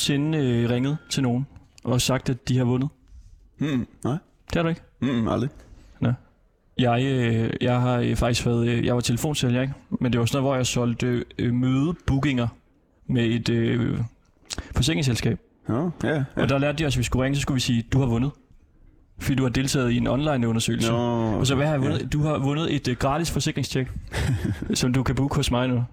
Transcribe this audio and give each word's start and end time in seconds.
Nogensinde 0.00 0.38
øh, 0.38 0.70
ringet 0.70 0.98
til 1.10 1.22
nogen 1.22 1.46
og 1.84 2.00
sagt, 2.00 2.28
at 2.28 2.48
de 2.48 2.58
har 2.58 2.64
vundet? 2.64 2.88
Hmm, 3.58 3.86
nej. 4.04 4.16
Det 4.46 4.54
har 4.54 4.62
du 4.62 4.68
ikke? 4.68 4.80
Hmm, 4.98 5.28
aldrig. 5.28 5.50
Jeg, 6.78 7.02
øh, 7.04 7.50
jeg 7.60 7.80
har 7.80 7.98
øh, 7.98 8.16
faktisk 8.16 8.46
været, 8.46 8.68
øh, 8.68 8.84
jeg 8.84 8.94
var 8.94 9.00
telefonsælger, 9.00 9.62
ikke? 9.62 9.74
Men 10.00 10.12
det 10.12 10.20
var 10.20 10.26
sådan 10.26 10.42
noget, 10.42 10.50
hvor 10.50 10.56
jeg 10.56 10.66
solgte 10.66 11.24
øh, 11.38 11.54
mødebookinger 11.54 12.48
med 13.06 13.24
et 13.24 13.48
øh, 13.48 13.98
forsikringsselskab. 14.74 15.38
Ja, 15.68 15.74
ja. 15.74 16.14
ja. 16.14 16.24
Og 16.36 16.48
der 16.48 16.58
lærte 16.58 16.78
de 16.78 16.86
os, 16.86 16.94
at 16.94 16.98
vi 16.98 17.04
skulle 17.04 17.24
ringe, 17.24 17.36
så 17.36 17.42
skulle 17.42 17.56
vi 17.56 17.60
sige, 17.60 17.82
du 17.92 17.98
har 17.98 18.06
vundet. 18.06 18.30
Fordi 19.18 19.34
du 19.34 19.42
har 19.42 19.50
deltaget 19.50 19.90
i 19.90 19.96
en 19.96 20.06
online 20.06 20.48
undersøgelse. 20.48 20.90
Nå, 20.90 21.32
Og 21.38 21.46
så 21.46 21.54
hvad 21.54 21.66
har 21.66 21.72
jeg 21.72 21.82
vundet? 21.82 22.00
Ja. 22.00 22.06
Du 22.06 22.22
har 22.22 22.38
vundet 22.38 22.74
et 22.74 22.88
øh, 22.88 22.96
gratis 22.96 23.30
forsikringstjek, 23.30 23.90
som 24.74 24.92
du 24.92 25.02
kan 25.02 25.14
booke 25.14 25.36
hos 25.36 25.50
mig 25.50 25.68
nu. 25.68 25.84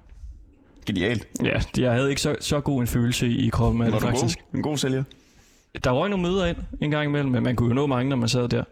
Genialt. 0.88 1.28
Ja, 1.44 1.60
jeg 1.78 1.92
havde 1.94 2.10
ikke 2.10 2.22
så, 2.22 2.36
så 2.40 2.60
god 2.60 2.82
en 2.82 2.88
følelse 2.88 3.28
i 3.28 3.50
kroppen 3.50 3.82
af 3.82 3.92
det 3.92 4.02
faktisk. 4.02 4.38
god? 4.38 4.58
En 4.58 4.62
god 4.62 4.78
sælger? 4.78 5.04
Der 5.84 5.92
røg 5.92 6.10
nogle 6.10 6.24
møder 6.28 6.46
ind 6.46 6.58
en 6.82 6.92
gang 6.92 7.06
imellem, 7.10 7.32
men 7.32 7.44
man 7.44 7.56
kunne 7.56 7.70
jo 7.70 7.74
nå 7.74 7.88
mange, 7.88 8.10
når 8.10 8.16
man 8.16 8.30
sad 8.30 8.50
der. 8.50 8.64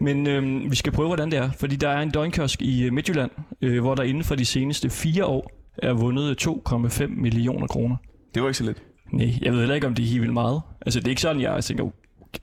Men 0.00 0.26
øhm, 0.26 0.70
vi 0.70 0.76
skal 0.76 0.92
prøve, 0.92 1.08
hvordan 1.08 1.30
det 1.30 1.38
er. 1.38 1.50
Fordi 1.58 1.76
der 1.76 1.88
er 1.88 2.00
en 2.00 2.10
døgnkiosk 2.10 2.62
i 2.62 2.84
øh, 2.84 2.92
Midtjylland, 2.92 3.30
øh, 3.62 3.80
hvor 3.80 3.94
der 3.94 4.02
inden 4.02 4.24
for 4.24 4.34
de 4.34 4.44
seneste 4.44 4.90
fire 4.90 5.24
år 5.24 5.50
er 5.78 5.92
vundet 5.92 6.46
2,5 6.48 7.06
millioner 7.06 7.66
kroner. 7.66 7.96
Det 8.34 8.42
var 8.42 8.48
ikke 8.48 8.58
så 8.58 8.64
let. 8.64 8.82
Nej, 9.12 9.34
jeg 9.42 9.52
ved 9.52 9.58
heller 9.58 9.74
ikke, 9.74 9.86
om 9.86 9.94
det 9.94 10.02
er 10.02 10.06
helt 10.06 10.20
vildt 10.20 10.34
meget. 10.34 10.60
Altså, 10.80 11.00
det 11.00 11.06
er 11.06 11.10
ikke 11.10 11.22
sådan, 11.22 11.42
jeg 11.42 11.64
tænker, 11.64 11.90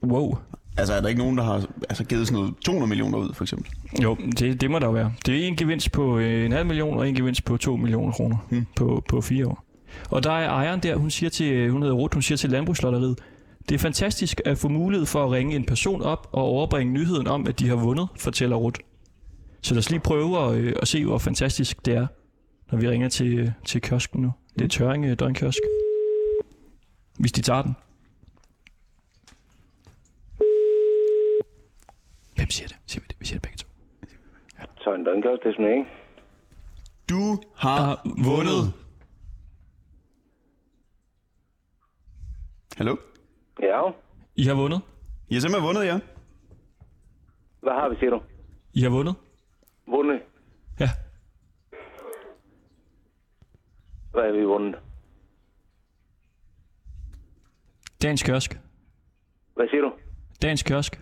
wow. 0.04 0.38
Altså, 0.78 0.94
er 0.94 1.02
der 1.02 1.08
ikke 1.08 1.22
nogen, 1.22 1.38
der 1.38 1.44
har 1.44 1.66
altså, 1.90 2.04
givet 2.04 2.28
sådan 2.28 2.40
noget 2.40 2.56
200 2.66 2.90
millioner 2.90 3.18
ud, 3.18 3.34
for 3.34 3.44
eksempel? 3.44 3.72
Jo, 4.02 4.16
det, 4.40 4.62
det 4.62 4.72
må 4.72 4.80
der 4.80 4.86
jo 4.86 4.92
være. 4.92 5.14
Det 5.26 5.44
er 5.44 5.48
en 5.48 5.56
gevinst 5.56 5.92
på 5.92 6.18
øh, 6.20 6.46
en 6.46 6.52
halv 6.52 6.66
million, 6.66 6.98
og 6.98 7.10
en 7.10 7.16
gevinst 7.16 7.46
på 7.46 7.58
2 7.58 7.76
millioner 7.76 8.12
kroner 8.12 8.38
Hmm. 8.50 8.66
på, 8.76 9.04
på 9.10 9.22
fire 9.22 9.48
år. 9.48 9.66
Og 10.10 10.24
der 10.24 10.32
er 10.32 10.50
ejeren 10.50 10.80
der, 10.80 10.96
hun 10.96 11.10
siger 11.10 11.30
til, 11.30 11.54
øh, 11.54 11.72
hun 11.72 11.82
hedder 11.82 11.96
Ruth, 11.96 12.16
hun 12.16 12.22
siger 12.22 12.38
til 12.38 12.50
Landbrugslotteriet, 12.50 13.20
det 13.70 13.76
er 13.76 13.80
fantastisk 13.80 14.42
at 14.46 14.58
få 14.58 14.68
mulighed 14.70 15.06
for 15.06 15.24
at 15.26 15.32
ringe 15.32 15.56
en 15.56 15.66
person 15.66 16.02
op 16.02 16.30
og 16.32 16.44
overbringe 16.44 16.94
nyheden 16.94 17.28
om, 17.28 17.48
at 17.48 17.60
de 17.60 17.68
har 17.68 17.76
vundet, 17.76 18.08
fortæller 18.20 18.56
Ruth. 18.56 18.80
Så 19.62 19.74
lad 19.74 19.80
os 19.80 19.90
lige 19.90 20.00
prøve 20.00 20.40
at, 20.50 20.56
øh, 20.58 20.74
at 20.82 20.88
se, 20.88 21.06
hvor 21.06 21.18
fantastisk 21.18 21.86
det 21.86 21.94
er, 21.94 22.08
når 22.72 22.78
vi 22.80 22.90
ringer 22.90 23.10
til, 23.10 23.40
øh, 23.40 23.50
til 23.66 23.82
kiosken 23.82 24.22
nu. 24.22 24.32
Det 24.60 24.64
er 24.64 24.68
Tøring 24.70 25.06
øh, 25.06 25.20
Døgnkiosk. 25.20 25.60
Hvis 27.20 27.32
de 27.32 27.42
tager 27.42 27.62
den. 27.62 27.76
Hvem 32.36 32.50
siger 32.50 32.68
det? 32.68 32.76
Siger 32.88 33.02
vi 33.02 33.06
det? 33.10 33.16
Vi 33.20 33.26
siger 33.26 33.36
det 33.36 33.42
begge 33.42 33.58
to. 33.58 33.68
Så 34.84 34.94
en 34.94 35.04
døgnkiosk, 35.04 35.44
det 35.44 35.50
er 35.50 35.54
sådan, 35.54 35.72
ikke? 35.78 35.90
Du 37.10 37.42
har 37.56 37.76
Har 37.86 38.02
vundet. 38.04 38.74
Hallo? 42.78 42.96
Ja. 43.62 43.92
I 44.36 44.44
har 44.44 44.54
vundet. 44.54 44.82
I 45.30 45.34
har 45.34 45.42
simpelthen 45.42 45.68
vundet, 45.68 45.86
ja. 45.86 46.00
Hvad 47.62 47.74
har 47.74 47.90
vi, 47.90 47.96
siger 47.96 48.10
du? 48.10 48.22
I 48.74 48.82
har 48.82 48.90
vundet. 48.90 49.16
Vundet? 49.88 50.22
Ja. 50.80 50.90
Hvad 54.12 54.24
har 54.24 54.32
vi 54.32 54.44
vundet? 54.46 54.76
Dagens 58.02 58.24
kiosk. 58.24 58.60
Hvad 59.56 59.68
siger 59.70 59.82
du? 59.82 59.94
Dagens 60.42 60.64
kiosk. 60.64 61.02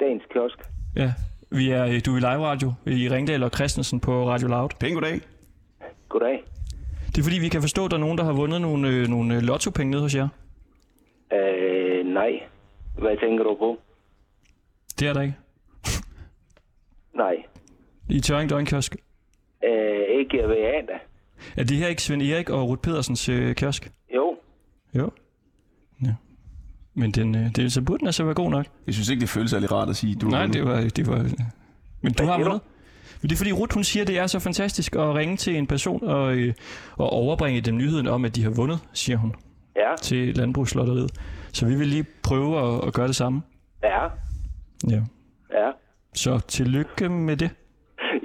Dagens 0.00 0.22
kiosk. 0.32 0.58
Ja. 0.96 1.12
Vi 1.52 1.70
er, 1.70 1.84
øh, 1.86 2.00
du 2.06 2.12
er 2.12 2.16
i 2.16 2.20
live 2.20 2.46
radio 2.46 2.72
i 2.86 3.08
Ringdal 3.08 3.42
og 3.42 3.50
Christensen 3.50 4.00
på 4.00 4.28
Radio 4.28 4.48
Loud. 4.48 4.68
Pæn 4.80 4.94
goddag. 4.94 5.20
Goddag. 6.08 6.44
Det 7.06 7.18
er 7.18 7.22
fordi, 7.22 7.38
vi 7.38 7.48
kan 7.48 7.60
forstå, 7.60 7.84
at 7.84 7.90
der 7.90 7.96
er 7.96 8.00
nogen, 8.00 8.18
der 8.18 8.24
har 8.24 8.32
vundet 8.32 8.60
nogle, 8.60 8.88
øh, 8.88 9.08
nogle 9.08 9.34
øh, 9.36 9.42
lottopenge 9.42 9.90
nede 9.90 10.02
hos 10.02 10.14
jer. 10.14 10.28
Øh, 11.32 12.06
nej. 12.06 12.42
Hvad 12.98 13.16
tænker 13.16 13.44
du 13.44 13.56
på? 13.58 13.78
Det 15.00 15.08
er 15.08 15.12
der 15.12 15.20
ikke. 15.22 15.36
Nej. 17.14 17.34
I 18.08 18.20
Tøring 18.20 18.50
Døgnkiosk. 18.50 18.96
Øh, 19.64 20.18
ikke 20.18 20.48
ved 20.48 20.56
af 20.56 20.84
da. 20.88 20.98
Er 21.56 21.64
det 21.64 21.76
her 21.76 21.88
ikke 21.88 22.02
Svend 22.02 22.22
Erik 22.22 22.50
og 22.50 22.68
Ruth 22.68 22.80
Pedersens 22.80 23.28
øh, 23.28 23.54
kiosk? 23.54 23.92
Jo. 24.14 24.36
Jo. 24.94 25.10
Ja. 26.02 26.14
Men 26.94 27.10
den, 27.10 27.34
øh, 27.34 27.50
det, 27.56 27.72
så 27.72 27.82
burde 27.82 27.98
den 27.98 28.06
altså 28.06 28.24
være 28.24 28.34
god 28.34 28.50
nok. 28.50 28.66
Jeg 28.86 28.94
synes 28.94 29.08
ikke, 29.08 29.20
det 29.20 29.28
føles 29.28 29.50
særlig 29.50 29.72
rart 29.72 29.88
at 29.88 29.96
sige, 29.96 30.14
du 30.14 30.26
Nej, 30.28 30.46
det 30.46 30.64
var... 30.64 30.80
Det 30.80 31.06
var 31.06 31.26
men 32.02 32.12
du 32.12 32.24
har 32.24 32.38
vundet. 32.38 32.60
Men 33.22 33.28
det 33.28 33.32
er 33.32 33.36
fordi 33.36 33.52
Ruth, 33.52 33.74
hun 33.74 33.84
siger, 33.84 34.02
at 34.02 34.08
det 34.08 34.18
er 34.18 34.26
så 34.26 34.38
fantastisk 34.38 34.96
at 34.96 35.14
ringe 35.14 35.36
til 35.36 35.56
en 35.56 35.66
person 35.66 36.04
og, 36.04 36.34
øh, 36.34 36.54
og 36.96 37.10
overbringe 37.10 37.60
dem 37.60 37.76
nyheden 37.76 38.06
om, 38.06 38.24
at 38.24 38.36
de 38.36 38.42
har 38.42 38.50
vundet, 38.50 38.78
siger 38.92 39.16
hun 39.16 39.34
Ja. 39.76 39.96
til 40.02 40.34
Landbrugslotteriet. 40.36 41.10
Så 41.52 41.66
vi 41.66 41.74
vil 41.74 41.88
lige 41.88 42.04
prøve 42.22 42.58
at, 42.76 42.86
at 42.86 42.92
gøre 42.94 43.06
det 43.06 43.16
samme. 43.16 43.42
Ja. 43.82 44.02
Ja. 44.90 45.02
Ja. 45.52 45.70
Så 46.14 46.38
tillykke 46.48 47.08
med 47.08 47.36
det. 47.36 47.50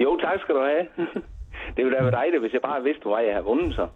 Jo, 0.02 0.18
tak 0.22 0.40
skal 0.40 0.54
du 0.54 0.60
have. 0.60 1.06
det 1.76 1.84
ville 1.84 1.96
da 1.96 2.02
være 2.02 2.12
dejligt, 2.12 2.40
hvis 2.42 2.52
jeg 2.52 2.60
bare 2.62 2.82
vidste, 2.82 3.02
hvor 3.02 3.18
jeg 3.18 3.34
har 3.34 3.42
vundet 3.42 3.74
så. 3.74 3.88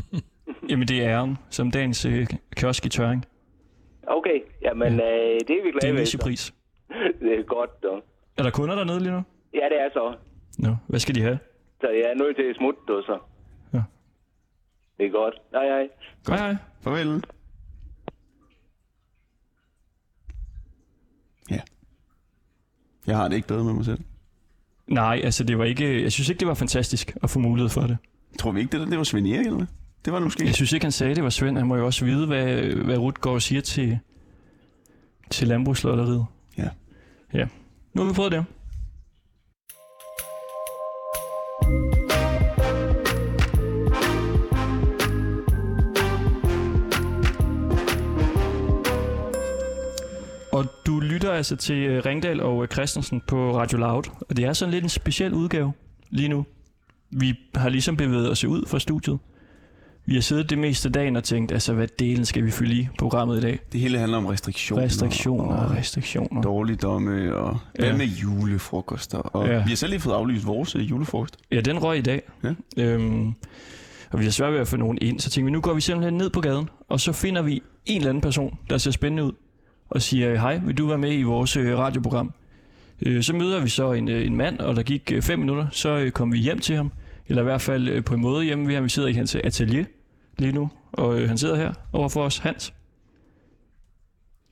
Jamen, 0.70 0.88
det 0.88 1.04
er 1.04 1.08
æren 1.18 1.38
som 1.50 1.70
dagens 1.70 2.04
øh, 2.04 2.26
kiosk 2.56 2.86
i 2.86 2.88
Tøring. 2.88 3.24
Okay, 4.18 4.40
jamen 4.62 4.92
øh, 4.92 5.40
det 5.48 5.50
er 5.58 5.62
vi 5.62 5.68
Det 5.70 5.76
er 5.76 5.80
glade 5.80 5.88
en 5.88 5.94
nichepris. 5.94 6.54
Det 7.22 7.38
er 7.38 7.42
godt, 7.42 7.82
dog. 7.82 8.02
Er 8.38 8.42
der 8.42 8.50
kunder 8.50 8.74
dernede 8.74 9.00
lige 9.00 9.12
nu? 9.12 9.22
Ja, 9.54 9.64
det 9.72 9.80
er 9.80 9.88
så. 9.92 10.14
Nå, 10.58 10.76
hvad 10.86 11.00
skal 11.00 11.14
de 11.14 11.22
have? 11.22 11.38
Så 11.80 11.88
jeg 11.88 12.10
er 12.10 12.14
nødt 12.14 12.36
til 12.36 12.42
at 12.42 12.56
smutte, 12.56 12.80
du, 12.88 13.02
så. 13.06 13.18
Ja. 13.74 13.82
Det 14.98 15.06
er 15.06 15.10
godt. 15.10 15.34
Nej, 15.52 15.68
nej. 15.68 15.88
Hej, 16.28 16.36
hej. 16.38 16.56
Farvel. 16.80 17.24
Ja. 21.50 21.60
Jeg 23.06 23.16
har 23.16 23.28
det 23.28 23.36
ikke 23.36 23.48
bedre 23.48 23.64
med 23.64 23.72
mig 23.72 23.84
selv. 23.84 24.00
Nej, 24.86 25.20
altså 25.24 25.44
det 25.44 25.58
var 25.58 25.64
ikke... 25.64 26.02
Jeg 26.02 26.12
synes 26.12 26.28
ikke, 26.28 26.40
det 26.40 26.48
var 26.48 26.54
fantastisk 26.54 27.16
at 27.22 27.30
få 27.30 27.38
mulighed 27.38 27.70
for 27.70 27.80
det. 27.80 27.98
Tror 28.38 28.52
vi 28.52 28.60
ikke, 28.60 28.72
det 28.72 28.80
der 28.80 28.86
det 28.86 28.98
var 28.98 29.04
Svend 29.04 29.26
Erik, 29.26 29.46
eller 29.46 29.56
hvad? 29.56 29.66
Det 30.04 30.12
var 30.12 30.18
det 30.18 30.26
måske. 30.26 30.44
Jeg 30.44 30.54
synes 30.54 30.72
ikke, 30.72 30.84
han 30.84 30.92
sagde, 30.92 31.14
det 31.14 31.24
var 31.24 31.30
Svend. 31.30 31.58
Han 31.58 31.66
må 31.66 31.76
jo 31.76 31.86
også 31.86 32.04
vide, 32.04 32.26
hvad, 32.26 32.62
hvad 32.84 33.26
og 33.26 33.42
siger 33.42 33.60
til, 33.60 33.98
til 35.30 35.48
landbrugslotteriet. 35.48 36.26
Ja. 36.58 36.68
Ja. 37.34 37.46
Nu 37.94 38.02
har 38.02 38.08
vi 38.08 38.14
prøvet 38.14 38.32
det. 38.32 38.44
Og 50.52 50.64
du 50.86 51.00
lytter 51.00 51.32
altså 51.32 51.56
til 51.56 51.76
øh, 51.76 52.04
Ringdal 52.06 52.40
og 52.40 52.62
øh, 52.62 52.68
Christensen 52.68 53.22
på 53.28 53.56
Radio 53.56 53.78
Loud. 53.78 54.02
Og 54.28 54.36
det 54.36 54.44
er 54.44 54.52
sådan 54.52 54.72
lidt 54.72 54.84
en 54.84 54.88
speciel 54.88 55.34
udgave 55.34 55.72
lige 56.10 56.28
nu. 56.28 56.46
Vi 57.10 57.34
har 57.54 57.68
ligesom 57.68 57.96
bevæget 57.96 58.30
os 58.30 58.44
ud 58.44 58.66
fra 58.66 58.78
studiet. 58.78 59.18
Vi 60.10 60.14
har 60.14 60.20
siddet 60.22 60.50
det 60.50 60.58
meste 60.58 60.88
af 60.88 60.92
dagen 60.92 61.16
og 61.16 61.24
tænkt, 61.24 61.52
altså 61.52 61.72
hvad 61.74 61.88
delen 61.98 62.24
skal 62.24 62.44
vi 62.44 62.50
fylde 62.50 62.74
i 62.74 62.88
programmet 62.98 63.38
i 63.38 63.40
dag? 63.40 63.58
Det 63.72 63.80
hele 63.80 63.98
handler 63.98 64.18
om 64.18 64.26
restriktioner. 64.26 64.84
Restriktioner 64.84 65.56
og 65.56 65.70
restriktioner. 65.70 66.42
dårligdomme 66.42 67.36
og 67.36 67.58
hvad 67.74 67.86
Ja. 67.88 67.96
med 67.96 68.06
julefrokoster. 68.06 69.18
Og 69.18 69.46
Ja. 69.48 69.52
vi 69.64 69.68
har 69.68 69.76
selv 69.76 69.90
lige 69.90 70.00
fået 70.00 70.14
aflyst 70.14 70.46
vores 70.46 70.74
øh, 70.76 70.90
julefrokost. 70.90 71.36
Ja, 71.52 71.60
den 71.60 71.78
røg 71.82 71.98
i 71.98 72.02
dag. 72.02 72.22
Ja. 72.44 72.54
Øhm, 72.76 73.32
og 74.10 74.18
vi 74.18 74.24
har 74.24 74.30
svært 74.30 74.52
ved 74.52 74.60
at 74.60 74.68
få 74.68 74.76
nogen 74.76 74.98
ind, 75.00 75.20
så 75.20 75.30
tænkte 75.30 75.44
vi, 75.46 75.50
nu 75.52 75.60
går 75.60 75.74
vi 75.74 75.80
simpelthen 75.80 76.14
ned 76.18 76.30
på 76.30 76.40
gaden, 76.40 76.68
og 76.88 77.00
så 77.00 77.12
finder 77.12 77.42
vi 77.42 77.62
en 77.86 77.96
eller 77.96 78.08
anden 78.08 78.20
person, 78.22 78.58
der 78.70 78.78
ser 78.78 78.90
spændende 78.90 79.24
ud, 79.24 79.32
og 79.90 80.02
siger, 80.02 80.34
hej, 80.40 80.60
vil 80.64 80.78
du 80.78 80.86
være 80.86 80.98
med 80.98 81.18
i 81.18 81.22
vores 81.22 81.56
øh, 81.56 81.78
radioprogram? 81.78 82.32
Øh, 83.06 83.22
så 83.22 83.34
møder 83.34 83.60
vi 83.60 83.68
så 83.68 83.92
en, 83.92 84.08
øh, 84.08 84.26
en 84.26 84.36
mand, 84.36 84.58
og 84.58 84.76
der 84.76 84.82
gik 84.82 85.12
fem 85.20 85.38
minutter, 85.38 85.66
så 85.70 86.10
kom 86.14 86.32
vi 86.32 86.38
hjem 86.38 86.58
til 86.58 86.76
ham, 86.76 86.92
eller 87.28 87.42
i 87.42 87.44
hvert 87.44 87.60
fald 87.60 88.02
på 88.02 88.14
en 88.14 88.20
måde 88.20 88.44
hjemme 88.44 88.66
ved 88.68 88.74
ham. 88.74 88.84
Vi 88.84 88.88
sidder 88.88 89.08
i 89.08 89.12
hans 89.12 89.34
atelier 89.34 89.84
lige 90.40 90.52
nu, 90.52 90.70
og 90.92 91.20
øh, 91.20 91.28
han 91.28 91.38
sidder 91.38 91.56
her 91.56 91.72
overfor 91.92 92.22
os, 92.24 92.38
Hans. 92.38 92.74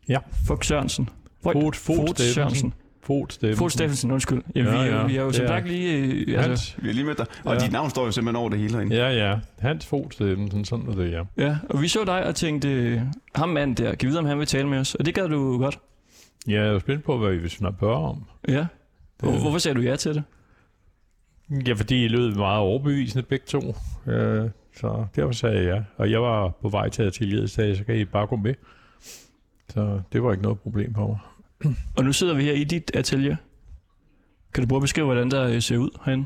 Ja. 0.09 0.19
Fugt 0.47 0.67
Sørensen. 0.67 1.09
Fod, 1.43 1.73
Fod, 1.75 2.15
Sørensen. 2.35 2.75
Fod 3.03 3.27
Steffensen. 3.31 3.59
Fod 3.59 3.71
Steffensen, 3.71 4.11
undskyld. 4.11 4.43
Ja, 4.55 4.61
Ja, 4.63 4.71
vi, 4.71 4.77
ja, 4.77 4.97
ja, 5.01 5.07
vi 5.07 5.15
har 5.15 5.23
jo 5.23 5.33
som 5.33 5.45
er- 5.45 5.49
sagt 5.49 5.69
lige... 5.69 5.97
Øh, 5.99 6.35
altså, 6.35 6.49
Hans, 6.49 6.77
Vi 6.83 6.87
har 6.89 6.95
lige 6.95 7.05
mødt 7.05 7.19
dig. 7.19 7.27
Og 7.45 7.55
Ja. 7.55 7.61
dit 7.61 7.73
navn 7.73 7.91
står 7.91 8.05
jo 8.05 8.13
simpelthen 8.13 8.37
over 8.37 8.49
det 8.51 8.59
hele 8.59 8.73
herinde. 8.75 8.97
ja, 8.97 9.29
ja. 9.31 9.39
Hans 9.59 9.87
Fod 9.87 10.11
Steffensen, 10.11 10.65
sådan 10.65 10.89
er 10.89 10.93
det, 10.95 11.13
ja. 11.13 11.23
Ja, 11.47 11.57
og 11.71 11.83
vi 11.83 11.89
så 11.89 12.05
dig 12.05 12.27
og 12.27 12.35
tænkte, 12.35 12.69
øh, 12.69 13.01
ham 13.35 13.49
mand 13.49 13.77
der, 13.77 13.95
kan 13.95 14.07
vi 14.07 14.09
vide, 14.11 14.19
om 14.19 14.25
han 14.27 14.39
vil 14.39 14.47
tale 14.47 14.69
med 14.69 14.79
os? 14.79 14.95
Og 14.95 15.07
det 15.07 15.15
gad 15.15 15.29
du 15.29 15.59
godt. 15.59 15.79
Ja, 16.49 16.53
jeg 16.65 16.75
er 16.75 16.79
spændt 16.79 17.05
på, 17.05 17.19
hvad 17.19 17.31
vi 17.31 17.39
vil 17.39 17.51
spørge 17.51 17.97
om. 18.09 18.25
Ja. 18.49 18.67
Hvor, 19.19 19.31
Det- 19.31 19.41
hvorfor 19.41 19.59
sagde 19.59 19.75
du 19.79 19.83
ja 19.83 19.97
til 19.97 20.15
det? 20.15 20.23
Ja, 21.69 21.73
fordi 21.73 22.05
I 22.05 22.09
lød 22.09 22.35
meget 22.35 22.59
overbevisende 22.59 23.23
begge 23.23 23.45
to. 23.47 23.75
Øh, 24.07 24.51
så 24.81 25.07
derfor 25.17 25.33
sagde 25.33 25.57
jeg 25.57 25.65
ja. 25.65 25.83
Og 25.97 26.11
jeg 26.11 26.23
var 26.23 26.49
på 26.63 26.69
vej 26.69 26.89
til 26.89 27.03
atelieret, 27.03 27.51
så 27.51 27.75
så 27.77 27.85
kan 27.85 27.97
I 27.97 28.05
bare 28.05 28.27
gå 28.27 28.37
med. 28.37 28.55
Så 29.69 30.01
det 30.13 30.23
var 30.23 30.31
ikke 30.33 30.43
noget 30.43 30.61
problem 30.61 30.95
for 30.95 31.07
mig. 31.07 31.19
Og 31.97 32.05
nu 32.05 32.13
sidder 32.13 32.35
vi 32.35 32.43
her 32.43 32.53
i 32.53 32.65
dit 32.65 32.91
atelier. 32.95 33.37
Kan 34.55 34.63
du 34.65 34.69
prøve 34.69 34.79
at 34.79 34.83
beskrive, 34.83 35.07
hvordan 35.07 35.31
der 35.31 35.49
øh, 35.49 35.63
ser 35.63 35.77
ud 35.77 35.91
herinde? 36.05 36.25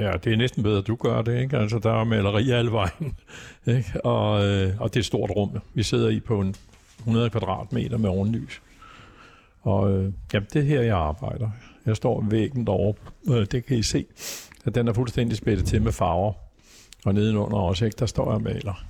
Ja, 0.00 0.12
det 0.24 0.32
er 0.32 0.36
næsten 0.36 0.62
bedre, 0.62 0.78
at 0.78 0.86
du 0.86 0.94
gør 0.94 1.22
det, 1.22 1.42
ikke? 1.42 1.58
Altså, 1.58 1.78
der 1.78 2.00
er 2.00 2.04
maleri 2.04 2.50
alle 2.50 2.72
vejen, 2.72 3.16
ikke? 3.76 4.04
Og, 4.04 4.46
øh, 4.46 4.80
og 4.80 4.88
det 4.88 4.96
er 4.96 5.00
et 5.00 5.06
stort 5.06 5.30
rum, 5.30 5.58
vi 5.74 5.82
sidder 5.82 6.08
i 6.08 6.20
på 6.20 6.40
en 6.40 6.54
100 6.98 7.30
kvadratmeter 7.30 7.98
med 7.98 8.10
ovenlys. 8.10 8.62
Og 9.62 9.92
øh, 9.92 10.12
jamen, 10.32 10.48
det 10.52 10.56
er 10.56 10.66
her, 10.66 10.82
jeg 10.82 10.96
arbejder. 10.96 11.50
Jeg 11.86 11.96
står 11.96 12.20
ved 12.20 12.30
væggen 12.30 12.66
derovre. 12.66 12.94
Øh, 13.30 13.46
det 13.46 13.66
kan 13.66 13.76
I 13.76 13.82
se, 13.82 14.06
at 14.64 14.74
den 14.74 14.88
er 14.88 14.92
fuldstændig 14.92 15.36
spættet 15.36 15.66
til 15.66 15.82
med 15.82 15.92
farver. 15.92 16.43
Og 17.04 17.14
nedenunder 17.14 17.56
også, 17.56 17.84
ikke? 17.84 17.96
Der 17.98 18.06
står 18.06 18.32
jeg 18.32 18.40
maler. 18.40 18.84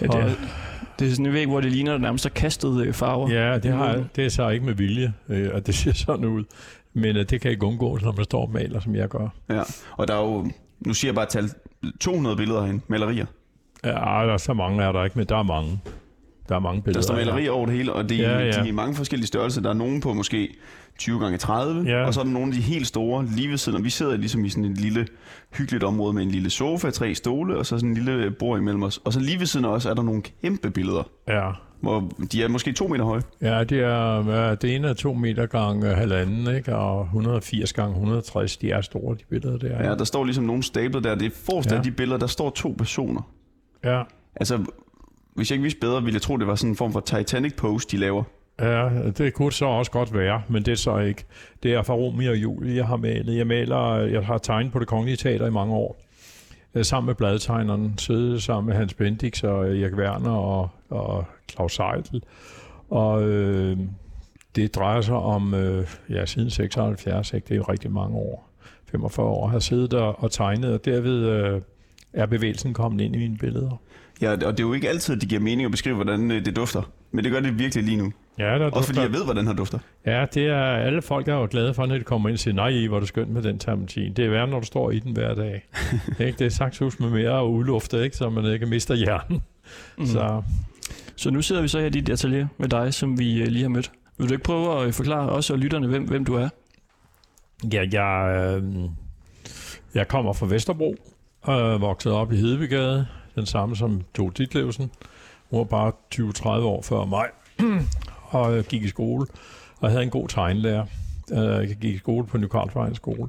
Ja, 0.00 0.06
det, 0.06 0.14
er, 0.14 0.34
det 0.98 1.06
er 1.06 1.10
sådan 1.10 1.26
en 1.26 1.32
væg, 1.32 1.46
hvor 1.46 1.60
det 1.60 1.72
ligner, 1.72 1.98
nærmest 1.98 2.26
er 2.26 2.30
kastet 2.30 2.86
øh, 2.86 2.94
farver. 2.94 3.30
Ja, 3.30 3.58
det, 3.58 3.72
har, 3.72 4.04
det 4.16 4.24
er 4.24 4.28
så 4.28 4.48
ikke 4.48 4.66
med 4.66 4.74
vilje, 4.74 5.12
øh, 5.28 5.50
at 5.52 5.66
det 5.66 5.74
ser 5.74 5.92
sådan 5.92 6.24
ud. 6.24 6.44
Men 6.92 7.16
øh, 7.16 7.24
det 7.30 7.40
kan 7.40 7.50
ikke 7.50 7.66
undgå, 7.66 7.98
når 8.02 8.12
man 8.12 8.24
står 8.24 8.42
og 8.42 8.50
maler, 8.50 8.80
som 8.80 8.94
jeg 8.94 9.08
gør. 9.08 9.28
Ja, 9.48 9.62
og 9.96 10.08
der 10.08 10.14
er 10.14 10.24
jo, 10.24 10.50
nu 10.80 10.94
siger 10.94 11.08
jeg 11.08 11.14
bare 11.14 11.26
tal, 11.26 11.50
200 12.00 12.36
billeder 12.36 12.60
herinde, 12.60 12.80
malerier. 12.88 13.26
Ja, 13.84 13.90
der 13.90 14.32
er 14.32 14.36
så 14.36 14.54
mange 14.54 14.82
er 14.82 14.92
der 14.92 15.04
ikke, 15.04 15.18
men 15.18 15.26
der 15.26 15.36
er 15.36 15.42
mange. 15.42 15.80
Der 16.50 16.56
er 16.56 16.60
mange 16.60 16.82
billeder. 16.82 17.00
Der 17.00 17.04
står 17.04 17.14
malerier 17.14 17.50
over 17.50 17.66
det 17.66 17.74
hele, 17.74 17.92
og 17.92 18.08
det, 18.08 18.18
ja, 18.18 18.30
ja. 18.38 18.38
ja. 18.44 18.50
de 18.52 18.58
er 18.58 18.64
i 18.64 18.70
mange 18.70 18.94
forskellige 18.94 19.26
størrelser. 19.26 19.60
Der 19.60 19.70
er 19.70 19.74
nogen 19.74 20.00
på 20.00 20.12
måske 20.12 20.48
20 20.98 21.20
gange 21.20 21.38
30 21.38 21.82
Ja. 21.90 22.04
og 22.06 22.14
så 22.14 22.20
er 22.20 22.24
der 22.24 22.30
nogle 22.30 22.46
af 22.48 22.52
de 22.54 22.60
helt 22.60 22.86
store 22.86 23.26
lige 23.36 23.48
ved 23.50 23.56
siden. 23.56 23.78
Og 23.78 23.84
vi 23.84 23.90
sidder 23.90 24.16
ligesom 24.16 24.44
i 24.44 24.48
sådan 24.48 24.64
et 24.64 24.78
lille 24.80 25.06
hyggeligt 25.58 25.84
område 25.84 26.12
med 26.12 26.22
en 26.22 26.30
lille 26.30 26.50
sofa, 26.50 26.90
tre 26.90 27.14
stole, 27.14 27.56
og 27.56 27.66
så 27.66 27.78
sådan 27.78 27.88
en 27.88 27.94
lille 27.94 28.30
bord 28.30 28.58
imellem 28.58 28.82
os. 28.82 28.98
Og 29.04 29.12
så 29.12 29.20
lige 29.20 29.38
ved 29.38 29.46
siden 29.46 29.66
af 29.66 29.70
os 29.70 29.86
er 29.86 29.94
der 29.94 30.02
nogle 30.02 30.22
kæmpe 30.42 30.70
billeder, 30.70 31.02
Ja, 31.28 31.50
hvor 31.80 32.10
de 32.32 32.42
er 32.42 32.48
måske 32.48 32.72
to 32.72 32.88
meter 32.88 33.04
høje. 33.04 33.22
ja 33.42 33.64
det, 33.64 33.80
er, 33.80 34.30
ja, 34.44 34.54
det 34.54 34.74
ene 34.76 34.88
er 34.88 34.92
to 34.94 35.12
meter 35.14 35.46
gange 35.46 35.86
halvanden, 35.94 36.54
ikke? 36.56 36.76
og 36.76 37.02
180 37.02 37.72
gange 37.72 37.92
160, 37.94 38.56
de 38.56 38.70
er 38.70 38.80
store, 38.80 39.14
de 39.14 39.24
billeder 39.30 39.58
der. 39.58 39.88
Ja, 39.88 39.94
der 39.94 40.04
står 40.04 40.24
ligesom 40.24 40.44
nogle 40.44 40.62
stablet 40.62 41.04
der. 41.04 41.14
Det 41.14 41.26
er 41.26 41.30
forrest 41.46 41.70
Ja. 41.70 41.76
af 41.76 41.82
de 41.82 41.90
billeder, 41.90 42.18
der 42.18 42.26
står 42.26 42.50
to 42.50 42.74
personer. 42.78 43.30
ja. 43.84 44.02
Altså, 44.36 44.58
hvis 45.40 45.50
jeg 45.50 45.54
ikke 45.54 45.62
vidste 45.62 45.80
bedre, 45.80 46.02
ville 46.02 46.14
jeg 46.14 46.22
tro, 46.22 46.36
det 46.36 46.46
var 46.46 46.54
sådan 46.54 46.70
en 46.70 46.76
form 46.76 46.92
for 46.92 47.00
Titanic 47.00 47.56
pose, 47.56 47.88
de 47.90 47.96
laver. 47.96 48.22
Ja, 48.60 48.88
det 49.18 49.34
kunne 49.34 49.52
så 49.52 49.64
også 49.64 49.90
godt 49.90 50.14
være, 50.14 50.42
men 50.48 50.62
det 50.62 50.72
er 50.72 50.76
så 50.76 50.98
ikke. 50.98 51.24
Det 51.62 51.74
er 51.74 51.82
fra 51.82 51.94
Romeo 51.94 52.30
og 52.30 52.36
Julie, 52.36 52.76
jeg 52.76 52.86
har 52.86 52.96
malet. 52.96 53.36
Jeg 53.36 53.46
maler, 53.46 53.96
jeg 53.96 54.26
har 54.26 54.38
tegnet 54.38 54.72
på 54.72 54.78
det 54.78 54.88
kongelige 54.88 55.16
teater 55.16 55.46
i 55.46 55.50
mange 55.50 55.74
år. 55.74 56.00
Øh, 56.74 56.84
sammen 56.84 57.06
med 57.06 57.14
bladtegneren, 57.14 57.94
siddet 57.98 58.42
sammen 58.42 58.68
med 58.68 58.76
Hans 58.76 58.94
Bendix 58.94 59.42
og 59.44 59.68
øh, 59.68 59.80
Erik 59.82 59.94
Werner 59.94 60.30
og, 60.30 60.68
og 60.90 61.24
Claus 61.50 61.74
Seidel. 61.74 62.22
Og 62.90 63.22
øh, 63.22 63.78
det 64.56 64.74
drejer 64.74 65.00
sig 65.00 65.16
om, 65.16 65.54
øh, 65.54 65.86
ja, 66.10 66.26
siden 66.26 66.50
76, 66.50 67.32
ikke? 67.32 67.44
det 67.44 67.54
er 67.54 67.56
jo 67.56 67.64
rigtig 67.68 67.92
mange 67.92 68.16
år, 68.16 68.50
45 68.90 69.26
år, 69.26 69.46
har 69.46 69.58
siddet 69.58 69.90
der 69.90 70.02
og 70.02 70.30
tegnet, 70.30 70.72
og 70.72 70.84
derved 70.84 71.24
øh, 71.26 71.60
er 72.12 72.26
bevægelsen 72.26 72.74
kommet 72.74 73.00
ind 73.00 73.16
i 73.16 73.18
mine 73.18 73.36
billeder. 73.38 73.80
Ja, 74.22 74.32
og 74.32 74.38
det 74.38 74.60
er 74.60 74.66
jo 74.66 74.72
ikke 74.72 74.88
altid, 74.88 75.14
at 75.14 75.20
det 75.20 75.28
giver 75.28 75.40
mening 75.40 75.64
at 75.64 75.70
beskrive, 75.70 75.94
hvordan 75.94 76.30
øh, 76.30 76.44
det 76.44 76.56
dufter. 76.56 76.82
Men 77.12 77.24
det 77.24 77.32
gør 77.32 77.40
det 77.40 77.58
virkelig 77.58 77.84
lige 77.84 77.96
nu. 77.96 78.12
Ja, 78.38 78.58
der 78.58 78.70
Også 78.70 78.88
fordi 78.88 79.00
jeg 79.00 79.12
ved, 79.12 79.24
hvordan 79.24 79.46
han 79.46 79.56
dufter. 79.56 79.78
Ja, 80.06 80.26
det 80.34 80.46
er 80.46 80.62
alle 80.62 81.02
folk, 81.02 81.26
der 81.26 81.34
er 81.34 81.40
jo 81.40 81.48
glade 81.50 81.74
for, 81.74 81.86
når 81.86 81.98
de 81.98 82.04
kommer 82.04 82.28
ind 82.28 82.34
og 82.34 82.38
siger, 82.38 82.54
nej, 82.54 82.86
hvor 82.86 82.96
er 82.96 83.00
det 83.00 83.08
skønt 83.08 83.30
med 83.30 83.42
den 83.42 83.58
terpentin. 83.58 84.12
Det 84.12 84.24
er 84.24 84.30
værre, 84.30 84.46
når 84.48 84.60
du 84.60 84.66
står 84.66 84.90
i 84.90 84.98
den 84.98 85.12
hver 85.12 85.34
dag. 85.34 85.68
ikke? 86.26 86.38
Det 86.38 86.44
er 86.44 86.48
sagtsus 86.48 87.00
med 87.00 87.10
mere 87.10 87.46
udluftet, 87.46 88.04
ikke? 88.04 88.16
så 88.16 88.30
man 88.30 88.44
ikke 88.52 88.66
mister 88.66 88.94
hjernen. 88.94 89.42
Mm. 89.98 90.06
Så 90.06 90.42
Så 91.16 91.30
nu 91.30 91.42
sidder 91.42 91.62
vi 91.62 91.68
så 91.68 91.78
her 91.78 91.86
i 91.86 91.90
dit 91.90 92.08
atelier 92.08 92.46
med 92.58 92.68
dig, 92.68 92.94
som 92.94 93.18
vi 93.18 93.40
øh, 93.42 93.46
lige 93.46 93.62
har 93.62 93.68
mødt. 93.68 93.90
Vil 94.18 94.28
du 94.28 94.34
ikke 94.34 94.44
prøve 94.44 94.80
at 94.80 94.86
øh, 94.86 94.92
forklare 94.92 95.28
os 95.28 95.50
og 95.50 95.58
lytterne, 95.58 95.86
hvem, 95.86 96.04
hvem 96.04 96.24
du 96.24 96.34
er? 96.34 96.48
ja, 97.72 97.84
jeg, 97.92 98.36
øh, 98.36 98.64
jeg 99.94 100.08
kommer 100.08 100.32
fra 100.32 100.46
Vesterbro, 100.46 100.96
og 101.42 101.80
vokset 101.80 102.12
op 102.12 102.32
i 102.32 102.36
Hedebygade, 102.36 103.06
den 103.34 103.46
samme 103.46 103.76
som 103.76 104.02
Tove 104.14 104.32
Ditlevsen. 104.36 104.90
Hun 105.50 105.58
var 105.58 105.64
bare 105.64 105.92
20-30 106.14 106.48
år 106.48 106.82
før 106.82 107.04
mig, 107.04 107.26
og 108.30 108.56
øh, 108.56 108.64
gik 108.64 108.82
i 108.82 108.88
skole, 108.88 109.26
og 109.80 109.90
havde 109.90 110.02
en 110.02 110.10
god 110.10 110.28
tegnlærer. 110.28 110.86
Øh, 111.32 111.68
jeg 111.68 111.76
gik 111.80 111.94
i 111.94 111.98
skole 111.98 112.26
på 112.26 112.38
Ny 112.38 112.46
Karlsvejens 112.46 112.96
skole. 112.96 113.28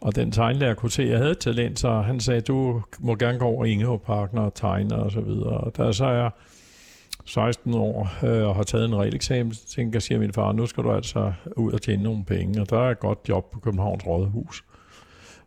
Og 0.00 0.16
den 0.16 0.32
tegnlærer 0.32 0.74
kunne 0.74 0.90
se, 0.90 1.02
at 1.02 1.08
jeg 1.08 1.18
havde 1.18 1.34
talent, 1.34 1.80
så 1.80 2.00
han 2.00 2.20
sagde, 2.20 2.40
du 2.40 2.82
må 2.98 3.14
gerne 3.14 3.38
gå 3.38 3.44
over 3.44 3.64
i 3.64 3.70
Ingehavparken 3.70 4.38
og 4.38 4.54
tegne 4.54 4.96
og 4.96 5.12
så 5.12 5.20
videre. 5.20 5.58
Og 5.58 5.76
da 5.76 5.92
så 5.92 6.04
er 6.04 6.14
jeg 6.14 6.30
16 7.24 7.74
år 7.74 8.24
øh, 8.24 8.48
og 8.48 8.54
har 8.54 8.62
taget 8.62 8.84
en 8.84 8.96
realeksamen, 8.96 9.54
så 9.54 9.66
tænker 9.66 9.96
jeg, 9.96 10.02
siger 10.02 10.18
min 10.18 10.32
far, 10.32 10.52
nu 10.52 10.66
skal 10.66 10.84
du 10.84 10.92
altså 10.92 11.32
ud 11.56 11.72
og 11.72 11.82
tjene 11.82 12.02
nogle 12.02 12.24
penge. 12.24 12.60
Og 12.60 12.70
der 12.70 12.78
er 12.78 12.90
et 12.90 13.00
godt 13.00 13.18
job 13.28 13.50
på 13.50 13.60
Københavns 13.60 14.06
Rådhus, 14.06 14.64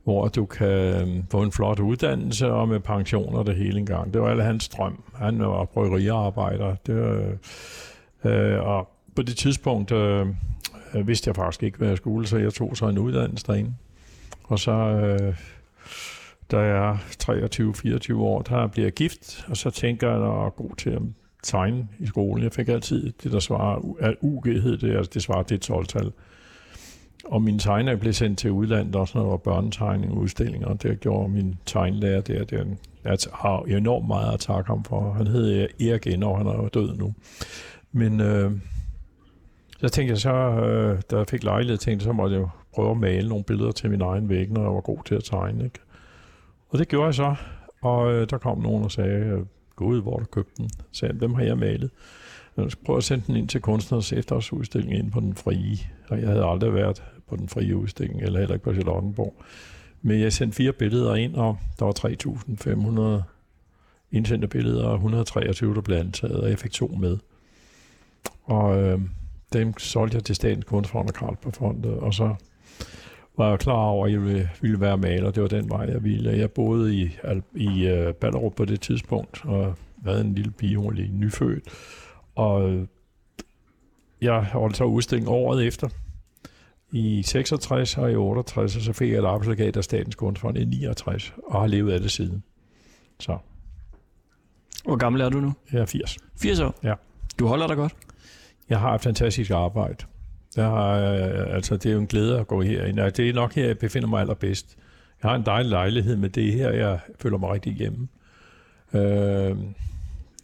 hvor 0.03 0.27
du 0.27 0.45
kan 0.45 0.67
øhm, 0.67 1.23
få 1.31 1.41
en 1.41 1.51
flot 1.51 1.79
uddannelse 1.79 2.51
og 2.51 2.67
med 2.67 2.79
pension 2.79 3.35
og 3.35 3.45
det 3.45 3.55
hele 3.55 3.79
engang. 3.79 4.13
Det 4.13 4.21
var 4.21 4.29
alle 4.29 4.43
hans 4.43 4.69
drøm. 4.69 5.03
Han 5.15 5.39
var 5.39 5.65
bryggeriarbejder. 5.65 6.75
Det 6.75 6.95
var, 6.95 7.37
øh, 8.31 8.63
og 8.63 8.89
på 9.15 9.21
det 9.21 9.37
tidspunkt 9.37 9.91
øh, 9.91 10.27
øh, 10.95 11.07
vidste 11.07 11.27
jeg 11.27 11.35
faktisk 11.35 11.63
ikke, 11.63 11.77
hvad 11.77 11.87
jeg 11.87 11.97
skulle, 11.97 12.27
så 12.27 12.37
jeg 12.37 12.53
tog 12.53 12.77
så 12.77 12.87
en 12.87 12.97
uddannelse 12.97 13.47
derinde. 13.47 13.73
Og 14.43 14.59
så, 14.59 14.71
øh, 14.71 15.35
da 16.51 16.59
jeg 16.59 16.89
er 16.89 18.11
23-24 18.13 18.15
år, 18.15 18.41
der 18.41 18.67
bliver 18.67 18.85
jeg 18.85 18.93
gift, 18.93 19.45
og 19.49 19.57
så 19.57 19.69
tænker 19.69 20.07
jeg, 20.07 20.15
at 20.15 20.21
jeg 20.21 20.45
er 20.45 20.49
god 20.49 20.75
til 20.75 20.89
at 20.89 21.01
tegne 21.43 21.87
i 21.99 22.05
skolen. 22.05 22.43
Jeg 22.43 22.51
fik 22.51 22.69
altid 22.69 23.13
det, 23.23 23.31
der 23.31 23.39
svarer, 23.39 23.95
at 23.99 24.15
UG 24.21 24.45
hed 24.45 24.77
det, 24.77 24.95
altså 24.95 25.11
det 25.13 25.21
svarer 25.21 25.43
til 25.43 25.55
et 25.55 25.69
12-tal. 25.69 26.11
Og 27.23 27.41
mine 27.41 27.59
tegninger 27.59 27.95
blev 27.95 28.13
sendt 28.13 28.39
til 28.39 28.51
udlandet, 28.51 28.95
også 28.95 29.17
når 29.17 29.23
der 29.23 29.29
var 29.29 29.37
børnetegning 29.37 30.11
og 30.11 30.17
udstillinger, 30.17 30.67
og 30.67 30.83
det 30.83 30.99
gjorde 30.99 31.29
min 31.29 31.55
tegnlærer 31.65 32.21
der. 32.21 32.43
der 32.43 32.65
jeg 33.05 33.17
har 33.33 33.61
enormt 33.61 34.07
meget 34.07 34.33
at 34.33 34.39
takke 34.39 34.67
ham 34.67 34.83
for. 34.83 35.13
Han 35.13 35.27
hed 35.27 35.67
Erik 35.81 36.07
Ender, 36.07 36.35
han 36.35 36.47
er 36.47 36.67
død 36.67 36.95
nu. 36.95 37.13
Men 37.91 38.21
øh, 38.21 38.51
så 39.77 39.89
tænkte 39.89 40.11
jeg 40.11 40.17
så, 40.17 40.33
øh, 40.33 41.01
da 41.11 41.17
jeg 41.17 41.27
fik 41.27 41.43
lejlighed, 41.43 41.77
tænkte 41.77 42.03
jeg, 42.03 42.09
så 42.09 42.13
måtte 42.13 42.35
jeg 42.35 42.41
jo 42.41 42.49
prøve 42.73 42.91
at 42.91 42.97
male 42.97 43.29
nogle 43.29 43.43
billeder 43.43 43.71
til 43.71 43.89
min 43.89 44.01
egen 44.01 44.29
væg, 44.29 44.51
når 44.51 44.61
jeg 44.61 44.73
var 44.73 44.81
god 44.81 44.97
til 45.05 45.15
at 45.15 45.23
tegne. 45.23 45.63
Ikke? 45.63 45.79
Og 46.69 46.79
det 46.79 46.87
gjorde 46.87 47.05
jeg 47.05 47.13
så, 47.13 47.35
og 47.81 48.13
øh, 48.13 48.29
der 48.29 48.37
kom 48.37 48.59
nogen 48.59 48.83
og 48.83 48.91
sagde, 48.91 49.45
gå 49.75 49.85
gud, 49.85 50.01
hvor 50.01 50.17
du 50.19 50.25
købte 50.25 50.53
den? 50.57 50.69
Så 50.69 50.83
sagde, 50.91 51.19
dem 51.19 51.33
har 51.33 51.43
jeg 51.43 51.57
malet. 51.57 51.91
Jeg 52.57 52.63
prøv 52.63 52.69
prøve 52.85 52.97
at 52.97 53.03
sende 53.03 53.23
den 53.27 53.35
ind 53.35 53.47
til 53.47 53.61
kunstners 53.61 54.13
efterårsudstilling 54.13 54.93
ind 54.93 55.11
på 55.11 55.19
den 55.19 55.35
frie. 55.35 55.77
Og 56.09 56.21
jeg 56.21 56.27
havde 56.27 56.45
aldrig 56.45 56.73
været 56.73 57.03
på 57.33 57.39
den 57.39 57.49
frie 57.49 57.75
udstilling, 57.75 58.21
eller 58.21 58.39
heller 58.39 58.55
ikke 58.55 58.63
på 58.63 58.73
Charlottenborg. 58.73 59.33
Men 60.01 60.19
jeg 60.19 60.33
sendte 60.33 60.55
fire 60.55 60.73
billeder 60.73 61.15
ind, 61.15 61.35
og 61.35 61.57
der 61.79 61.85
var 61.85 63.19
3.500 63.19 63.23
indsendte 64.11 64.47
billeder, 64.47 64.85
og 64.85 64.93
123, 64.93 65.75
der 65.75 65.81
blev 65.81 65.97
antaget, 65.97 66.35
og 66.35 66.49
jeg 66.49 66.59
fik 66.59 66.71
to 66.71 66.87
med. 66.87 67.17
Og 68.43 68.81
øh, 68.81 68.99
dem 69.53 69.77
solgte 69.77 70.15
jeg 70.15 70.23
til 70.23 70.35
Statens 70.35 70.65
Kunstfond 70.65 71.09
og 71.09 71.15
Carlsbergfondet, 71.15 71.91
og 71.91 72.13
så 72.13 72.35
var 73.37 73.49
jeg 73.49 73.59
klar 73.59 73.73
over, 73.85 74.05
at 74.05 74.11
jeg 74.11 74.21
ville, 74.21 74.49
ville 74.61 74.79
være 74.79 74.97
maler. 74.97 75.31
Det 75.31 75.43
var 75.43 75.49
den 75.49 75.69
vej, 75.69 75.81
jeg 75.81 76.03
ville. 76.03 76.37
Jeg 76.37 76.51
boede 76.51 76.95
i, 76.95 77.17
i 77.55 77.91
uh, 77.91 78.13
Ballerup 78.13 78.55
på 78.55 78.65
det 78.65 78.81
tidspunkt, 78.81 79.45
og 79.45 79.75
havde 80.05 80.21
en 80.21 80.35
lille 80.35 80.51
pige, 80.51 80.77
hun 80.77 80.85
var 80.85 80.91
lige 80.91 81.11
nyfødt. 81.17 81.63
Og 82.35 82.71
øh, 82.71 82.87
jeg 84.21 84.43
holdt 84.43 84.77
så 84.77 84.83
udstilling 84.83 85.29
året 85.29 85.67
efter. 85.67 85.89
I 86.95 87.23
66 87.23 87.97
og 87.97 88.11
i 88.11 88.15
68, 88.15 88.75
og 88.75 88.81
så 88.81 88.93
fik 88.93 89.11
jeg 89.11 89.19
et 89.19 89.25
arbejdslegat 89.25 89.77
af 89.77 89.83
Statens 89.83 90.15
Kunstfond 90.15 90.57
i 90.57 90.65
69, 90.65 91.33
og 91.47 91.59
har 91.61 91.67
levet 91.67 91.91
af 91.91 91.99
det 91.99 92.11
siden. 92.11 92.43
Så 93.19 93.37
Hvor 94.85 94.95
gammel 94.95 95.21
er 95.21 95.29
du 95.29 95.39
nu? 95.39 95.53
jeg 95.71 95.81
er 95.81 95.85
80. 95.85 96.17
80 96.41 96.59
år? 96.59 96.75
Ja. 96.83 96.93
Du 97.39 97.47
holder 97.47 97.67
dig 97.67 97.75
godt? 97.75 97.93
Jeg 98.69 98.79
har 98.79 98.95
et 98.95 99.01
fantastisk 99.01 99.51
arbejde. 99.51 100.05
Jeg 100.55 100.65
har, 100.65 100.89
øh, 100.97 101.55
altså, 101.55 101.77
det 101.77 101.85
er 101.85 101.93
jo 101.93 101.99
en 101.99 102.07
glæde 102.07 102.39
at 102.39 102.47
gå 102.47 102.61
herind. 102.61 102.99
og 102.99 103.17
Det 103.17 103.29
er 103.29 103.33
nok 103.33 103.53
her, 103.53 103.65
jeg 103.65 103.77
befinder 103.77 104.07
mig 104.07 104.21
allerbedst. 104.21 104.77
Jeg 105.23 105.29
har 105.31 105.35
en 105.37 105.45
dejlig 105.45 105.69
lejlighed, 105.69 106.15
men 106.15 106.31
det 106.31 106.47
er 106.47 106.51
her, 106.51 106.69
jeg 106.69 106.99
føler 107.19 107.37
mig 107.37 107.49
rigtig 107.49 107.73
hjemme. 107.73 108.07
Øh, 108.93 109.57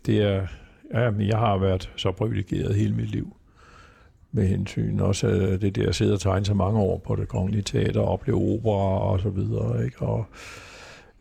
det 0.06 0.22
er, 0.22 0.48
ja, 0.94 1.12
men 1.12 1.28
jeg 1.28 1.38
har 1.38 1.58
været 1.58 1.90
så 1.96 2.12
privilegeret 2.12 2.76
hele 2.76 2.96
mit 2.96 3.10
liv 3.10 3.36
med 4.32 4.48
hensyn. 4.48 5.00
Også 5.00 5.28
øh, 5.28 5.62
det 5.62 5.76
der 5.76 5.90
at 5.90 5.96
sidde 5.96 6.14
og 6.14 6.20
tegne 6.20 6.46
så 6.46 6.54
mange 6.54 6.80
år 6.80 6.98
på 6.98 7.16
det 7.16 7.28
kongelige 7.28 7.62
teater, 7.62 8.02
og 8.02 8.08
opleve 8.08 8.38
opera 8.38 9.12
og 9.12 9.20
så 9.20 9.30
videre. 9.30 9.86
Ikke? 9.86 10.02
Og 10.02 10.26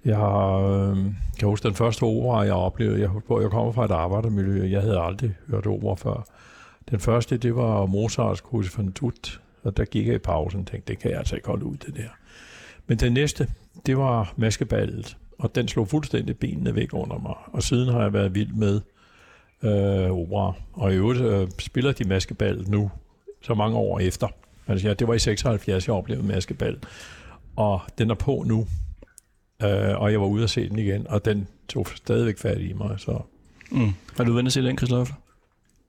jeg 0.05 0.17
har, 0.17 0.57
øh, 0.59 0.97
kan 1.39 1.49
huske 1.49 1.69
den 1.69 1.75
første 1.75 2.03
opera, 2.03 2.39
jeg 2.39 2.53
oplevede. 2.53 3.01
Jeg, 3.01 3.11
jeg 3.31 3.51
kommer 3.51 3.73
fra 3.73 3.85
et 3.85 3.91
arbejdermiljø. 3.91 4.71
Jeg 4.71 4.81
havde 4.81 5.01
aldrig 5.01 5.35
hørt 5.49 5.67
opera 5.67 5.95
før. 5.95 6.25
Den 6.91 7.01
første, 7.01 7.37
det 7.37 7.57
var 7.57 7.87
Mozarts 7.87 8.41
Kurs 8.41 8.79
van 8.79 8.91
Dut, 8.91 9.41
og 9.63 9.77
der 9.77 9.85
gik 9.85 10.07
jeg 10.07 10.15
i 10.15 10.19
pausen 10.19 10.61
og 10.61 10.67
tænkte, 10.67 10.93
det 10.93 10.99
kan 10.99 11.11
jeg 11.11 11.19
altså 11.19 11.37
ikke 11.37 11.49
holde 11.49 11.65
ud, 11.65 11.77
det 11.77 11.97
der. 11.97 12.09
Men 12.87 12.99
den 12.99 13.13
næste, 13.13 13.49
det 13.87 13.97
var 13.99 14.33
Maskeballet, 14.37 15.17
og 15.39 15.55
den 15.55 15.69
slog 15.69 15.89
fuldstændig 15.89 16.39
benene 16.39 16.75
væk 16.75 16.89
under 16.93 17.19
mig. 17.19 17.35
Og 17.53 17.63
siden 17.63 17.89
har 17.89 18.03
jeg 18.03 18.13
været 18.13 18.35
vild 18.35 18.53
med 18.53 18.81
øh, 19.63 20.11
opera. 20.11 20.53
Og 20.73 20.93
i 20.93 20.97
øvrigt 20.97 21.21
øh, 21.21 21.49
spiller 21.59 21.93
de 21.93 22.05
Maskeballet 22.05 22.69
nu, 22.69 22.91
så 23.43 23.55
mange 23.55 23.77
år 23.77 24.01
efter. 24.01 24.29
Altså 24.67 24.89
ja, 24.89 24.95
det 24.95 25.09
var 25.09 25.15
i 25.15 25.19
76, 25.19 25.87
jeg 25.87 25.95
oplevede 25.95 26.27
Maskeballet. 26.27 26.87
og 27.57 27.81
den 27.99 28.11
er 28.11 28.15
på 28.15 28.45
nu. 28.47 28.67
Øh, 29.63 30.01
og 30.01 30.13
jeg 30.13 30.21
var 30.21 30.27
ude 30.27 30.45
at 30.45 30.51
se 30.51 30.69
den 30.69 30.79
igen, 30.79 31.07
og 31.09 31.25
den 31.25 31.49
tog 31.69 31.87
stadigvæk 31.95 32.39
fat 32.39 32.61
i 32.61 32.73
mig. 32.73 33.01
Så. 33.01 33.21
Mm. 33.71 33.93
Har 34.17 34.25
du 34.25 34.33
været 34.33 34.41
inde 34.41 34.49
at 34.49 34.53
se 34.53 34.63
den, 34.63 34.79
Christoffer? 34.79 35.15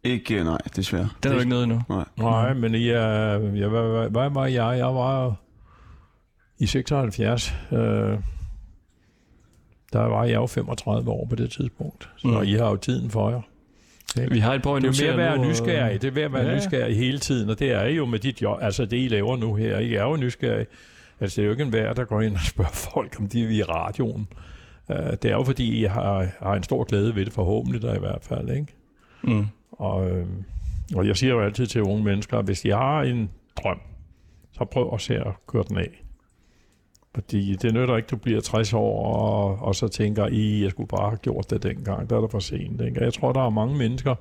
Ikke, 0.04 0.36
øh, 0.36 0.46
nej, 0.46 0.58
desværre. 0.76 1.10
Den 1.24 1.32
er 1.32 1.36
jo 1.36 1.40
ikke 1.40 1.50
noget 1.50 1.64
endnu. 1.64 1.82
Nej. 1.90 2.06
Nej, 2.18 2.54
men 2.54 2.74
jeg, 2.74 2.82
jeg, 3.56 3.68
hvad, 3.68 3.82
hvad, 3.82 4.10
hvad 4.10 4.30
var 4.30 4.46
jeg? 4.46 4.78
Jeg 4.78 4.96
var 4.96 5.36
i 6.60 6.66
76. 6.66 7.54
Øh, 7.72 7.78
der 9.94 10.00
var 10.02 10.24
jeg 10.24 10.36
jo 10.36 10.48
35 10.48 11.12
år 11.12 11.26
på 11.30 11.36
det 11.36 11.52
tidspunkt. 11.52 12.10
Så 12.18 12.28
mm. 12.28 12.44
I 12.44 12.54
har 12.54 12.70
jo 12.70 12.76
tiden 12.76 13.10
for 13.10 13.30
jer. 13.30 13.42
Vi 14.32 14.40
har 14.40 14.54
et 14.54 14.62
par 14.64 14.76
Det 14.80 14.84
er 14.84 14.88
jo 14.88 15.06
med 15.06 15.12
at 15.14 15.18
være 15.18 15.34
og- 15.34 15.48
nysgerrig. 15.48 16.02
Det 16.02 16.08
er 16.08 16.12
ved 16.12 16.24
at 16.24 16.34
være 16.34 16.48
Ja. 16.48 16.56
nysgerrig 16.56 16.98
hele 16.98 17.20
tiden, 17.20 17.50
og 17.50 17.60
det 17.60 17.72
er 17.72 17.84
I 17.84 17.96
jo 17.96 18.06
med 18.06 18.20
dit 18.20 18.42
job. 18.42 18.58
Altså 18.62 18.86
det, 18.86 18.98
I 18.98 19.08
laver 19.08 19.38
nu 19.38 19.56
her. 19.56 19.80
I 19.80 19.94
er 19.94 20.04
jo 20.04 20.16
nysgerrig. 20.18 20.66
Altså 21.20 21.36
det 21.36 21.42
er 21.42 21.46
jo 21.46 21.52
ikke 21.52 21.64
en 21.64 21.70
hver, 21.70 21.94
der 21.94 22.04
går 22.06 22.22
ind 22.22 22.34
og 22.34 22.40
spørger 22.42 22.72
folk, 22.94 23.16
om 23.20 23.28
de 23.28 23.44
er 23.44 23.50
i 23.50 23.64
radioen. 23.64 24.28
Uh, 24.90 24.96
det 24.96 25.26
er 25.26 25.32
jo 25.36 25.44
fordi, 25.44 25.80
I 25.80 25.84
har, 25.84 26.28
har 26.42 26.54
en 26.56 26.64
stor 26.64 26.84
glæde 26.84 27.16
ved 27.16 27.26
det, 27.26 27.34
forhåbentlig 27.34 27.82
der 27.82 27.96
i 27.96 28.00
hvert 28.00 28.22
fald. 28.22 28.50
Ikke? 28.50 28.68
Mm. 29.24 29.46
Og, 29.72 30.12
øh, 30.12 30.26
og 30.96 31.08
jeg 31.08 31.18
siger 31.18 31.34
jo 31.34 31.42
altid 31.42 31.68
til 31.68 31.82
unge 31.82 32.04
mennesker, 32.04 32.38
at 32.38 32.46
hvis 32.46 32.62
de 32.62 32.70
har 32.72 33.02
en 33.02 33.30
drøm, 33.64 33.80
så 34.58 34.66
prøv 34.66 34.90
at 34.94 35.02
se 35.02 35.16
at 35.16 35.32
køre 35.48 35.64
den 35.70 35.78
af. 35.78 36.04
Fordi 37.16 37.56
det 37.56 37.74
nytter 37.74 37.98
ikke, 37.98 38.08
du 38.08 38.18
bliver 38.18 38.42
60 38.42 38.74
år, 38.74 39.06
og, 39.16 39.60
og 39.68 39.76
så 39.76 39.88
tænker 39.88 40.28
I, 40.28 40.64
jeg 40.64 40.72
skulle 40.72 40.88
bare 40.88 41.10
have 41.10 41.18
gjort 41.18 41.50
det 41.50 41.64
dengang. 41.64 42.10
Der 42.10 42.18
er 42.18 42.22
det 42.22 42.32
for 42.32 42.40
sent. 42.40 42.82
Ikke? 42.82 43.04
Jeg 43.04 43.14
tror, 43.14 43.32
der 43.34 43.42
er 43.46 43.50
mange 43.50 43.78
mennesker, 43.78 44.16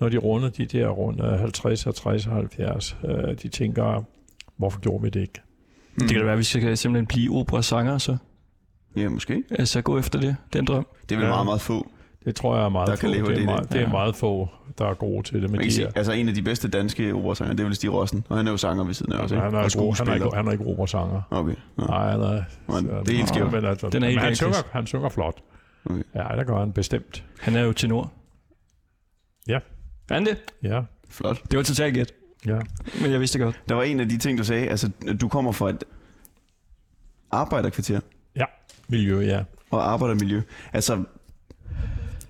når 0.00 0.08
de 0.08 0.16
runder 0.18 0.48
de 0.48 0.66
der 0.66 0.88
rundt 0.88 1.20
af 1.20 1.38
50, 1.38 1.86
60 1.94 2.26
og 2.26 2.32
70, 2.34 2.96
øh, 3.04 3.34
de 3.42 3.48
tænker, 3.48 4.02
hvorfor 4.56 4.80
gjorde 4.80 5.02
vi 5.02 5.10
det 5.10 5.20
ikke? 5.20 5.40
Det 5.98 6.08
kan 6.08 6.16
da 6.18 6.22
være, 6.24 6.32
at 6.32 6.38
vi 6.38 6.44
skal 6.44 6.76
simpelthen 6.76 7.06
blive 7.06 7.36
operasanger, 7.36 7.98
så. 7.98 8.16
Ja, 8.96 9.08
måske. 9.08 9.42
Altså 9.50 9.82
gå 9.82 9.98
efter 9.98 10.20
det, 10.20 10.36
den 10.52 10.64
drøm. 10.64 10.86
Det 11.08 11.14
er 11.14 11.18
vel 11.18 11.24
Ja. 11.24 11.30
meget, 11.30 11.46
meget 11.46 11.60
få. 11.60 11.86
Det 12.24 12.36
tror 12.36 12.56
jeg 12.56 12.64
er 12.64 12.68
meget 12.68 12.88
Der 12.88 12.96
kan 12.96 13.08
få. 13.08 13.14
leve 13.14 13.26
Det 13.26 13.32
er, 13.32 13.36
det. 13.36 13.44
meget, 13.44 13.68
det 13.72 13.76
er 13.76 13.80
Ja. 13.80 13.88
meget 13.88 14.16
få, 14.16 14.48
der 14.78 14.86
er 14.86 14.94
gode 14.94 15.22
til 15.22 15.42
det. 15.42 15.50
Men 15.50 15.60
kan 15.60 15.68
de 15.68 15.72
sige, 15.74 15.86
er, 15.86 15.90
altså 15.96 16.12
en 16.12 16.28
af 16.28 16.34
de 16.34 16.42
bedste 16.42 16.68
danske 16.68 17.14
operasanger, 17.14 17.54
det 17.54 17.60
er 17.62 17.66
vel 17.66 17.74
Stig 17.76 17.92
Rossen. 17.92 18.24
Og 18.28 18.36
han 18.36 18.46
er 18.46 18.50
jo 18.50 18.56
sanger 18.56 18.84
ved 18.84 18.94
siden 18.94 19.12
af 19.12 19.18
også, 19.18 19.34
ikke? 19.34 19.42
han, 19.44 19.54
er 19.54 19.58
og 19.58 19.96
han, 19.96 20.08
er 20.08 20.14
ikke, 20.14 20.36
han 20.36 20.48
er 20.48 20.52
ikke 20.52 20.64
operasanger. 20.66 21.22
Okay. 21.30 21.54
Ja. 21.78 21.84
Nej, 21.84 22.10
han 22.10 22.20
er, 22.20 22.42
Men 22.68 22.84
det 22.88 23.08
er 23.10 23.16
helt 23.16 23.28
skævt. 23.28 23.52
Men, 23.52 23.64
altså, 23.64 23.88
Den 23.88 24.02
er 24.02 24.08
helt 24.08 24.20
han, 24.20 24.34
synger, 24.36 24.56
han 24.72 24.86
synger 24.86 25.08
flot. 25.08 25.34
Okay. 25.84 26.02
Ja, 26.14 26.26
det 26.38 26.46
gør 26.46 26.58
han 26.58 26.72
bestemt. 26.72 27.24
Han 27.40 27.56
er 27.56 27.60
jo 27.62 27.72
tenor. 27.72 28.12
Ja. 29.48 29.58
Er 30.10 30.14
han 30.14 30.26
det? 30.26 30.36
Ja, 30.62 30.80
Flot. 31.10 31.42
Det 31.50 31.56
var 31.56 31.62
totalt 31.62 31.94
gæt, 31.94 32.12
ja. 32.46 32.58
men 33.02 33.10
jeg 33.12 33.20
vidste 33.20 33.38
det 33.38 33.44
godt. 33.44 33.60
Der 33.68 33.74
var 33.74 33.82
en 33.82 34.00
af 34.00 34.08
de 34.08 34.18
ting, 34.18 34.38
du 34.38 34.44
sagde. 34.44 34.68
Altså, 34.68 34.90
du 35.20 35.28
kommer 35.28 35.52
fra 35.52 35.70
et 35.70 35.84
arbejderkvarter 37.30 38.00
Ja, 38.36 38.44
miljø, 38.88 39.20
ja. 39.20 39.42
og 39.70 39.92
arbejdermiljø. 39.92 40.42
Altså, 40.72 41.04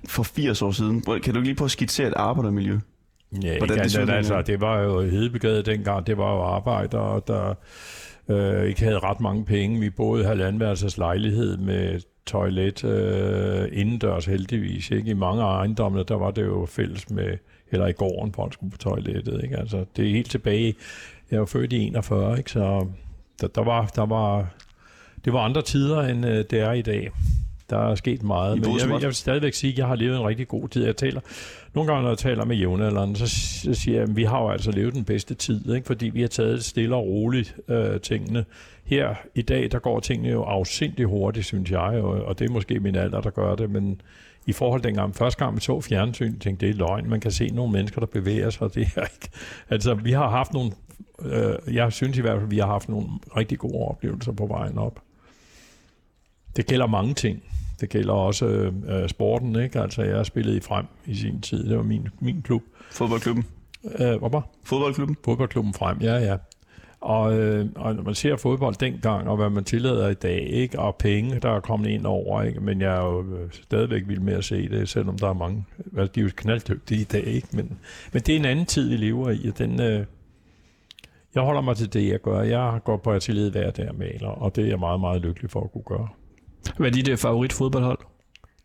for 0.09 0.23
80 0.23 0.63
år 0.63 0.71
siden. 0.71 1.03
Kan 1.23 1.35
du 1.35 1.41
lige 1.41 1.55
prøve 1.55 1.67
at 1.67 1.71
skitsere 1.71 2.09
et 2.09 2.15
arbejdermiljø? 2.17 2.79
Ja, 3.43 3.59
Hvordan 3.59 3.77
ikke, 3.77 3.83
det 3.83 3.93
så 3.93 4.01
det, 4.01 4.09
ud 4.09 4.13
altså, 4.13 4.33
dengang? 4.33 4.47
det 4.47 4.61
var 4.61 4.81
jo 4.81 5.01
Hedebegade 5.01 5.63
dengang, 5.63 6.07
det 6.07 6.19
var 6.19 6.33
jo 6.33 6.43
arbejdere, 6.43 7.21
der 7.27 7.55
øh, 8.29 8.69
ikke 8.69 8.83
havde 8.83 8.99
ret 8.99 9.21
mange 9.21 9.45
penge. 9.45 9.81
Vi 9.81 9.91
boede 9.91 10.23
i 10.23 10.27
halvandenværelses 10.27 10.99
lejlighed 10.99 11.57
med 11.57 12.01
toilet 12.27 12.85
øh, 12.85 13.69
indendørs 13.73 14.25
heldigvis. 14.25 14.91
Ikke? 14.91 15.11
I 15.11 15.15
mange 15.15 15.43
af 15.43 15.59
ejendommene, 15.59 16.05
der 16.05 16.15
var 16.15 16.31
det 16.31 16.43
jo 16.43 16.67
fælles 16.67 17.11
med, 17.11 17.39
eller 17.71 17.87
i 17.87 17.93
gården, 17.93 18.33
folk 18.33 18.53
skulle 18.53 18.71
på 18.71 18.79
toilettet. 18.79 19.41
Ikke? 19.43 19.57
Altså, 19.57 19.85
det 19.97 20.07
er 20.07 20.11
helt 20.13 20.31
tilbage. 20.31 20.75
Jeg 21.31 21.39
jo 21.39 21.45
født 21.45 21.73
i 21.73 21.87
41, 21.87 22.39
ikke? 22.39 22.51
så 22.51 22.87
der, 23.41 23.47
der, 23.47 23.65
var, 23.65 23.87
der 23.87 24.07
var, 24.07 24.47
det 25.25 25.33
var 25.33 25.41
andre 25.41 25.63
tider, 25.63 26.03
end 26.03 26.27
øh, 26.27 26.45
det 26.51 26.61
er 26.61 26.73
i 26.73 26.83
dag. 26.83 27.11
Der 27.71 27.91
er 27.91 27.95
sket 27.95 28.23
meget, 28.23 28.57
I 28.57 28.61
men 28.61 28.79
jeg, 28.79 28.91
jeg 28.91 29.03
vil 29.03 29.15
stadigvæk 29.15 29.55
sige, 29.55 29.73
at 29.73 29.79
jeg 29.79 29.87
har 29.87 29.95
levet 29.95 30.17
en 30.17 30.27
rigtig 30.27 30.49
god 30.49 30.69
tid. 30.69 30.85
Jeg 30.85 30.97
taler, 30.97 31.21
nogle 31.75 31.93
gange, 31.93 32.03
når 32.03 32.11
jeg 32.11 32.19
taler 32.19 32.45
med 32.45 32.57
jævnaldrende, 32.57 33.17
så, 33.17 33.27
så 33.63 33.75
siger 33.75 33.95
jeg, 33.95 34.09
at 34.09 34.17
vi 34.17 34.25
har 34.25 34.43
jo 34.43 34.51
altså 34.51 34.71
levet 34.71 34.95
den 34.95 35.05
bedste 35.05 35.35
tid, 35.35 35.75
ikke? 35.75 35.87
fordi 35.87 36.09
vi 36.09 36.21
har 36.21 36.29
taget 36.29 36.65
stille 36.65 36.97
og 36.97 37.07
roligt 37.07 37.57
øh, 37.69 38.01
tingene. 38.01 38.45
Her 38.85 39.15
i 39.35 39.43
dag, 39.43 39.69
der 39.73 39.79
går 39.79 40.01
tingene 40.01 40.29
jo 40.29 40.43
afsindigt 40.43 41.09
hurtigt, 41.09 41.47
synes 41.47 41.71
jeg, 41.71 41.81
og, 41.81 42.25
og 42.25 42.39
det 42.39 42.49
er 42.49 42.53
måske 42.53 42.81
min 42.81 42.97
alder, 42.97 43.21
der 43.21 43.31
gør 43.31 43.55
det, 43.55 43.71
men 43.71 44.01
i 44.47 44.53
forhold 44.53 44.81
til 44.81 44.89
dengang, 44.89 45.17
første 45.17 45.45
gang 45.45 45.57
vi 45.57 45.61
så 45.61 45.81
fjernsyn, 45.81 46.39
tænkte 46.39 46.67
det 46.67 46.75
er 46.75 46.79
løgn. 46.79 47.09
Man 47.09 47.21
kan 47.21 47.31
se 47.31 47.49
nogle 47.49 47.73
mennesker, 47.73 48.01
der 48.01 48.07
bevæger 48.07 48.51
sig, 48.51 48.75
det 48.75 48.89
er 48.97 49.03
ikke... 49.03 49.29
Altså, 49.71 49.95
vi 49.95 50.13
har 50.13 50.29
haft 50.29 50.53
nogle... 50.53 50.73
Øh, 51.25 51.75
jeg 51.75 51.93
synes 51.93 52.19
i 52.19 52.21
hvert 52.21 52.39
fald, 52.39 52.51
vi 52.51 52.59
har 52.59 52.67
haft 52.67 52.89
nogle 52.89 53.09
rigtig 53.37 53.59
gode 53.59 53.89
oplevelser 53.89 54.33
på 54.33 54.47
vejen 54.47 54.79
op. 54.79 55.03
Det 56.57 56.67
gælder 56.67 56.87
mange 56.87 57.15
ting. 57.15 57.43
Det 57.81 57.89
gælder 57.89 58.13
også 58.13 58.47
øh, 58.89 59.09
sporten, 59.09 59.57
ikke? 59.57 59.81
Altså, 59.81 60.03
jeg 60.03 60.27
spillede 60.27 60.57
i 60.57 60.61
frem 60.61 60.87
i 61.07 61.15
sin 61.15 61.41
tid. 61.41 61.69
Det 61.69 61.77
var 61.77 61.83
min, 61.83 62.09
min 62.21 62.43
klub. 62.43 62.63
Fodboldklubben. 62.91 63.47
Øh, 63.85 64.19
hvad 64.19 64.31
var? 64.31 64.49
Fodboldklubben. 64.65 65.17
Fodboldklubben 65.25 65.75
frem, 65.75 65.99
ja, 66.01 66.17
ja. 66.17 66.37
Og, 67.01 67.39
øh, 67.39 67.67
og 67.77 67.95
når 67.95 68.03
man 68.03 68.15
ser 68.15 68.37
fodbold 68.37 68.75
dengang, 68.75 69.29
og 69.29 69.37
hvad 69.37 69.51
man 69.51 69.65
tillader 69.65 70.09
i 70.09 70.15
dag, 70.15 70.41
ikke? 70.41 70.79
og 70.79 70.97
penge, 70.97 71.41
der 71.41 71.51
er 71.51 71.61
kommet 71.61 71.89
ind 71.91 72.07
over, 72.07 72.43
ikke? 72.43 72.61
men 72.61 72.81
jeg 72.81 72.97
er 72.97 73.05
jo 73.05 73.37
øh, 73.37 73.53
stadigvæk 73.53 74.03
vild 74.07 74.21
med 74.21 74.35
at 74.35 74.45
se 74.45 74.69
det, 74.69 74.89
selvom 74.89 75.19
der 75.19 75.29
er 75.29 75.33
mange, 75.33 75.65
altså, 75.97 76.13
de 76.15 76.21
er 76.21 76.25
jo 76.25 76.31
knalddygtige 76.37 77.01
i 77.01 77.05
dag, 77.05 77.25
ikke? 77.25 77.49
Men, 77.53 77.79
men 78.13 78.23
det 78.23 78.35
er 78.35 78.39
en 78.39 78.45
anden 78.45 78.67
tid, 78.67 78.89
vi 78.89 78.97
lever 78.97 79.31
i, 79.31 79.49
og 79.49 79.59
den, 79.59 79.81
øh, 79.81 80.05
jeg 81.35 81.43
holder 81.43 81.61
mig 81.61 81.77
til 81.77 81.93
det, 81.93 82.09
jeg 82.09 82.21
gør. 82.21 82.43
Jeg 82.43 82.81
går 82.85 82.97
på 82.97 83.13
atelieret 83.13 83.53
hver 83.53 83.71
dag 83.71 83.89
og 83.89 83.95
maler, 83.95 84.29
og 84.29 84.57
det 84.57 84.65
er 84.65 84.69
jeg 84.69 84.79
meget, 84.79 85.01
meget 85.01 85.23
lykkelig 85.23 85.51
for 85.51 85.61
at 85.61 85.73
kunne 85.73 85.85
gøre. 85.87 86.09
Hvad 86.77 86.87
er 86.87 86.93
dit 86.93 87.09
øh, 87.09 87.17
favorit 87.17 87.53
fodboldhold? 87.53 87.99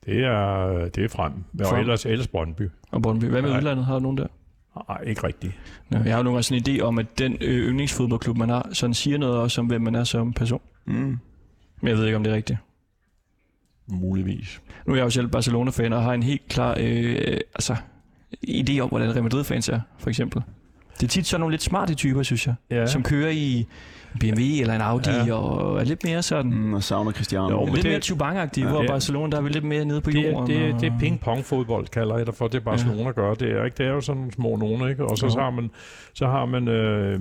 Det 0.06 0.24
er, 0.24 0.68
det 0.96 1.04
er 1.04 1.10
frem. 1.10 1.34
Og 1.60 1.68
Frem. 1.68 1.80
ellers, 1.80 2.06
ellers 2.06 2.28
Brøndby. 2.28 2.70
Og 2.92 3.02
Brøndby. 3.02 3.26
Hvad 3.26 3.42
med 3.42 3.50
Nej. 3.50 3.60
udlandet? 3.60 3.86
Har 3.86 3.94
du 3.94 4.00
nogen 4.00 4.18
der? 4.18 4.28
Nej, 4.90 5.02
ikke 5.04 5.28
rigtigt. 5.28 5.54
Ja, 5.92 5.98
jeg 5.98 6.12
har 6.12 6.18
jo 6.18 6.24
nogle 6.24 6.36
gange 6.36 6.44
sådan 6.44 6.64
en 6.74 6.78
idé 6.78 6.82
om, 6.82 7.00
at 7.00 7.20
den 7.20 7.38
øh, 7.42 7.70
yndlingsfodboldklub, 7.70 8.38
man 8.38 8.50
har, 8.50 8.70
sådan 8.72 8.94
siger 8.94 9.18
noget 9.18 9.38
også 9.38 9.62
om, 9.62 9.68
hvem 9.68 9.82
man 9.82 9.96
er 9.96 10.04
som 10.04 10.34
person. 10.34 10.62
Mm. 10.86 10.94
Men 11.82 11.88
jeg 11.90 11.98
ved 11.98 12.06
ikke, 12.06 12.16
om 12.16 12.24
det 12.24 12.32
er 12.32 12.36
rigtigt. 12.36 12.60
Muligvis. 13.88 14.62
Nu 14.86 14.94
er 14.94 14.98
jeg 14.98 15.04
jo 15.04 15.10
selv 15.10 15.28
Barcelona-fan, 15.28 15.94
og 15.94 16.04
har 16.04 16.14
en 16.14 16.24
helt 16.24 16.48
klar 16.48 16.76
øh, 16.80 17.38
altså, 17.56 17.76
idé 18.48 18.80
om, 18.80 18.90
hvordan 18.90 19.12
Real 19.12 19.24
Madrid-fans 19.24 19.70
er, 19.70 19.80
for 19.98 20.10
eksempel. 20.10 20.42
Det 21.00 21.04
er 21.04 21.08
tit 21.08 21.28
sådan 21.28 21.40
nogle 21.40 21.54
lidt 21.54 21.64
smarte 21.64 21.96
typer, 21.96 22.24
synes 22.24 22.48
jeg, 22.48 22.56
Ja. 22.72 22.76
ja. 22.80 22.86
som 22.88 23.04
kører 23.04 23.30
i 23.30 23.68
BMW 24.20 24.42
eller 24.62 24.74
en 24.76 24.82
Audi, 24.82 25.10
Ja. 25.10 25.26
ja. 25.26 25.34
og 25.34 25.80
er 25.80 25.84
lidt 25.84 26.04
mere 26.04 26.22
sådan... 26.24 26.52
Mm. 26.54 26.74
Og 26.74 26.84
savner 26.84 27.12
Cristiano. 27.12 27.50
Jo, 27.50 27.66
men 27.66 27.74
Lidt 27.74 27.84
det- 27.84 27.92
mere 27.92 28.00
Chubang-agtige, 28.00 28.60
Ja. 28.60 28.66
ja, 28.66 28.72
hvor 28.72 28.80
Det- 28.82 28.90
Barcelona, 28.90 29.32
der 29.32 29.38
er 29.38 29.42
vi 29.42 29.50
lidt 29.50 29.64
mere 29.64 29.86
nede 29.86 30.02
på 30.02 30.12
det, 30.12 30.32
jorden. 30.32 30.48
det, 30.50 30.74
og- 30.74 30.82
det 30.82 30.88
er 30.94 30.98
ping-pong-fodbold, 31.00 31.88
kalder 31.88 32.18
jeg 32.18 32.26
det 32.26 32.36
for. 32.36 32.48
Det 32.48 32.56
er 32.60 32.64
Barcelona 32.64 33.04
ja. 33.04 33.12
gør. 33.12 33.34
Det 33.34 33.52
er, 33.52 33.64
ikke? 33.66 33.78
det 33.78 33.86
er 33.86 33.90
jo 33.92 34.02
sådan 34.02 34.18
nogle 34.18 34.34
små 34.34 34.56
nogen, 34.56 34.90
ikke? 34.90 35.06
Og 35.06 35.18
så, 35.18 35.30
så 35.30 35.40
har 35.40 35.50
man, 35.50 35.72
så 36.14 36.28
har 36.28 36.46
man 36.46 36.68
øh, 36.68 37.20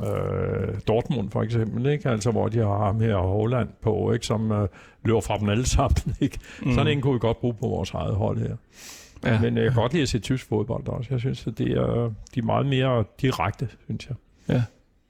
øh, 0.00 0.74
Dortmund 0.88 1.30
for 1.30 1.42
eksempel, 1.42 1.86
ikke? 1.86 2.08
Altså, 2.08 2.30
hvor 2.30 2.48
de 2.48 2.58
har 2.58 2.84
ham 2.86 3.00
her 3.00 3.16
Holland 3.16 3.68
på, 3.82 4.12
ikke? 4.12 4.26
Som 4.26 4.52
øh, 4.52 4.68
løber 5.04 5.20
fra 5.20 5.38
dem 5.38 5.48
alle 5.48 5.66
sammen, 5.66 6.14
ikke? 6.20 6.38
Mm. 6.62 6.72
Sådan 6.74 6.92
en 6.92 7.00
kunne 7.00 7.12
vi 7.12 7.18
godt 7.18 7.40
bruge 7.40 7.54
på 7.54 7.66
vores 7.68 7.90
eget 7.90 8.14
hold 8.14 8.38
her. 8.38 8.56
Ja. 9.24 9.32
Ja. 9.32 9.40
Men 9.40 9.58
øh, 9.58 9.64
jeg 9.64 9.72
kan 9.72 9.80
godt 9.82 9.92
lide 9.92 10.02
at 10.02 10.08
se 10.08 10.18
tysk 10.18 10.48
fodbold 10.48 10.88
også. 10.88 11.08
Jeg 11.10 11.20
synes, 11.20 11.46
at 11.46 11.58
det 11.58 11.70
er, 11.72 12.12
de 12.34 12.40
er 12.40 12.44
meget 12.44 12.66
mere 12.66 13.04
direkte, 13.22 13.68
synes 13.84 14.08
jeg. 14.48 14.62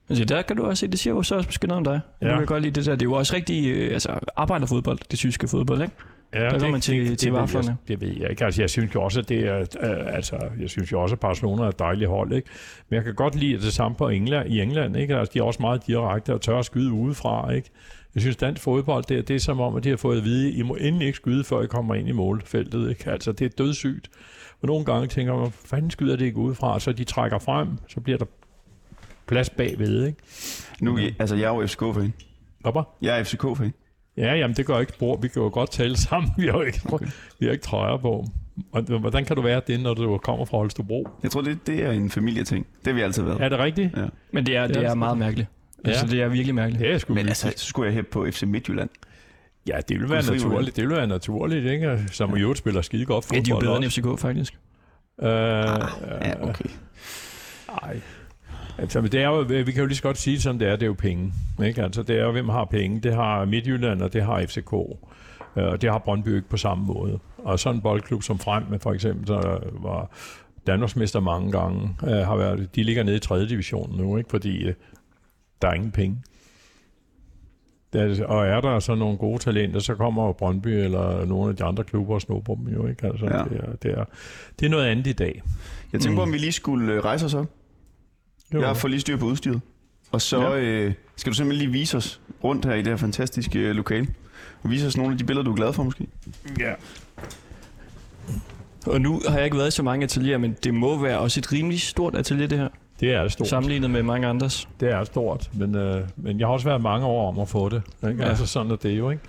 Altså, 0.08 0.24
der 0.24 0.42
kan 0.42 0.56
du 0.56 0.62
også 0.64 0.80
se, 0.80 0.86
det 0.88 0.98
siger 0.98 1.14
jo 1.14 1.22
så 1.22 1.34
også 1.34 1.48
måske 1.48 1.66
noget 1.66 1.78
om 1.78 1.84
dig. 1.84 2.00
Ja. 2.22 2.26
Ja. 2.26 2.32
Du 2.32 2.38
kan 2.38 2.46
godt 2.46 2.62
lide 2.62 2.74
det 2.74 2.86
der. 2.86 2.92
Det 2.92 3.02
er 3.02 3.06
jo 3.06 3.12
også 3.12 3.36
rigtig 3.36 3.66
øh, 3.76 3.92
altså, 3.92 4.18
arbejderfodbold, 4.36 4.98
det 5.10 5.18
tyske 5.18 5.48
fodbold, 5.48 5.82
ikke? 5.82 5.94
Ja, 6.34 6.58
går 6.58 6.68
man 6.70 6.80
til- 6.80 7.16
til 7.16 7.32
ved 7.32 7.38
vaflerne. 7.38 7.66
Jeg, 7.88 7.88
det 7.88 8.00
ved 8.08 8.16
jeg 8.20 8.30
ikke. 8.30 8.44
Altså, 8.44 8.62
jeg 8.62 8.70
synes 8.70 8.94
jo 8.94 9.02
også, 9.02 9.20
at 9.20 9.28
det 9.28 9.46
er, 9.48 9.58
øh, 9.60 10.14
altså, 10.16 10.36
jeg 10.60 10.70
synes 10.70 10.92
jo 10.92 11.02
også, 11.02 11.14
at 11.14 11.20
Barcelona 11.20 11.62
er 11.62 11.68
et 11.68 11.78
dejligt 11.78 12.10
hold, 12.10 12.32
ikke? 12.32 12.48
Men 12.88 12.96
jeg 12.96 13.04
kan 13.04 13.14
godt 13.14 13.34
lide 13.34 13.62
det 13.62 13.72
samme 13.72 13.96
på 13.96 14.08
England, 14.08 14.48
i 14.48 14.60
England, 14.60 14.96
ikke? 14.96 15.16
Altså, 15.16 15.32
de 15.34 15.38
er 15.38 15.42
også 15.42 15.62
meget 15.62 15.86
direkte 15.86 16.34
og 16.34 16.40
tør 16.40 16.58
at 16.58 16.64
skyde 16.64 16.92
udefra, 16.92 17.50
ikke? 17.50 17.70
Jeg 18.16 18.22
synes, 18.22 18.36
dansk 18.36 18.62
fodbold, 18.62 19.04
det 19.04 19.18
er, 19.18 19.22
det 19.22 19.36
er 19.36 19.40
som 19.40 19.60
om, 19.60 19.76
at 19.76 19.84
de 19.84 19.88
har 19.88 19.96
fået 19.96 20.18
at 20.18 20.24
vide, 20.24 20.52
I 20.52 20.62
må 20.62 20.74
endelig 20.74 21.06
ikke 21.06 21.16
skyde, 21.16 21.44
før 21.44 21.62
I 21.62 21.66
kommer 21.66 21.94
ind 21.94 22.08
i 22.08 22.12
målfeltet, 22.12 22.90
ikke? 22.90 23.10
Altså, 23.10 23.32
det 23.32 23.44
er 23.44 23.48
dødssygt. 23.48 24.10
Og 24.62 24.66
nogle 24.68 24.84
gange 24.84 25.06
tænker 25.06 25.36
man, 25.36 25.50
fanden 25.50 25.90
skyder 25.90 26.16
det 26.16 26.24
ikke 26.24 26.38
udefra? 26.38 26.80
Så 26.80 26.92
de 26.92 27.04
trækker 27.04 27.38
frem, 27.38 27.68
så 27.88 28.00
bliver 28.00 28.18
der 28.18 28.24
plads 29.26 29.50
bagved, 29.50 30.06
ikke? 30.06 30.18
Nu, 30.80 30.98
altså, 31.18 31.36
jeg 31.36 31.44
er 31.44 31.54
jo 31.54 31.66
FCK-fan. 31.66 32.12
Hopper? 32.64 32.82
Jeg 33.02 33.20
er 33.20 33.24
FCK-fan. 33.24 33.72
Ja, 34.16 34.34
jamen 34.34 34.56
det 34.56 34.66
gør 34.66 34.78
ikke 34.78 34.92
spor. 34.92 35.16
Vi 35.16 35.28
kan 35.28 35.42
jo 35.42 35.48
godt 35.52 35.70
tale 35.70 35.96
sammen. 35.96 36.30
Vi 36.38 36.46
har 36.46 36.52
jo 36.52 36.62
ikke, 36.62 36.80
okay. 36.92 37.06
vi 37.40 37.46
har 37.46 37.52
ikke 37.52 37.64
trøjer 37.64 37.96
på. 37.96 38.24
Og 38.72 38.82
Hvordan 38.82 39.24
kan 39.24 39.36
du 39.36 39.42
være 39.42 39.60
det, 39.66 39.80
når 39.80 39.94
du 39.94 40.18
kommer 40.18 40.44
fra 40.44 40.56
Holstebro? 40.58 41.08
Jeg 41.22 41.30
tror, 41.30 41.40
det, 41.40 41.66
det 41.66 41.84
er 41.84 41.90
en 41.90 42.10
familieting. 42.10 42.66
Det 42.78 42.86
har 42.86 42.92
vi 42.92 43.00
altid 43.00 43.22
været. 43.22 43.40
Er 43.40 43.48
det 43.48 43.58
rigtigt? 43.58 43.96
Ja. 43.96 44.04
Men 44.32 44.46
det 44.46 44.56
er, 44.56 44.66
det 44.66 44.76
Ja. 44.76 44.82
er 44.90 44.94
meget 44.94 45.18
mærkeligt. 45.18 45.48
Ja. 45.84 45.90
Altså, 45.90 46.06
det 46.06 46.22
er 46.22 46.28
virkelig 46.28 46.54
mærkeligt. 46.54 46.80
Det 46.80 46.92
er 46.92 46.98
sgu 46.98 47.14
Men 47.14 47.28
altså, 47.28 47.52
så 47.56 47.66
skulle 47.66 47.86
jeg 47.86 47.94
hæppe 47.94 48.10
på 48.10 48.26
FC 48.30 48.42
Midtjylland. 48.42 48.90
Ja, 49.68 49.78
det 49.88 50.00
vil 50.00 50.10
være 50.10 50.22
Kunne 50.22 50.26
frivilligt. 50.26 50.44
naturligt. 50.48 50.76
Det 50.76 50.88
vil 50.88 50.96
være 50.96 51.06
naturligt, 51.06 51.66
ikke? 51.66 52.04
Som 52.12 52.36
jo 52.36 52.54
spiller 52.54 52.82
skide 52.82 53.04
godt 53.04 53.32
Ja, 53.32 53.36
fodbold. 53.36 53.44
de 53.44 53.50
er 53.50 53.54
jo 53.54 53.60
bedre 53.60 53.76
end. 53.76 53.90
FCK, 53.90 54.20
faktisk. 54.20 54.54
Øh, 55.22 55.28
Ja, 55.28 56.48
okay. 56.48 56.64
Nej. 57.82 58.00
Altså, 58.78 59.00
men 59.00 59.12
det 59.12 59.20
er 59.22 59.26
jo, 59.28 59.40
vi 59.40 59.72
kan 59.72 59.80
jo 59.80 59.86
lige 59.86 59.96
så 59.96 60.02
godt 60.02 60.18
sige 60.18 60.40
som 60.40 60.58
det 60.58 60.68
er, 60.68 60.72
det 60.72 60.82
er 60.82 60.86
jo 60.86 60.94
penge. 60.98 61.32
Ikke? 61.64 61.82
Altså, 61.82 62.02
det 62.02 62.18
er 62.18 62.24
jo, 62.24 62.32
hvem 62.32 62.48
har 62.48 62.64
penge. 62.64 63.00
Det 63.00 63.14
har 63.14 63.44
Midtjylland, 63.44 64.02
og 64.02 64.12
det 64.12 64.22
har 64.22 64.46
FCK. 64.46 64.72
Øh, 64.72 65.64
Og 65.64 65.82
det 65.82 65.90
har 65.90 65.98
Brøndby 65.98 66.36
ikke 66.36 66.48
på 66.48 66.56
samme 66.56 66.84
måde. 66.86 67.18
Og 67.38 67.58
sådan 67.58 67.76
en 67.76 67.82
boldklub 67.82 68.22
som 68.22 68.38
Frem, 68.38 68.62
med 68.70 68.78
for 68.78 68.92
eksempel, 68.92 69.26
der 69.26 69.58
var 69.72 70.10
Danmarksmester 70.66 71.20
mange 71.20 71.52
gange, 71.52 71.96
øh, 72.04 72.10
har 72.10 72.36
været, 72.36 72.74
de 72.74 72.82
ligger 72.82 73.02
nede 73.02 73.16
i 73.16 73.20
3. 73.20 73.46
division 73.48 73.96
nu, 73.96 74.16
ikke? 74.16 74.30
fordi 74.30 74.64
øh, 74.64 74.74
der 75.62 75.68
er 75.68 75.72
ingen 75.74 75.90
penge. 75.90 76.16
Der, 77.92 78.26
og 78.26 78.46
er 78.46 78.60
der 78.60 78.78
så 78.80 78.94
nogle 78.94 79.18
gode 79.18 79.38
talenter, 79.38 79.80
så 79.80 79.94
kommer 79.94 80.26
jo 80.26 80.32
Brøndby 80.32 80.68
eller 80.68 81.24
nogle 81.24 81.50
af 81.50 81.56
de 81.56 81.64
andre 81.64 81.84
klubber 81.84 82.14
og 82.14 82.20
snupper 82.20 82.54
dem 82.54 82.68
jo. 82.68 82.86
Ikke? 82.86 83.06
Altså, 83.06 83.26
Ja. 83.26 83.38
det, 83.44 83.60
er, 83.64 83.72
det, 83.82 83.90
er, 83.98 84.04
det 84.60 84.66
er 84.66 84.70
noget 84.70 84.86
andet 84.86 85.06
i 85.06 85.12
dag. 85.12 85.42
Jeg 85.92 86.00
tænker 86.00 86.16
på, 86.16 86.22
om 86.22 86.32
vi 86.32 86.38
lige 86.38 86.52
skulle 86.52 86.92
øh, 86.92 87.04
rejse 87.04 87.24
os 87.26 87.34
op. 87.34 87.46
Jo. 88.54 88.60
Jeg 88.60 88.76
får 88.76 88.88
lige 88.88 89.00
styr 89.00 89.16
på 89.16 89.26
udstyret. 89.26 89.60
Og 90.12 90.22
så 90.22 90.40
Ja. 90.54 90.58
øh, 90.60 90.92
skal 91.16 91.32
du 91.32 91.36
simpelthen 91.36 91.68
lige 91.70 91.72
vise 91.80 91.96
os 91.96 92.20
rundt 92.44 92.64
her 92.64 92.74
i 92.74 92.78
det 92.78 92.86
her 92.86 92.96
fantastiske 92.96 93.58
øh, 93.58 93.74
lokale. 93.76 94.06
Og 94.62 94.70
vise 94.70 94.86
os 94.86 94.96
nogle 94.96 95.12
af 95.12 95.18
de 95.18 95.24
billeder, 95.24 95.44
du 95.44 95.50
er 95.52 95.56
glad 95.56 95.72
for 95.72 95.82
måske. 95.82 96.06
ja. 96.60 96.72
Og 98.86 99.00
nu 99.00 99.20
har 99.28 99.36
jeg 99.36 99.44
ikke 99.44 99.56
været 99.56 99.68
i 99.68 99.70
så 99.70 99.82
mange 99.82 100.04
atelier, 100.04 100.38
men 100.38 100.56
det 100.64 100.74
må 100.74 100.98
være 101.02 101.18
også 101.18 101.40
et 101.40 101.52
rimelig 101.52 101.80
stort 101.80 102.14
atelier, 102.14 102.46
det 102.46 102.58
her, 102.58 102.68
Det 103.00 103.14
er 103.14 103.28
stort. 103.28 103.48
sammenlignet 103.48 103.90
med 103.90 104.02
mange 104.02 104.26
andres. 104.26 104.68
Det 104.80 104.90
er 104.92 105.04
stort, 105.04 105.50
men, 105.54 105.74
øh, 105.74 106.02
men 106.16 106.38
jeg 106.40 106.46
har 106.46 106.52
også 106.52 106.68
været 106.68 106.80
mange 106.80 107.06
år 107.06 107.28
om 107.28 107.38
at 107.38 107.48
få 107.48 107.68
det. 107.68 107.82
Ikke? 108.08 108.16
Ja. 108.18 108.22
Ja. 108.24 108.28
Altså 108.28 108.46
sådan 108.46 108.72
er 108.72 108.76
det 108.76 108.98
jo, 108.98 109.10
ikke? 109.10 109.22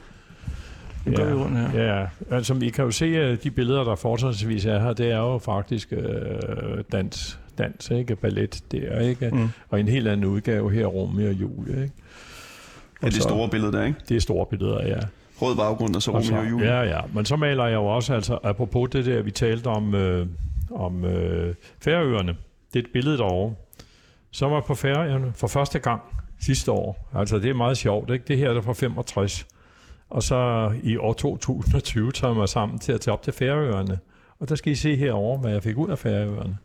Går 1.16 1.26
vi 1.26 1.34
rundt 1.34 1.58
her. 1.58 1.84
Ja, 2.00 2.06
altså 2.32 2.54
I 2.62 2.70
kan 2.70 2.86
jo 2.86 2.92
se, 2.92 3.06
at 3.06 3.44
de 3.44 3.52
billeder, 3.52 3.84
der 3.84 3.96
fortsatvis 3.96 4.66
er 4.66 4.80
her, 4.80 4.94
det 4.94 5.12
er 5.12 5.18
jo 5.18 5.38
faktisk 5.38 5.94
øh, 5.94 6.84
dans, 6.92 7.40
dans, 7.58 7.90
ikke? 7.92 8.16
Ballet, 8.16 8.60
det 8.72 8.84
er 8.94 9.00
ikke? 9.00 9.30
Mm. 9.34 9.50
Og 9.70 9.80
en 9.80 9.88
helt 9.88 10.08
anden 10.08 10.26
udgave 10.26 10.72
her, 10.72 10.86
Romeo 10.86 11.28
og 11.28 11.34
Julie, 11.34 11.82
ikke? 11.84 11.94
Ja, 13.02 13.06
det 13.08 13.16
så- 13.16 13.22
store 13.22 13.50
billede 13.50 13.72
der, 13.72 13.84
ikke? 13.86 14.00
Det 14.10 14.18
er 14.18 14.22
store 14.22 14.46
billeder, 14.46 14.88
ja. 14.88 14.98
Rød 15.42 15.56
baggrund 15.56 15.96
og 15.96 16.02
så 16.02 16.12
Og 16.12 16.24
så- 16.24 16.32
Romeo 16.34 16.46
og 16.46 16.50
Julie. 16.52 16.68
Ja, 16.74 16.82
ja. 16.82 17.00
Men 17.14 17.26
så 17.26 17.36
maler 17.36 17.66
jeg 17.66 17.76
jo 17.76 17.86
også, 17.86 18.14
altså 18.14 18.38
apropos 18.44 18.90
det 18.90 19.06
der, 19.06 19.22
vi 19.22 19.32
talte 19.32 19.68
om, 19.68 19.96
øh, 19.96 20.28
om 20.72 21.06
øh, 21.06 21.56
Færøerne. 21.82 22.36
Det 22.78 22.84
er 22.84 22.88
et 22.88 22.94
billede 22.94 23.18
derovre. 23.18 23.56
Så 24.32 24.48
var 24.48 24.62
på 24.62 24.76
Færøerne 24.76 25.34
for 25.36 25.48
første 25.48 25.80
gang 25.80 26.02
sidste 26.40 26.72
år. 26.72 27.10
Altså 27.16 27.40
det 27.40 27.50
er 27.50 27.54
meget 27.54 27.78
sjovt, 27.78 28.10
ikke? 28.10 28.26
Det 28.28 28.38
her 28.38 28.50
er 28.50 28.54
der 28.54 28.62
fra 28.62 28.74
65. 28.74 29.48
Og 30.10 30.24
så 30.24 30.72
i 30.84 30.98
år 30.98 31.14
2020 31.14 32.12
tager 32.12 32.32
jeg 32.32 32.38
mig 32.38 32.50
sammen 32.50 32.80
til 32.80 32.92
at 32.92 33.02
tage 33.02 33.14
op 33.14 33.22
til 33.22 33.34
Færøerne. 33.34 34.00
Og 34.40 34.50
der 34.50 34.56
skal 34.56 34.72
I 34.72 34.76
se 34.76 34.96
herovre, 34.96 35.38
hvad 35.40 35.52
jeg 35.52 35.64
fik 35.64 35.78
ud 35.78 35.90
af 35.90 36.00
Færøerne. 36.00 36.58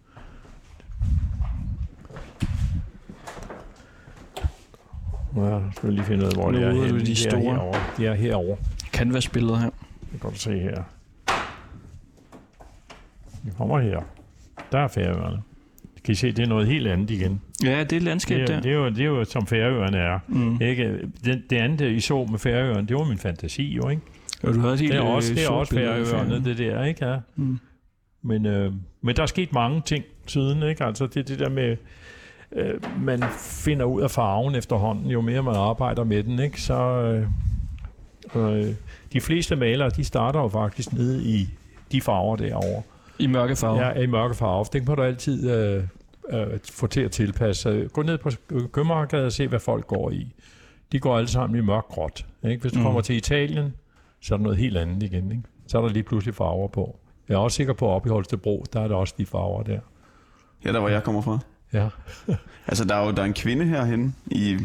Ja, 5.36 5.42
jeg 5.42 5.70
skal 5.76 5.92
lige 5.92 6.04
finde 6.04 6.24
ud 6.24 6.28
af, 6.30 6.34
hvor 6.36 6.50
Nu 6.50 6.58
det 6.58 6.66
er 6.66 6.72
henne. 6.72 6.94
ved 6.94 7.00
de 7.06 7.12
er 7.28 7.36
herovre. 7.38 7.80
De 7.96 8.06
er 8.06 8.14
herovre. 8.14 8.56
Canvas-billeder 8.92 9.56
her. 9.56 9.70
Det 10.12 10.20
kan 10.20 10.30
du 10.30 10.36
se 10.36 10.58
her. 10.58 10.82
Vi 13.42 13.50
kommer 13.56 13.80
her. 13.80 14.00
Der 14.72 14.78
er 14.78 14.88
Færøerne. 14.88 15.42
Kan 16.04 16.12
I 16.12 16.14
se, 16.14 16.32
det 16.32 16.38
er 16.42 16.46
noget 16.46 16.66
helt 16.66 16.86
andet 16.86 17.10
igen. 17.10 17.40
Ja, 17.64 17.84
det 17.84 17.96
er 17.96 18.00
landskab 18.00 18.38
Det 18.40 18.48
der. 18.48 18.56
er, 18.56 18.60
det, 18.60 18.70
er 18.70 18.74
jo, 18.74 18.88
det 18.88 19.00
er 19.00 19.04
jo, 19.04 19.24
som 19.24 19.46
Færøerne 19.46 19.98
er. 19.98 20.18
Mm. 20.28 20.60
Ikke? 20.60 20.98
Det, 21.24 21.42
det 21.50 21.56
andet, 21.56 21.90
I 21.90 22.00
så 22.00 22.26
med 22.30 22.38
Færøerne, 22.38 22.88
det 22.88 22.96
var 22.96 23.04
min 23.04 23.18
fantasi 23.18 23.62
jo, 23.74 23.88
ikke? 23.88 24.02
Og 24.42 24.54
du 24.54 24.60
havde 24.60 24.76
helt 24.76 24.92
Det 24.92 24.98
er 24.98 25.04
også, 25.04 25.32
øh, 25.32 25.36
det 25.38 25.44
er 25.44 25.48
også 25.48 25.74
Færøerne, 25.74 26.44
det 26.44 26.58
der, 26.58 26.84
ikke? 26.84 27.06
Ja. 27.06 27.16
Mm. 27.36 27.58
Men, 28.22 28.46
øh, 28.46 28.72
men 29.02 29.16
der 29.16 29.22
er 29.22 29.26
sket 29.26 29.52
mange 29.52 29.82
ting 29.86 30.04
siden, 30.26 30.62
ikke? 30.62 30.84
Altså 30.84 31.06
det, 31.06 31.28
det 31.28 31.38
der 31.38 31.48
med, 31.48 31.76
øh, 32.52 32.74
man 33.00 33.22
finder 33.64 33.84
ud 33.84 34.02
af 34.02 34.10
farven 34.10 34.54
efterhånden, 34.54 35.10
jo 35.10 35.20
mere 35.20 35.42
man 35.42 35.54
arbejder 35.56 36.04
med 36.04 36.22
den, 36.22 36.38
ikke? 36.38 36.60
Så 36.62 36.74
øh, 36.74 37.26
øh, 38.34 38.74
de 39.12 39.20
fleste 39.20 39.56
malere, 39.56 39.90
de 39.90 40.04
starter 40.04 40.40
jo 40.40 40.48
faktisk 40.48 40.92
nede 40.92 41.24
i 41.24 41.48
de 41.92 42.00
farver 42.00 42.36
derovre. 42.36 42.82
I 43.18 43.26
mørke 43.26 43.56
farver. 43.56 43.86
Ja, 43.86 44.00
i 44.02 44.06
mørke 44.06 44.34
farver. 44.34 44.64
Det 44.64 44.86
kan 44.86 44.96
du 44.96 45.02
altid 45.02 45.50
øh, 45.50 45.84
øh, 46.30 46.46
få 46.72 46.86
til 46.86 47.00
at 47.00 47.10
tilpasse. 47.10 47.88
Gå 47.92 48.02
ned 48.02 48.18
på 48.18 48.30
Købmagergade 48.72 49.26
og 49.26 49.32
se, 49.32 49.48
hvad 49.48 49.60
folk 49.60 49.86
går 49.86 50.10
i. 50.10 50.34
De 50.92 50.98
går 51.00 51.16
alle 51.18 51.28
sammen 51.28 51.58
i 51.58 51.66
mørk 51.66 51.84
gråt. 51.88 52.26
Ikke? 52.44 52.60
Hvis 52.60 52.72
du 52.72 52.78
Mm. 52.78 52.80
mm. 52.82 52.86
kommer 52.86 53.00
til 53.00 53.16
Italien, 53.16 53.74
så 54.20 54.34
er 54.34 54.36
der 54.38 54.42
noget 54.42 54.58
helt 54.58 54.76
andet 54.76 55.02
igen. 55.02 55.30
Ikke? 55.32 55.42
Så 55.66 55.78
er 55.78 55.82
der 55.82 55.88
lige 55.88 56.02
pludselig 56.02 56.34
farver 56.34 56.68
på. 56.68 56.98
Jeg 57.28 57.34
er 57.34 57.38
også 57.38 57.56
sikker 57.56 57.72
på, 57.72 57.90
at 57.90 57.94
oppe 57.94 58.08
i 58.08 58.10
Holstebro, 58.10 58.64
der 58.72 58.80
er 58.80 58.88
der 58.88 58.94
også 58.94 59.14
de 59.18 59.26
farver 59.26 59.62
der. 59.62 59.80
Ja, 60.64 60.72
der 60.72 60.80
hvor 60.80 60.88
jeg 60.88 61.02
kommer 61.02 61.22
fra. 61.22 61.38
Ja, 61.72 61.88
Altså, 62.66 62.84
der 62.84 62.94
er 62.94 63.04
jo 63.06 63.10
der 63.12 63.22
er 63.22 63.26
en 63.26 63.34
kvinde 63.34 63.64
herhen 63.64 64.16
i 64.26 64.58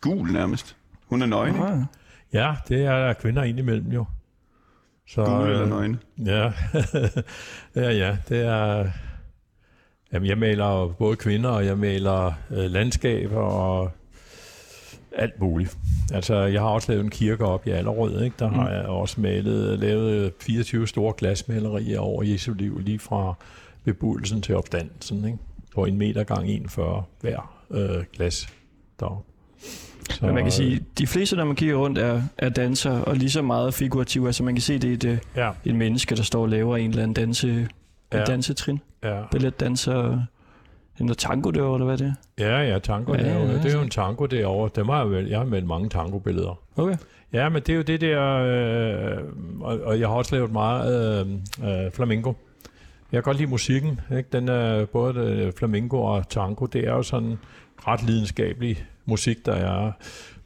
gul 0.00 0.32
nærmest. 0.32 0.76
Hun 1.06 1.22
er 1.22 1.26
nøgen, 1.26 1.54
ikke? 1.54 1.86
Ja 2.32 2.54
det 2.68 2.84
er 2.84 3.06
der 3.06 3.12
kvinder 3.12 3.42
indimellem 3.42 3.92
jo. 3.92 4.04
Så, 5.08 5.24
Gul 5.24 5.46
eller 5.48 5.62
øh, 5.62 5.68
nøgne. 5.68 5.98
Ja, 6.26 6.52
ja, 7.82 7.90
ja, 7.90 8.16
det 8.28 8.40
er... 8.46 8.86
Jamen, 10.12 10.28
jeg 10.28 10.38
maler 10.38 10.94
både 10.98 11.16
kvinder, 11.16 11.50
og 11.50 11.66
jeg 11.66 11.78
maler 11.78 12.32
øh, 12.50 12.70
landskaber 12.70 13.40
og 13.40 13.90
alt 15.12 15.40
muligt. 15.40 15.76
Altså, 16.12 16.34
jeg 16.36 16.60
har 16.60 16.68
også 16.68 16.92
lavet 16.92 17.04
en 17.04 17.10
kirke 17.10 17.44
op 17.44 17.66
i 17.66 17.70
Allerød, 17.70 18.22
ikke? 18.22 18.36
Der 18.38 18.48
har 18.48 18.62
Mm. 18.68 18.72
jeg 18.74 18.84
også 18.86 19.20
malet, 19.20 19.78
lavet 19.78 20.32
24 20.40 20.88
store 20.88 21.14
glasmalerier 21.16 21.98
over 22.00 22.22
Jesu 22.22 22.52
liv, 22.54 22.78
lige 22.78 22.98
fra 22.98 23.34
bebuddelsen 23.84 24.42
til 24.42 24.56
opstandelsen, 24.56 25.24
ikke? 25.24 25.38
På 25.74 25.84
en 25.84 25.98
meter 25.98 26.24
gang 26.24 26.48
41 26.48 27.02
hver 27.20 27.60
øh, 27.70 28.04
glas 28.12 28.48
deroppe. 29.00 29.30
Så, 30.10 30.26
Men 30.26 30.34
man 30.34 30.44
kan 30.44 30.52
sige, 30.52 30.80
de 30.98 31.06
fleste, 31.06 31.36
når 31.36 31.44
man 31.44 31.56
kigger 31.56 31.76
rundt, 31.76 31.98
er, 31.98 32.22
er 32.38 32.48
danser 32.48 33.00
og 33.00 33.16
lige 33.16 33.30
så 33.30 33.42
meget 33.42 33.74
figurative. 33.74 34.26
Altså 34.26 34.42
man 34.44 34.54
kan 34.54 34.62
se, 34.62 34.78
det 34.78 34.90
er 34.90 34.94
et, 34.94 35.04
øh, 35.04 35.18
Ja, 35.36 35.50
et 35.64 35.74
menneske, 35.74 36.16
der 36.16 36.22
står 36.22 36.42
og 36.42 36.48
laver 36.48 36.76
en 36.76 36.90
eller 36.90 37.02
anden 37.02 37.14
danse, 37.14 37.68
ja. 38.12 38.18
Ja. 38.18 38.24
dansetrin. 38.24 38.80
ja. 39.04 39.20
Balletdanser, 39.32 40.20
en 41.00 41.08
tango 41.14 41.50
derovre, 41.50 41.74
eller 41.76 41.86
hvad 41.86 41.98
det 41.98 42.14
er. 42.38 42.44
Ja, 42.44 42.72
ja, 42.72 42.78
tango 42.78 43.14
Ja, 43.14 43.22
ja, 43.22 43.28
derovre. 43.28 43.50
ja, 43.52 43.58
Det 43.58 43.66
er 43.72 43.76
jo 43.76 43.82
en 43.82 43.90
tango 43.90 44.26
derovre. 44.26 44.70
Dem 44.76 44.88
har 44.88 44.98
jeg, 45.02 45.10
vel, 45.10 45.26
jeg 45.28 45.38
har 45.38 45.44
med 45.44 45.62
mange 45.62 45.88
tango-billeder. 45.88 46.58
Okay. 46.76 46.96
Ja, 47.32 47.48
men 47.48 47.62
det 47.62 47.68
er 47.72 47.76
jo 47.76 47.82
det 47.82 48.00
der, 48.00 48.22
øh, 48.36 49.18
og, 49.60 49.78
og 49.84 50.00
jeg 50.00 50.08
har 50.08 50.14
også 50.14 50.34
lavet 50.34 50.52
meget 50.52 51.26
øh, 51.62 51.84
øh, 51.84 51.90
flamenco. 51.92 52.34
Jeg 53.12 53.22
kan 53.22 53.22
godt 53.22 53.36
lide 53.36 53.50
musikken, 53.50 54.00
ikke? 54.16 54.28
Den 54.32 54.48
er 54.48 54.84
både 54.84 55.20
øh, 55.20 55.52
flamenco 55.52 56.02
og 56.02 56.28
tango, 56.28 56.66
det 56.66 56.86
er 56.88 56.92
jo 56.92 57.02
sådan 57.02 57.36
ret 57.78 58.02
lidenskabelig 58.02 58.84
musik, 59.04 59.46
der 59.46 59.52
er. 59.52 59.92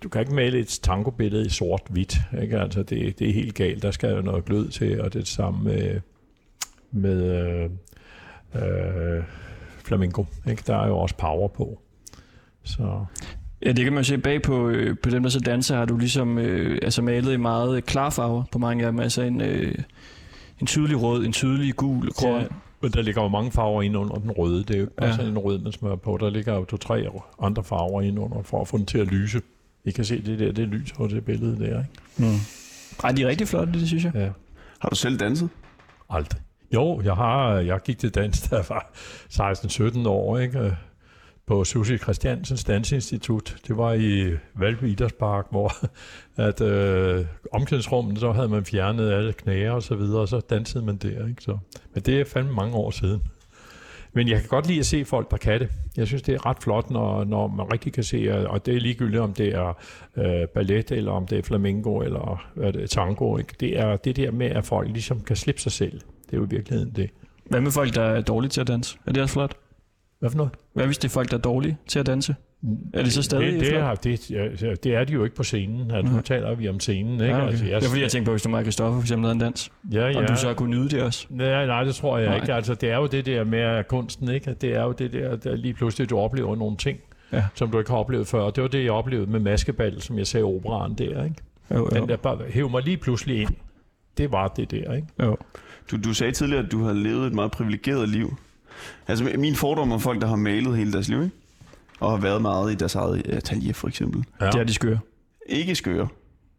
Du 0.02 0.08
kan 0.08 0.20
ikke 0.20 0.34
male 0.34 0.58
et 0.58 0.80
tango-billede 0.82 1.46
i 1.46 1.48
sort-hvidt, 1.48 2.16
ikke? 2.42 2.58
Altså, 2.58 2.82
det, 2.82 3.18
det 3.18 3.28
er 3.28 3.32
helt 3.32 3.54
galt. 3.54 3.82
Der 3.82 3.90
skal 3.90 4.14
jo 4.14 4.22
noget 4.22 4.44
glød 4.44 4.68
til, 4.68 5.00
og 5.00 5.12
det 5.12 5.28
samme 5.28 5.64
med, 5.64 6.00
med 6.90 7.22
øh, 7.24 7.70
øh, 8.54 9.22
flamenco, 9.84 10.26
ikke? 10.50 10.62
Der 10.66 10.76
er 10.76 10.86
jo 10.86 10.98
også 10.98 11.16
power 11.16 11.48
på. 11.48 11.80
Så 12.62 13.04
Ja, 13.64 13.72
det 13.72 13.84
kan 13.84 13.92
man 13.92 14.04
se 14.04 14.18
bag 14.18 14.42
på, 14.42 14.68
øh, 14.68 14.96
på 15.02 15.10
dem, 15.10 15.22
der 15.22 15.30
så 15.30 15.40
danser, 15.40 15.76
har 15.76 15.84
du 15.84 15.96
ligesom 15.96 16.38
øh, 16.38 16.78
altså 16.82 17.02
malet 17.02 17.32
i 17.32 17.36
meget 17.36 17.86
klare 17.86 18.12
farver 18.12 18.44
på 18.52 18.58
mange 18.58 18.86
af 18.86 18.92
dem. 18.92 19.00
Altså 19.00 19.22
en, 19.22 19.40
øh, 19.40 19.74
en 20.60 20.66
tydelig 20.66 21.02
rød, 21.02 21.24
en 21.26 21.32
tydelig 21.32 21.76
gul, 21.76 22.10
grøn. 22.10 22.40
Ja, 22.40 22.46
men 22.82 22.92
der 22.92 23.02
ligger 23.02 23.22
jo 23.22 23.28
mange 23.28 23.50
farver 23.52 23.82
ind 23.82 23.96
under 23.96 24.14
den 24.16 24.30
røde. 24.30 24.58
Det 24.58 24.70
er 24.70 24.78
jo 24.78 24.84
ikke 24.84 24.94
bare 24.96 25.08
Ja. 25.08 25.16
sådan 25.16 25.30
en 25.30 25.38
rød, 25.38 25.58
man 25.58 25.72
smører 25.72 25.96
på. 25.96 26.16
Der 26.20 26.30
ligger 26.30 26.54
jo 26.54 26.64
to-tre 26.64 27.06
andre 27.42 27.64
farver 27.64 28.02
ind 28.02 28.18
under, 28.18 28.42
for 28.42 28.60
at 28.60 28.68
få 28.68 28.76
den 28.78 28.86
til 28.86 28.98
at 28.98 29.06
lyse. 29.06 29.40
I 29.84 29.90
kan 29.90 30.04
se 30.04 30.22
det 30.22 30.38
der, 30.38 30.52
det 30.52 30.68
lyser 30.68 30.94
på 30.94 31.06
det 31.06 31.24
billede 31.24 31.58
der, 31.58 31.64
ikke? 31.66 31.90
Mm. 32.16 32.36
Ej, 33.04 33.12
de 33.12 33.22
er 33.22 33.28
rigtig 33.28 33.48
flotte, 33.48 33.72
det 33.72 33.86
synes 33.88 34.04
jeg. 34.04 34.12
Ja. 34.14 34.28
Har 34.78 34.88
du 34.88 34.96
selv 34.96 35.18
danset? 35.18 35.48
Aldrig. 36.10 36.40
Jo, 36.74 37.00
jeg 37.04 37.14
har, 37.14 37.50
jeg 37.54 37.80
gik 37.84 37.98
til 37.98 38.10
dans, 38.14 38.40
da 38.40 38.56
jeg 38.56 38.64
var 38.68 38.90
16-17 40.04 40.08
år, 40.08 40.38
ikke? 40.38 40.76
På 41.50 41.64
Susie 41.64 41.98
Christiansens 41.98 42.64
Dansinstitut. 42.64 43.56
Det 43.68 43.76
var 43.76 43.92
i 43.92 44.36
Valby 44.54 44.84
Idrætspark, 44.84 45.46
hvor 45.50 45.72
at 46.48 46.60
øh, 46.60 47.24
omklædningsrummet, 47.52 48.18
så 48.18 48.32
havde 48.32 48.48
man 48.48 48.64
fjernet 48.64 49.12
alle 49.12 49.32
knæer 49.32 49.70
og 49.70 49.82
så 49.82 49.94
videre, 49.94 50.20
og 50.20 50.28
så 50.28 50.40
dansede 50.40 50.84
man 50.84 50.96
der, 50.96 51.28
ikke? 51.28 51.42
Så, 51.42 51.58
men 51.94 52.02
det 52.02 52.20
er 52.20 52.24
fandme 52.24 52.52
mange 52.52 52.74
år 52.74 52.90
siden. 52.90 53.22
Men 54.12 54.28
jeg 54.28 54.40
kan 54.40 54.48
godt 54.48 54.66
lide 54.66 54.78
at 54.78 54.86
se 54.86 55.04
folk, 55.04 55.30
der 55.30 55.36
kan 55.36 55.60
det. 55.60 55.68
Jeg 55.96 56.06
synes, 56.06 56.22
det 56.22 56.34
er 56.34 56.46
ret 56.46 56.56
flot, 56.62 56.90
når, 56.90 57.24
når 57.24 57.46
man 57.48 57.72
rigtig 57.72 57.92
kan 57.92 58.04
se, 58.04 58.48
og 58.48 58.66
det 58.66 58.76
er 58.76 58.80
ligegyldigt, 58.80 59.22
om 59.22 59.34
det 59.34 59.54
er 59.54 59.78
øh, 60.16 60.48
ballet, 60.54 60.90
eller 60.90 61.12
om 61.12 61.26
det 61.26 61.38
er 61.38 61.42
flamenco, 61.42 62.00
eller 62.00 62.50
hvad 62.54 62.66
er 62.68 62.72
det, 62.72 62.90
tango. 62.90 63.36
Ikke? 63.36 63.54
Det 63.60 63.78
er 63.78 63.96
det 63.96 64.16
der 64.16 64.30
med, 64.30 64.46
at 64.46 64.64
folk 64.64 64.88
ligesom 64.88 65.20
kan 65.20 65.36
slippe 65.36 65.60
sig 65.60 65.72
selv. 65.72 66.00
Det 66.26 66.32
er 66.32 66.36
jo 66.36 66.44
i 66.44 66.48
virkeligheden 66.48 66.92
det. 66.96 67.10
Hvad 67.44 67.60
med 67.60 67.70
folk, 67.70 67.94
der 67.94 68.02
er 68.02 68.20
dårlige 68.20 68.50
til 68.50 68.60
at 68.60 68.66
danse? 68.66 68.98
Er 69.06 69.12
det 69.12 69.22
også 69.22 69.32
flot? 69.32 69.56
Hvad 70.20 70.30
for 70.30 70.36
noget? 70.36 70.52
Hvad 70.72 70.86
hvis 70.86 70.98
det 70.98 71.08
er 71.08 71.12
folk, 71.12 71.30
der 71.30 71.36
er 71.36 71.40
dårlige 71.40 71.78
til 71.86 71.98
at 71.98 72.06
danse? 72.06 72.34
Er 72.94 73.02
det 73.02 73.12
så 73.12 73.22
stadig 73.22 73.52
det, 73.52 73.60
det, 73.60 73.76
er, 73.76 73.94
det, 73.94 74.84
det 74.84 74.94
er 74.94 75.04
de 75.04 75.12
jo 75.12 75.24
ikke 75.24 75.36
på 75.36 75.42
scenen. 75.42 75.90
Altså, 75.90 76.12
nu 76.14 76.20
taler 76.20 76.54
vi 76.54 76.68
om 76.68 76.80
scenen. 76.80 77.12
Ikke? 77.12 77.24
Ja, 77.24 77.36
okay. 77.36 77.46
altså, 77.48 77.64
det 77.64 77.74
er 77.74 77.88
fordi, 77.88 78.02
jeg 78.02 78.10
tænkte 78.10 78.28
på, 78.28 78.32
hvis 78.32 78.42
du 78.42 78.56
og 78.56 78.62
Christoffer 78.62 79.00
for 79.00 79.02
eksempel 79.02 79.22
lavede 79.22 79.34
en 79.34 79.40
dans, 79.40 79.72
ja, 79.92 80.08
ja. 80.08 80.18
og 80.22 80.28
du 80.28 80.36
så 80.36 80.54
kunne 80.54 80.70
nyde 80.70 80.88
det 80.88 81.02
også. 81.02 81.26
Nej, 81.30 81.66
nej, 81.66 81.84
det 81.84 81.94
tror 81.94 82.18
jeg 82.18 82.26
Nej. 82.26 82.36
ikke. 82.36 82.54
Altså, 82.54 82.74
det 82.74 82.90
er 82.90 82.96
jo 82.96 83.06
det 83.06 83.26
der 83.26 83.44
med 83.44 83.84
kunsten, 83.84 84.30
ikke? 84.30 84.54
Det 84.60 84.76
er 84.76 84.82
jo 84.82 84.92
det 84.92 85.12
der, 85.12 85.36
der 85.36 85.56
lige 85.56 85.74
pludselig, 85.74 86.10
du 86.10 86.18
oplever 86.18 86.56
nogle 86.56 86.76
ting, 86.76 86.98
Ja. 87.32 87.44
som 87.54 87.70
du 87.70 87.78
ikke 87.78 87.90
har 87.90 87.98
oplevet 87.98 88.26
før. 88.26 88.50
Det 88.50 88.62
var 88.62 88.68
det, 88.68 88.84
jeg 88.84 88.92
oplevede 88.92 89.30
med 89.30 89.40
maskeball, 89.40 90.00
som 90.02 90.18
jeg 90.18 90.26
sagde 90.26 90.42
i 90.42 90.44
operaen 90.44 90.94
der, 90.94 91.24
ikke? 91.24 91.36
Jo, 91.70 91.76
jo. 91.76 91.86
Den 91.86 92.08
der 92.08 92.16
bare 92.16 92.38
hæv 92.48 92.70
mig 92.70 92.82
lige 92.82 92.96
pludselig 92.96 93.40
ind. 93.40 93.50
Det 94.18 94.32
var 94.32 94.48
det 94.48 94.70
der, 94.70 94.94
ikke? 94.94 95.06
jo. 95.22 95.36
Du, 95.90 95.96
du 96.04 96.14
sagde 96.14 96.32
tidligere, 96.32 96.64
at 96.64 96.72
du 96.72 96.84
har 96.84 96.92
levet 96.92 97.26
et 97.26 97.32
meget 97.34 97.50
privilegeret 97.50 98.08
liv. 98.08 98.36
Altså 99.08 99.32
min 99.38 99.54
fordom 99.54 99.92
om 99.92 100.00
folk, 100.00 100.20
der 100.20 100.26
har 100.26 100.36
malet 100.36 100.76
hele 100.76 100.92
deres 100.92 101.08
liv, 101.08 101.22
ikke? 101.22 101.36
Og 102.00 102.10
har 102.10 102.18
været 102.18 102.42
meget 102.42 102.72
i 102.72 102.74
deres 102.74 102.94
eget 102.94 103.26
atelier, 103.26 103.72
for 103.72 103.88
eksempel. 103.88 104.24
Ja. 104.40 104.46
Det 104.46 104.54
er 104.54 104.64
de 104.64 104.74
skøre. 104.74 104.98
Ikke 105.46 105.74
skøre. 105.74 106.08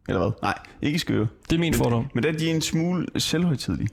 Eller 0.08 0.22
hvad? 0.22 0.32
Nej, 0.42 0.58
ikke 0.82 1.00
skøre. 1.00 1.28
Det 1.50 1.56
er 1.56 1.60
min 1.60 1.74
fordom. 1.74 2.08
Men 2.14 2.24
der 2.24 2.30
er 2.30 2.34
de 2.34 2.50
en 2.50 2.62
smule 2.62 3.08
selvhøjtidlige. 3.18 3.90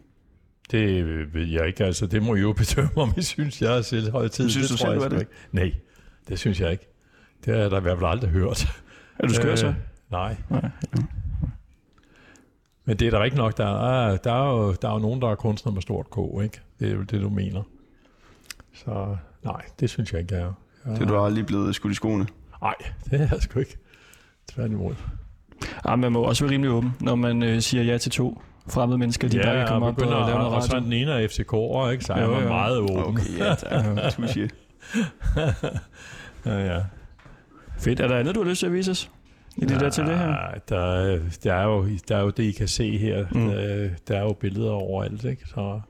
Det 0.71 1.05
ved 1.35 1.47
jeg 1.47 1.67
ikke. 1.67 1.85
Altså, 1.85 2.07
det 2.07 2.23
må 2.23 2.35
I 2.35 2.41
jo 2.41 2.53
bedømme, 2.63 2.91
om 2.97 3.13
I 3.17 3.23
synes, 3.23 3.63
jeg 3.63 3.79
er 3.79 3.83
selvhøjtid. 3.83 4.51
Synes 4.51 4.67
det 4.67 4.73
du 4.73 4.79
selv, 4.79 4.93
jeg 4.93 5.03
er 5.05 5.09
det? 5.09 5.21
Ikke. 5.21 5.33
Nej, 5.53 5.73
det 6.29 6.39
synes 6.39 6.61
jeg 6.61 6.71
ikke. 6.73 6.87
Det 7.45 7.55
har 7.55 7.61
jeg 7.61 7.71
da 7.71 7.77
i 7.77 7.81
hvert 7.81 7.99
fald 7.99 8.11
aldrig 8.11 8.31
hørt. 8.31 8.67
Er 9.19 9.27
du 9.27 9.35
skør 9.35 9.57
så? 9.57 9.67
Øh, 9.67 9.75
nej. 10.11 10.37
Nej. 10.51 10.71
Men 12.85 12.97
det 12.97 13.07
er 13.07 13.11
da 13.11 13.23
ikke 13.23 13.37
nok. 13.37 13.57
Der 13.57 13.89
er, 13.89 14.17
der, 14.17 14.33
er 14.33 14.51
jo, 14.51 14.73
der 14.83 14.89
er 14.89 14.93
jo 14.93 14.99
nogen, 14.99 15.23
der 15.23 15.29
er 15.29 15.35
kunstner 15.35 15.73
med 15.73 15.83
stort 15.83 16.11
K, 16.11 16.43
ikke? 16.43 16.61
Det 16.81 16.89
er 16.89 16.95
jo 16.95 17.03
det, 17.03 17.21
du 17.21 17.29
mener. 17.29 17.63
Så 18.75 19.17
nej, 19.45 19.63
det 19.81 19.91
synes 19.91 20.13
jeg 20.13 20.21
ikke, 20.21 20.35
jeg 20.35 20.43
er. 20.43 20.53
Jeg, 20.87 20.95
Det 20.95 21.03
er 21.03 21.07
du 21.07 21.19
aldrig 21.21 21.47
blevet 21.47 21.75
skudt 21.75 21.93
i 21.93 21.95
skoene. 21.97 22.27
Nej, 22.63 22.75
det 23.11 23.21
er 23.21 23.29
jeg 23.33 23.43
sgu 23.43 23.59
ikke. 23.59 23.77
Tværtimod. 24.49 24.95
Ja, 25.89 25.97
man 25.97 26.13
må 26.13 26.23
også 26.23 26.45
være 26.45 26.53
rimelig 26.53 26.71
åben, 26.73 26.97
når 27.01 27.15
man 27.15 27.43
øh, 27.43 27.61
siger 27.61 27.83
ja 27.85 27.99
til 27.99 28.13
to 28.13 28.43
fremmede 28.71 28.99
mennesker, 28.99 29.29
de 29.29 29.37
ja, 29.37 29.43
bare 29.43 29.57
kan 29.57 29.67
komme 29.69 29.87
og 29.87 29.89
op 29.89 29.95
og 29.95 29.97
begynder, 29.97 30.27
lave 30.27 30.39
noget 30.39 30.55
og 30.55 30.63
så 30.63 30.73
er 30.73 30.77
radio. 30.77 30.85
den 30.85 30.93
ene 30.93 31.13
af 31.13 31.27
FCK'er, 31.27 31.89
ikke? 31.91 32.05
Så 32.05 32.13
er 32.13 32.23
Jo, 32.25 32.31
man 32.31 32.43
jo. 32.43 32.49
meget 32.49 32.79
åben. 32.79 32.97
Okay, 32.99 33.39
ja, 33.39 33.55
tak. 33.55 33.85
Touché. 34.15 34.49
Ja, 36.47 36.75
ja. 36.75 36.83
Fedt. 37.79 38.01
Er 38.01 38.09
der 38.09 38.17
andet, 38.19 38.35
du 38.35 38.43
har 38.43 38.51
lyst 38.51 38.59
til 38.59 38.67
at 38.67 38.73
vise 38.73 38.91
os? 38.91 39.11
I 39.57 39.61
det 39.61 39.81
der 39.81 39.91
til 39.91 40.05
det 40.07 40.19
her? 40.19 40.27
Nej, 40.27 40.59
Der, 40.69 40.79
er- 40.81 41.19
der, 41.45 41.53
er 41.55 41.65
jo, 41.65 41.87
der 42.09 42.17
er 42.17 42.21
jo 42.23 42.31
det, 42.31 42.43
I 42.43 42.53
kan 42.53 42.69
se 42.69 42.99
her. 42.99 43.27
Mm. 43.33 43.41
Mm. 43.41 43.47
Der, 43.49 43.89
der 44.09 44.17
er 44.19 44.23
jo 44.23 44.33
billeder 44.33 44.71
overalt, 44.71 45.25
ikke? 45.25 45.43
Så, 45.47 45.81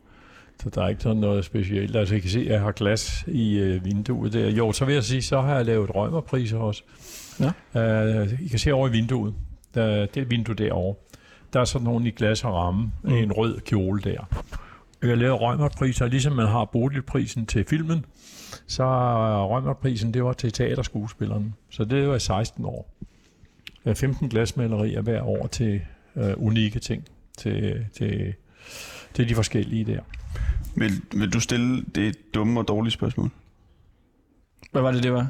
så 0.62 0.70
der 0.70 0.82
er 0.82 0.88
ikke 0.88 1.02
sådan 1.02 1.16
noget 1.16 1.44
specielt. 1.44 1.96
Altså, 1.96 2.14
I 2.14 2.18
kan 2.18 2.30
se, 2.30 2.40
at 2.40 2.46
jeg 2.46 2.60
har 2.60 2.72
glas 2.72 3.24
i 3.26 3.58
øh, 3.58 3.84
vinduet 3.84 4.32
der. 4.32 4.50
Jo, 4.50 4.72
så 4.72 4.84
vil 4.84 4.94
jeg 4.94 5.04
sige, 5.04 5.22
så 5.22 5.40
har 5.40 5.56
jeg 5.56 5.66
lavet 5.66 5.94
rømerpriser 5.94 6.58
også. 6.58 6.82
Ja. 7.40 8.22
Uh, 8.22 8.32
I 8.40 8.48
kan 8.48 8.58
se 8.58 8.72
over 8.72 8.88
i 8.88 8.90
vinduet. 8.90 9.34
Der, 9.74 10.06
det 10.06 10.16
er 10.16 10.22
et 10.22 10.30
vindue 10.30 10.54
derovre. 10.54 10.94
Der 11.52 11.60
er 11.60 11.64
sådan 11.64 11.84
nogle 11.84 12.08
i 12.08 12.10
glas 12.10 12.44
og 12.44 12.54
ramme. 12.54 12.92
Mm. 13.02 13.12
En 13.12 13.32
rød 13.32 13.60
kjole 13.60 14.00
der. 14.00 14.46
Jeg 15.02 15.08
har 15.08 15.14
lavet 15.14 15.40
rømerpriser, 15.40 16.06
ligesom 16.06 16.32
man 16.32 16.46
har 16.46 16.64
Bodilprisen 16.64 17.46
til 17.46 17.64
filmen. 17.64 18.04
Så 18.66 18.84
er 18.84 19.44
rømerprisen, 19.44 20.14
det 20.14 20.24
var 20.24 20.32
til 20.32 20.52
teaterskuespilleren. 20.52 21.54
Så 21.70 21.84
det 21.84 22.08
var 22.08 22.14
i 22.14 22.20
16 22.20 22.64
år. 22.64 22.94
Øh, 23.86 23.94
15 23.94 24.28
glasmalerier 24.28 25.00
hver 25.00 25.22
år 25.22 25.46
til 25.46 25.80
øh, 26.16 26.34
unikke 26.36 26.78
ting. 26.78 27.04
Til, 27.38 27.86
til, 27.92 28.34
til 29.14 29.28
de 29.28 29.34
forskellige 29.34 29.84
der. 29.84 30.00
Vil, 30.78 31.02
vil 31.12 31.32
du 31.32 31.40
stille 31.40 31.84
det 31.94 32.34
dumme 32.34 32.60
og 32.60 32.68
dårlige 32.68 32.92
spørgsmål? 32.92 33.30
Hvad 34.72 34.82
var 34.82 34.92
det, 34.92 35.02
det 35.02 35.12
var? 35.12 35.28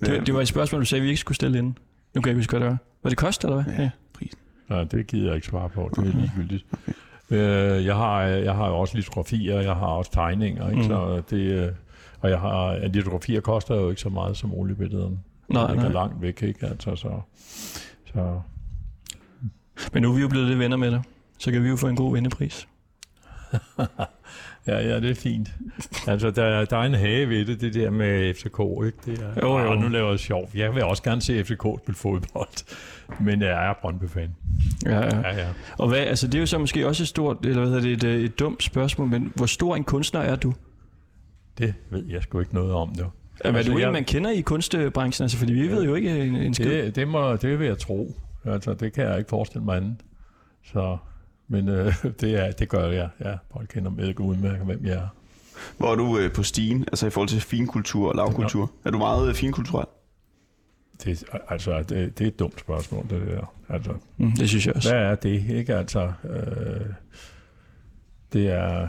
Det, 0.00 0.26
det 0.26 0.34
var 0.34 0.40
et 0.40 0.48
spørgsmål, 0.48 0.80
du 0.80 0.86
sagde, 0.86 1.02
vi 1.02 1.08
ikke 1.08 1.20
skulle 1.20 1.36
stille 1.36 1.58
inden. 1.58 1.78
Nu 2.14 2.20
kan 2.20 2.28
jeg 2.28 2.32
ikke 2.32 2.38
huske, 2.38 2.50
hvad 2.50 2.60
det 2.60 2.68
var. 2.68 2.78
Var 3.02 3.10
det 3.10 3.18
kost, 3.18 3.44
eller 3.44 3.62
hvad? 3.62 3.74
Ja. 3.78 3.90
Nej, 4.68 4.84
det 4.84 5.06
gider 5.06 5.26
jeg 5.26 5.34
ikke 5.34 5.46
svare 5.46 5.68
på. 5.68 5.90
Det 5.96 6.06
er 6.06 6.12
ligegyldigt. 6.20 6.66
Øh, 7.30 7.84
jeg, 7.84 7.96
har, 7.96 8.22
jeg 8.22 8.54
har 8.54 8.68
jo 8.68 8.78
også 8.78 8.96
litografier, 8.96 9.60
jeg 9.60 9.74
har 9.74 9.86
også 9.86 10.12
tegninger, 10.12 10.70
ikke? 10.70 10.82
Mm. 10.82 10.88
Så 10.88 11.22
det, 11.30 11.36
øh, 11.36 11.72
og 12.20 12.30
jeg 12.30 12.40
har, 12.40 12.88
litografier 12.88 13.40
koster 13.40 13.74
jo 13.74 13.90
ikke 13.90 14.00
så 14.00 14.08
meget 14.08 14.36
som 14.36 14.54
oliebillederne. 14.54 15.18
Nej, 15.48 15.66
det 15.66 15.76
nej. 15.76 15.92
langt 15.92 16.22
væk, 16.22 16.42
ikke? 16.42 16.66
Altså, 16.66 16.96
så, 16.96 17.20
så 18.06 18.40
Men 19.92 20.02
nu 20.02 20.10
er 20.10 20.14
vi 20.14 20.20
jo 20.20 20.28
blevet 20.28 20.48
lidt 20.48 20.58
venner 20.58 20.76
med 20.76 20.90
dig. 20.90 21.02
Så 21.38 21.50
kan 21.50 21.64
vi 21.64 21.68
jo 21.68 21.76
få 21.76 21.88
en 21.88 21.96
god 21.96 22.12
vennepris. 22.12 22.68
Ja, 24.68 24.78
ja, 24.88 25.00
det 25.00 25.10
er 25.10 25.14
fint. 25.14 25.48
Altså, 26.06 26.30
der, 26.30 26.64
der 26.64 26.76
er 26.76 26.82
en 26.82 26.94
hage 26.94 27.28
ved 27.28 27.44
det, 27.46 27.60
det 27.60 27.74
der 27.74 27.90
med 27.90 28.34
FCK, 28.34 28.60
ikke? 28.86 28.98
Det 29.06 29.22
er, 29.36 29.46
Jo, 29.46 29.58
jo. 29.58 29.70
Og 29.70 29.76
nu 29.76 29.88
laver 29.88 30.10
jeg 30.10 30.18
sjov. 30.18 30.50
Jeg 30.54 30.74
vil 30.74 30.82
også 30.84 31.02
gerne 31.02 31.22
se 31.22 31.44
FCK 31.44 31.62
spille 31.82 31.96
fodbold, 31.96 32.74
men 33.26 33.42
jeg 33.42 33.68
er 33.70 33.74
Brøndby-fan. 33.82 34.30
Ja, 34.86 35.00
ja. 35.00 35.16
Ja, 35.20 35.36
ja. 35.38 35.46
Og 35.78 35.88
hvad, 35.88 35.98
altså 35.98 36.26
det 36.26 36.34
er 36.34 36.38
jo 36.40 36.46
så 36.46 36.58
måske 36.58 36.86
også 36.86 37.02
et 37.02 37.08
stort, 37.08 37.36
eller 37.46 37.58
hvad 37.60 37.68
hedder 37.68 37.82
det, 37.82 37.92
et, 37.92 38.04
øh, 38.04 38.24
et 38.24 38.38
dumt 38.38 38.62
spørgsmål, 38.62 39.08
men 39.08 39.32
hvor 39.34 39.46
stor 39.46 39.76
en 39.76 39.84
kunstner 39.84 40.20
er 40.20 40.36
du? 40.36 40.54
Det 41.58 41.74
ved 41.90 42.04
jeg 42.08 42.22
sgu 42.22 42.40
ikke 42.40 42.54
noget 42.54 42.72
om, 42.72 42.94
det. 42.94 43.06
Er 43.40 43.52
Altså, 43.52 43.70
du 43.72 43.76
en, 43.76 43.82
jeg- 43.82 43.92
man 43.92 44.04
kender 44.04 44.30
i 44.30 44.40
kunstbranchen? 44.40 45.24
Altså, 45.24 45.38
fordi 45.38 45.52
vi 45.52 45.68
ved 45.68 45.84
jo 45.84 45.94
ikke 45.94 46.18
en, 46.24 46.36
en 46.36 46.54
skid. 46.54 46.70
Det, 46.70 46.96
det, 46.96 47.08
må, 47.08 47.36
det 47.36 47.58
vil 47.58 47.66
jeg 47.66 47.78
tro. 47.78 48.14
Altså, 48.44 48.74
det 48.74 48.92
kan 48.92 49.04
jeg 49.04 49.18
ikke 49.18 49.30
forestille 49.30 49.64
mig 49.64 49.76
andet. 49.76 49.96
Så, 50.64 50.96
men 51.48 51.68
øh, 51.68 51.94
det, 52.20 52.34
er, 52.34 52.50
det 52.50 52.68
gør 52.68 52.90
jeg. 52.90 53.08
Ja, 53.20 53.34
folk 53.52 53.68
kender 53.74 53.90
mig 53.90 54.04
ikke 54.08 54.20
udmærket, 54.20 54.66
hvem 54.66 54.84
jeg 54.86 54.94
er. 54.96 55.08
Hvor 55.78 55.92
er 55.92 55.96
du 55.96 56.18
øh, 56.18 56.32
på 56.32 56.42
stigen, 56.42 56.82
altså 56.82 57.06
i 57.06 57.10
forhold 57.10 57.28
til 57.28 57.40
finkultur 57.40 58.08
og 58.08 58.14
lavkultur? 58.14 58.70
Er 58.84 58.90
du 58.90 58.98
meget 58.98 59.28
øh, 59.28 59.34
finkulturel? 59.34 59.86
Det, 61.04 61.24
altså, 61.48 61.78
det, 61.78 62.18
det 62.18 62.24
er 62.24 62.28
et 62.28 62.38
dumt 62.38 62.60
spørgsmål, 62.60 63.06
det 63.10 63.26
der. 63.28 63.54
Altså, 63.68 63.92
Mm, 64.16 64.32
det 64.32 64.48
synes 64.48 64.66
jeg 64.66 64.76
også. 64.76 64.90
hvad 64.94 65.00
er 65.02 65.14
det? 65.14 65.44
Ikke 65.50 65.74
altså... 65.74 66.12
Øh, 66.24 66.86
det 68.32 68.48
er... 68.48 68.88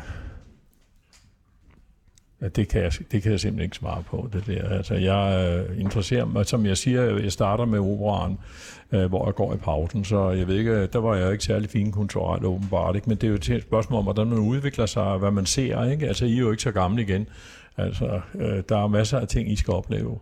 Ja, 2.42 2.48
det, 2.48 2.68
kan 2.68 2.82
jeg, 2.82 2.92
det 3.12 3.22
kan 3.24 3.32
jeg 3.32 3.40
simpelthen 3.40 3.64
ikke 3.66 3.76
svare 3.76 4.04
på, 4.04 4.30
det 4.34 4.48
der. 4.48 4.70
Altså, 4.70 4.94
jeg 4.94 5.56
øh, 5.70 5.80
interesserer 5.80 6.26
mig, 6.26 6.46
som 6.46 6.66
jeg 6.66 6.78
siger, 6.78 7.20
jeg 7.20 7.32
starter 7.32 7.66
med 7.66 7.80
operaen, 7.80 8.38
øh, 8.92 9.06
hvor 9.06 9.26
jeg 9.26 9.36
går 9.36 9.54
i 9.54 9.58
pausen, 9.58 10.06
så 10.06 10.30
jeg 10.30 10.48
ved 10.48 10.56
ikke, 10.56 10.88
der 10.88 11.00
var 11.00 11.16
jeg 11.16 11.32
ikke 11.32 11.44
særlig 11.44 11.70
fin 11.70 11.92
kulturelt 11.92 12.44
åbenbart, 12.46 12.96
ikke? 12.96 13.10
men 13.10 13.18
det 13.18 13.28
er 13.28 13.32
jo 13.32 13.38
til 13.38 13.56
et 13.56 13.62
spørgsmål 13.62 13.98
om, 13.98 14.04
hvordan 14.04 14.28
man 14.28 14.40
udvikler 14.40 14.86
sig, 14.86 15.04
og 15.04 15.20
hvad 15.20 15.32
man 15.32 15.46
ser, 15.46 15.84
ikke? 15.84 16.08
Altså, 16.08 16.26
I 16.26 16.34
er 16.36 16.40
jo 16.40 16.52
ikke 16.52 16.64
så 16.64 16.72
gamle 16.72 17.02
igen. 17.02 17.28
Altså, 17.78 18.22
øh, 18.36 18.64
der 18.70 18.78
er 18.84 18.88
masser 18.88 19.20
af 19.20 19.28
ting, 19.28 19.52
I 19.52 19.56
skal 19.56 19.74
opleve. 19.74 20.20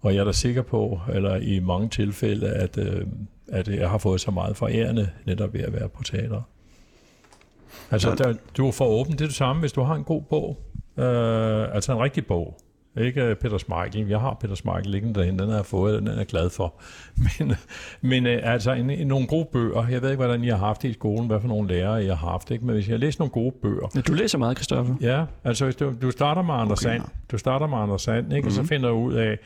Og 0.00 0.14
jeg 0.14 0.20
er 0.20 0.24
da 0.24 0.32
sikker 0.32 0.62
på, 0.62 1.00
eller 1.12 1.36
i 1.36 1.58
mange 1.60 1.88
tilfælde, 1.88 2.48
at, 2.48 2.78
øh, 2.78 3.06
at 3.48 3.68
jeg 3.68 3.90
har 3.90 3.98
fået 3.98 4.20
så 4.20 4.30
meget 4.30 4.56
forærende 4.56 5.08
netop 5.26 5.54
ved 5.54 5.60
at 5.60 5.72
være 5.72 5.88
på 5.88 6.02
teater. 6.02 6.42
Altså, 7.90 8.14
Så- 8.16 8.24
der, 8.24 8.34
du 8.56 8.68
er 8.68 8.72
for 8.72 8.84
åben. 8.84 9.12
Det 9.12 9.20
er 9.20 9.26
det 9.26 9.34
samme, 9.34 9.60
hvis 9.60 9.72
du 9.72 9.82
har 9.82 9.94
en 9.94 10.04
god 10.04 10.22
bog. 10.22 10.58
Øh, 10.96 11.74
altså 11.74 11.92
en 11.92 11.98
rigtig 11.98 12.26
bog. 12.26 12.58
Ikke 12.96 13.22
øh, 13.22 13.36
Peter 13.36 13.58
Smeichel. 13.58 14.08
Jeg 14.08 14.20
har 14.20 14.36
Peter 14.40 14.54
Smeichel 14.54 14.90
liggende 14.90 15.20
derhen. 15.20 15.38
Den 15.38 15.48
har 15.48 15.56
jeg 15.56 15.66
fået, 15.66 15.98
den 15.98 16.08
er 16.08 16.16
jeg 16.16 16.26
glad 16.26 16.50
for. 16.50 16.74
Men, 17.38 17.54
men 18.00 18.26
øh, 18.26 18.40
altså 18.42 18.72
en, 18.72 18.90
en, 18.90 19.06
nogle 19.06 19.26
gode 19.26 19.48
bøger. 19.52 19.86
Jeg 19.88 20.02
ved 20.02 20.10
ikke, 20.10 20.24
hvordan 20.24 20.44
I 20.44 20.48
har 20.48 20.56
haft 20.56 20.82
det 20.82 20.88
i 20.88 20.92
skolen, 20.92 21.26
hvad 21.26 21.40
for 21.40 21.48
nogle 21.48 21.68
lærere 21.68 22.04
I 22.04 22.06
har 22.06 22.14
haft. 22.14 22.50
Ikke? 22.50 22.66
Men 22.66 22.74
hvis 22.74 22.88
jeg 22.88 22.98
læst 22.98 23.18
nogle 23.18 23.30
gode 23.30 23.54
bøger, 23.62 23.88
Ja, 23.94 24.00
du 24.00 24.12
læser 24.12 24.38
meget, 24.38 24.56
Christoffer. 24.56 24.94
Ja, 25.00 25.24
altså 25.44 25.64
hvis 25.64 25.76
du, 25.76 25.92
du 26.02 26.10
starter 26.10 26.42
med 26.42 26.54
Anders 26.54 26.84
Okay, 26.84 26.92
Sand, 26.92 27.02
du 27.30 27.38
starter 27.38 27.66
med 27.66 27.78
Anders 27.78 28.02
Sand, 28.02 28.32
ikke? 28.32 28.46
Mm-hmm. 28.46 28.46
og 28.46 28.52
så 28.52 28.68
finder 28.68 28.88
du 28.88 28.94
ud 28.94 29.14
af, 29.14 29.38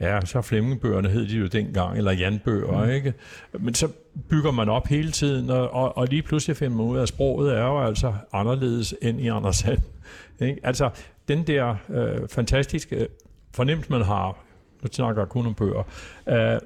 ja, 0.00 0.20
så 0.24 0.42
Flemmingbøgerne 0.42 1.08
hed 1.08 1.28
de 1.28 1.36
jo 1.36 1.46
dengang, 1.46 1.98
eller 1.98 2.12
Janbøger, 2.12 2.84
mm. 2.84 2.90
ikke? 2.90 3.14
Men 3.52 3.74
så 3.74 3.88
bygger 4.28 4.50
man 4.50 4.68
op 4.68 4.86
hele 4.86 5.10
tiden, 5.10 5.50
og, 5.50 5.70
og, 5.70 5.96
og 5.96 6.06
lige 6.06 6.22
pludselig 6.22 6.56
finder 6.56 6.76
man 6.76 6.86
ud 6.86 6.96
af, 6.98 7.02
at 7.02 7.08
sproget 7.08 7.54
er 7.54 7.64
jo 7.64 7.82
altså 7.82 8.14
anderledes 8.32 8.94
end 9.02 9.20
i 9.20 9.28
Anders 9.28 9.56
Sand. 9.56 9.78
Ikke? 10.40 10.60
Altså, 10.62 10.90
den 11.28 11.46
der 11.46 11.76
øh, 11.88 12.28
fantastiske 12.28 13.08
fornemmelse, 13.54 13.92
man 13.92 14.02
har, 14.02 14.38
nu 14.82 14.88
snakker 14.92 15.22
jeg 15.22 15.28
kun 15.28 15.46
om 15.46 15.54
bøger, 15.54 15.82
øh, 16.28 16.60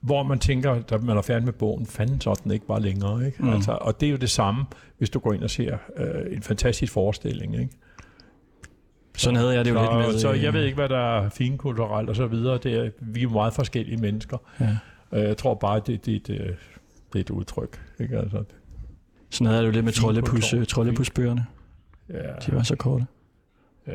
hvor 0.00 0.22
man 0.22 0.38
tænker, 0.38 0.80
da 0.80 0.96
man 0.98 1.16
er 1.16 1.22
færdig 1.22 1.44
med 1.44 1.52
bogen, 1.52 1.86
fanden 1.86 2.20
så 2.20 2.40
den 2.44 2.52
ikke 2.52 2.66
bare 2.66 2.80
længere. 2.80 3.26
Ikke? 3.26 3.42
Mm. 3.42 3.52
Altså, 3.52 3.72
og 3.80 4.00
det 4.00 4.06
er 4.06 4.10
jo 4.10 4.16
det 4.16 4.30
samme, 4.30 4.64
hvis 4.98 5.10
du 5.10 5.18
går 5.18 5.32
ind 5.32 5.42
og 5.42 5.50
ser 5.50 5.76
øh, 5.96 6.36
en 6.36 6.42
fantastisk 6.42 6.92
forestilling. 6.92 7.60
Ikke? 7.60 7.72
Sådan 9.16 9.36
havde 9.36 9.54
jeg 9.54 9.64
det 9.64 9.70
jo 9.70 9.76
så, 9.86 9.98
lidt 9.98 10.08
med... 10.12 10.18
Så 10.18 10.32
øh, 10.32 10.42
jeg 10.42 10.52
ved 10.52 10.64
ikke, 10.64 10.74
hvad 10.76 10.88
der 10.88 10.98
er 11.20 11.28
finkulturelt 11.28 12.08
og 12.10 12.16
så 12.16 12.26
videre. 12.26 12.58
Det 12.58 12.72
er, 12.86 12.90
vi 13.00 13.22
er 13.22 13.28
meget 13.28 13.52
forskellige 13.54 13.96
mennesker. 13.96 14.36
Ja. 14.60 14.76
Øh, 15.12 15.24
Jeg 15.24 15.36
tror 15.36 15.54
bare, 15.54 15.80
det, 15.86 16.06
det, 16.06 16.26
det, 16.26 16.26
det 17.12 17.18
er 17.18 17.20
et 17.20 17.30
udtryk. 17.30 17.80
Ikke? 18.00 18.18
Altså, 18.18 18.36
det, 18.38 18.46
Sådan 19.30 19.46
havde 19.46 19.56
jeg 19.58 19.62
det 19.62 19.68
jo 19.68 19.72
lidt 19.72 19.84
med 19.84 19.92
trollepus, 19.92 20.30
kultur. 20.30 20.58
øh, 20.58 20.66
trollepusbøgerne. 20.66 21.46
ja, 22.10 22.16
De 22.46 22.52
var 22.56 22.62
så 22.62 22.76
korte. 22.76 23.06
ja. 23.86 23.92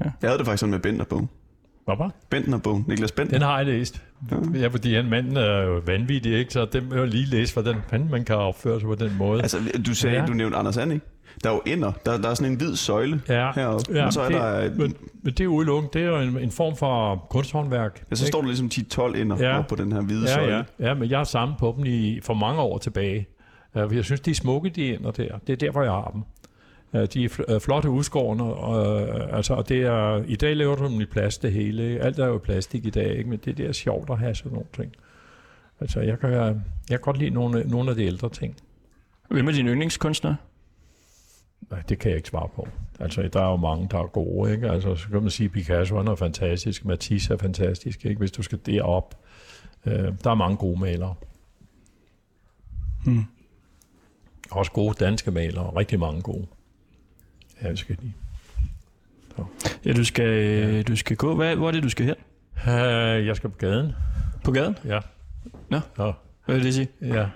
Jeg 0.00 0.12
havde 0.22 0.38
det 0.38 0.46
faktisk 0.46 0.60
sådan 0.60 0.70
med 0.70 0.80
Benderbogen. 0.80 1.28
Hvad? 1.84 2.10
Bentner-bogen. 2.30 2.84
Niklas 2.88 3.12
Bentner. 3.12 3.38
Den 3.38 3.46
har 3.46 3.56
jeg 3.56 3.66
læst. 3.66 4.02
Ja, 4.54 4.66
fordi 4.68 4.94
han 4.94 5.04
manden 5.10 5.36
er 5.36 5.62
jo 5.62 5.82
vanvittig, 5.86 6.32
ikke? 6.38 6.52
Så 6.52 6.64
den 6.64 6.90
vil 6.90 6.98
jeg 6.98 7.08
lige 7.08 7.26
læse, 7.26 7.52
hvordan 7.52 7.76
fanden 7.90 8.10
man 8.10 8.24
kan 8.24 8.36
opføre 8.36 8.80
sig 8.80 8.86
på 8.86 8.94
den 8.94 9.16
måde. 9.18 9.42
Altså, 9.42 9.58
du 9.86 9.94
sagde, 9.94 10.16
Ja. 10.16 10.22
ja. 10.22 10.26
du 10.28 10.32
nævnte 10.32 10.56
Anders 10.56 10.76
And, 10.76 10.92
ikke? 10.92 11.06
Der 11.44 11.50
er 11.50 11.54
jo 11.54 11.62
ender. 11.66 11.92
Der, 12.06 12.18
der 12.18 12.28
er 12.28 12.34
sådan 12.34 12.52
en 12.52 12.58
hvid 12.58 12.76
søjle 12.76 13.22
Ja. 13.28 13.50
heroppe. 13.54 13.92
Ja, 13.94 14.06
og 14.06 14.12
så 14.12 14.20
er 14.20 14.28
det, 14.28 14.36
der... 14.36 14.70
men, 14.74 14.94
men 15.22 15.32
det 15.32 15.40
er 15.40 15.46
udelukket. 15.48 15.94
Det 15.94 16.02
er 16.02 16.06
jo 16.06 16.16
en, 16.20 16.38
en 16.38 16.50
form 16.50 16.76
for 16.76 17.26
kunsthåndværk. 17.30 18.04
Ja, 18.10 18.14
så 18.16 18.24
ikke? 18.24 18.28
står 18.28 18.40
der 18.40 18.46
ligesom 18.48 18.70
10-12 19.14 19.16
ender 19.16 19.36
Ja. 19.54 19.62
på 19.62 19.74
den 19.76 19.92
her 19.92 20.00
hvide 20.00 20.28
ja, 20.28 20.34
søjle. 20.34 20.54
ja, 20.56 20.62
ja, 20.88 20.94
men 20.94 21.10
jeg 21.10 21.18
har 21.18 21.24
samlet 21.24 21.58
på 21.58 21.74
dem 21.76 21.84
i, 21.86 22.20
for 22.22 22.34
mange 22.34 22.60
år 22.60 22.78
tilbage. 22.78 23.26
Uh, 23.74 23.96
jeg 23.96 24.04
synes, 24.04 24.20
de 24.20 24.30
er 24.30 24.34
smukke, 24.34 24.68
de 24.70 24.94
ender 24.94 25.10
der. 25.10 25.38
Det 25.46 25.52
er 25.52 25.56
derfor, 25.56 25.82
jeg 25.82 25.90
har 25.92 26.10
dem. 26.12 26.22
Uh, 27.00 27.06
de 27.14 27.24
er 27.24 27.28
fl- 27.28 27.54
uh, 27.54 27.60
flotte 27.60 27.90
udskårende, 27.90 28.44
og, 28.44 29.02
uh, 29.02 29.36
altså, 29.36 29.54
og 29.54 29.68
det 29.68 29.82
er, 29.82 30.22
i 30.26 30.36
dag 30.36 30.56
laver 30.56 30.76
du 30.76 30.86
dem 30.88 31.00
i 31.00 31.04
plast 31.04 31.42
det 31.42 31.52
hele. 31.52 31.88
Ikke? 31.88 32.00
Alt 32.02 32.18
er 32.18 32.26
jo 32.26 32.38
plastik 32.38 32.86
i 32.86 32.90
dag, 32.90 33.16
ikke? 33.16 33.30
men 33.30 33.38
det, 33.44 33.56
det 33.58 33.66
er 33.66 33.72
sjovt 33.72 34.10
at 34.10 34.18
have 34.18 34.34
sådan 34.34 34.52
nogle 34.52 34.66
ting. 34.76 34.92
Altså, 35.80 36.00
jeg 36.00 36.18
kan, 36.18 36.30
jeg 36.32 36.54
kan 36.88 36.98
godt 37.02 37.18
lide 37.18 37.30
nogle, 37.30 37.62
nogle 37.66 37.90
af 37.90 37.96
de 37.96 38.04
ældre 38.04 38.28
ting. 38.28 38.56
Hvem 39.30 39.48
er 39.48 39.52
din 39.52 39.66
yndlingskunstner? 39.66 40.34
Nej, 41.70 41.82
det 41.88 41.98
kan 41.98 42.10
jeg 42.10 42.16
ikke 42.16 42.28
svare 42.28 42.48
på. 42.54 42.68
Altså, 43.00 43.28
der 43.32 43.40
er 43.42 43.50
jo 43.50 43.56
mange, 43.56 43.88
der 43.90 43.98
er 43.98 44.06
gode, 44.06 44.52
ikke? 44.52 44.70
Altså, 44.70 44.94
så 44.94 45.08
kan 45.08 45.22
man 45.22 45.30
sige, 45.30 45.48
Picasso 45.48 45.96
han 45.96 46.08
er 46.08 46.14
fantastisk, 46.14 46.84
Matisse 46.84 47.32
er 47.32 47.38
fantastisk, 47.38 48.04
ikke? 48.04 48.18
Hvis 48.18 48.30
du 48.30 48.42
skal 48.42 48.58
derop. 48.66 49.14
Øh, 49.86 50.12
der 50.24 50.30
er 50.30 50.34
mange 50.34 50.56
gode 50.56 50.80
malere. 50.80 51.14
Hmm. 53.04 53.24
Også 54.50 54.72
gode 54.72 55.04
danske 55.04 55.30
malere, 55.30 55.76
rigtig 55.76 56.00
mange 56.00 56.22
gode. 56.22 56.46
Ja, 57.62 57.70
det 57.70 57.78
skal 57.78 57.96
de. 58.02 58.12
Ja, 59.84 59.92
du 59.92 60.04
skal, 60.04 60.44
ja. 60.74 60.82
du 60.82 60.96
skal 60.96 61.16
gå. 61.16 61.34
Hvad, 61.34 61.56
hvor 61.56 61.68
er 61.68 61.72
det, 61.72 61.82
du 61.82 61.88
skal 61.88 62.06
hen? 62.06 62.14
Uh, 62.66 63.26
jeg 63.26 63.36
skal 63.36 63.50
på 63.50 63.56
gaden. 63.58 63.92
På 64.44 64.52
gaden? 64.52 64.76
Ja. 64.84 65.00
Nå. 65.70 65.80
Ja, 65.98 66.12
Hvad 66.44 66.54
vil 66.54 66.64
det 66.64 66.74
sige? 66.74 66.88
ja 67.02 67.28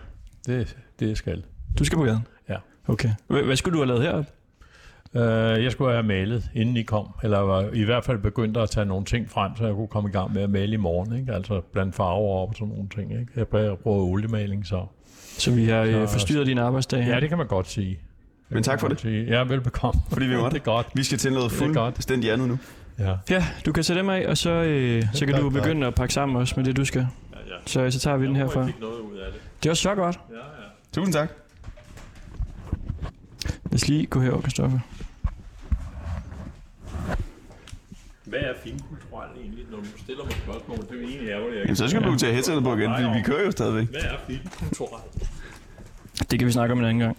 det, 0.47 0.77
det 1.01 1.19
skal. 1.19 1.45
Du 1.79 1.85
skal 1.85 1.99
på 1.99 2.05
gaden? 2.05 2.27
Okay. 2.89 3.09
Hvad, 3.27 3.57
skulle 3.57 3.79
du 3.79 3.85
have 3.85 3.87
lavet 3.89 4.03
heroppe? 4.03 4.31
Uh, 5.15 5.21
jeg 5.65 5.73
skulle 5.73 5.93
have 5.93 6.03
malet, 6.03 6.45
inden 6.55 6.77
I 6.77 6.83
kom. 6.83 7.09
Eller 7.23 7.39
var 7.39 7.69
i 7.73 7.83
hvert 7.85 8.05
fald 8.05 8.19
begyndt 8.19 8.57
at 8.57 8.71
tage 8.71 8.87
nogle 8.87 9.05
ting 9.05 9.31
frem, 9.31 9.57
så 9.57 9.65
jeg 9.67 9.75
kunne 9.75 9.89
komme 9.89 10.09
i 10.09 10.13
gang 10.13 10.35
med 10.35 10.43
at 10.43 10.51
male 10.51 10.73
i 10.73 10.77
morgen. 10.77 11.19
Ikke? 11.21 11.33
Altså 11.33 11.61
blandt 11.73 11.95
farver 11.95 12.43
op 12.43 12.49
og 12.49 12.55
sådan 12.55 12.69
nogle 12.69 12.89
ting. 12.95 13.11
Ikke? 13.13 13.27
Jeg 13.37 13.49
bruger 13.49 13.75
bruger 13.75 14.07
oliemaling, 14.13 14.67
så... 14.67 14.87
Så 15.39 15.51
vi 15.51 15.65
har 15.65 15.81
øh, 15.83 15.93
Så- 15.93 16.13
forstyrret 16.13 16.47
din 16.47 16.59
arbejdsdag 16.59 17.05
her. 17.05 17.15
Ja, 17.15 17.21
det 17.21 17.29
kan 17.29 17.39
man 17.39 17.47
godt 17.47 17.69
sige. 17.69 17.99
Men 18.49 18.63
tak 18.63 18.81
for 18.81 18.89
det. 18.89 19.01
Sige. 19.01 19.25
Ja, 19.25 19.45
velbekomme. 19.45 20.01
Fordi 20.13 20.27
vi 20.27 20.37
måtte. 20.37 20.55
Det 20.59 20.61
er 20.61 20.65
godt. 20.65 20.87
Vi 20.95 21.03
skal 21.05 21.19
til 21.19 21.33
noget 21.33 21.51
Det 21.51 21.63
er 21.63 21.73
godt. 21.75 21.95
fuldstændig 21.95 22.33
andet 22.33 22.49
nu. 22.49 22.59
Ja. 22.99 23.15
Ja, 23.31 23.45
du 23.67 23.73
kan 23.73 23.85
tage 23.85 23.99
dem 23.99 24.09
af, 24.09 24.27
og 24.29 24.39
så, 24.39 24.51
øh, 24.51 25.03
så 25.13 25.27
kan 25.27 25.35
du 25.35 25.51
begynde 25.51 25.87
at 25.87 25.95
pakke 25.95 26.15
sammen 26.15 26.37
også 26.37 26.55
med 26.57 26.65
det, 26.65 26.77
du 26.77 26.85
skal. 26.85 27.07
Ja, 27.33 27.39
ja. 27.39 27.55
Så, 27.67 27.91
så 27.91 27.99
tager 28.01 28.17
vi 28.17 28.27
den 28.27 28.37
herfra. 28.37 28.67
fik 28.67 28.81
noget 28.81 29.01
ud 29.01 29.17
af 29.17 29.33
det. 29.33 29.41
Det 29.63 29.69
var 29.69 29.75
så 29.75 29.95
godt. 29.95 30.21
Ja, 30.31 30.35
ja. 30.37 30.43
Tusind 30.93 31.13
tak. 31.13 31.31
Lad 33.73 33.77
os 33.83 33.89
lige 33.89 34.07
gå 34.07 34.21
herover, 34.21 34.43
Kristoffer. 34.43 34.79
Hvad 38.25 38.39
er 38.41 38.55
finkulturelt 38.65 39.39
egentlig, 39.41 39.65
når 39.71 39.79
du 39.79 39.85
stiller 39.99 40.25
mig 40.25 40.33
spørgsmål? 40.33 40.77
Det 40.79 40.91
er 40.91 40.95
jo 40.95 41.01
egentlig 41.01 41.29
ærgerligt. 41.29 41.55
jeg 41.57 41.63
Jamen, 41.65 41.77
så 41.77 41.89
skal 41.89 42.03
Ja. 42.03 42.09
du 42.09 42.19
tage 42.19 42.33
headsetet 42.33 42.63
på 42.63 42.77
igen, 42.77 42.91
fordi 42.97 43.19
vi 43.19 43.23
kører 43.23 43.45
jo 43.45 43.51
stadigvæk. 43.51 43.89
Hvad 43.89 44.01
er 44.01 44.17
finkulturelt? 44.27 45.31
Det 46.31 46.39
kan 46.39 46.47
vi 46.47 46.53
snakke 46.53 46.73
om 46.73 46.79
en 46.79 46.85
anden 46.85 46.99
gang. 46.99 47.17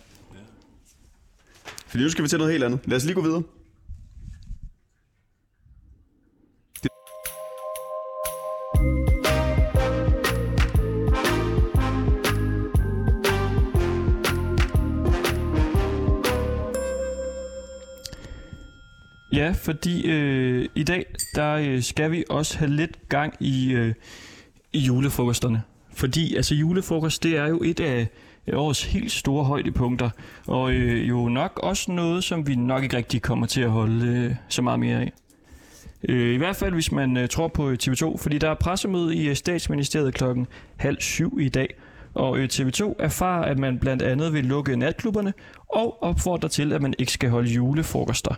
Fordi 1.88 2.04
nu 2.04 2.10
skal 2.10 2.24
vi 2.24 2.30
til 2.30 2.38
noget 2.38 2.52
helt 2.54 2.64
andet. 2.64 2.80
Lad 2.86 2.98
os 2.98 3.04
lige 3.04 3.16
gå 3.16 3.22
videre. 3.22 3.44
Ja, 19.34 19.54
fordi 19.56 20.12
øh, 20.12 20.66
i 20.76 20.84
dag, 20.84 21.06
der 21.36 21.54
øh, 21.54 21.82
skal 21.82 22.12
vi 22.12 22.24
også 22.30 22.58
have 22.58 22.72
lidt 22.72 23.10
gang 23.10 23.34
i, 23.40 23.74
øh, 23.74 23.94
i 24.74 24.80
julefrokosterne. 24.80 25.62
Fordi 25.94 26.36
altså 26.36 26.56
julefrokost, 26.56 27.24
det 27.24 27.38
er 27.38 27.48
jo 27.48 27.62
et 27.64 27.80
af 27.80 28.08
årets 28.54 28.84
helt 28.84 29.12
store 29.12 29.44
højdepunkter. 29.44 30.10
Og 30.48 30.74
øh, 30.74 31.10
jo 31.10 31.30
nok 31.30 31.60
også 31.64 31.92
noget, 31.92 32.24
som 32.24 32.48
vi 32.48 32.56
nok 32.56 32.84
ikke 32.84 32.98
rigtig 32.98 33.22
kommer 33.22 33.46
til 33.46 33.62
at 33.62 33.70
holde 33.70 34.08
øh, 34.08 34.36
så 34.50 34.62
meget 34.62 34.80
mere 34.80 35.02
af. 35.02 35.14
Øh, 36.10 36.34
I 36.34 36.38
hvert 36.38 36.56
fald, 36.56 36.74
hvis 36.74 36.92
man 36.92 37.18
øh, 37.18 37.28
tror 37.30 37.48
på 37.48 37.70
øh, 37.70 37.78
TV2, 37.84 38.18
fordi 38.18 38.38
der 38.38 38.50
er 38.50 38.56
pressemøde 38.56 39.16
i 39.16 39.30
øh, 39.30 39.36
statsministeriet 39.36 40.14
klokken 40.14 40.48
halv 40.78 41.02
syv 41.02 41.40
i 41.42 41.50
dag. 41.50 41.76
Og 42.14 42.38
øh, 42.38 42.50
TV2 42.54 42.94
erfarer, 43.00 43.44
at 43.44 43.60
man 43.60 43.80
blandt 43.80 44.02
andet 44.02 44.34
vil 44.34 44.46
lukke 44.46 44.76
natklubberne 44.76 45.34
og 45.70 46.04
opfordrer 46.04 46.50
til, 46.50 46.74
at 46.74 46.82
man 46.82 46.94
ikke 47.00 47.12
skal 47.12 47.30
holde 47.30 47.50
julefrokoster. 47.50 48.36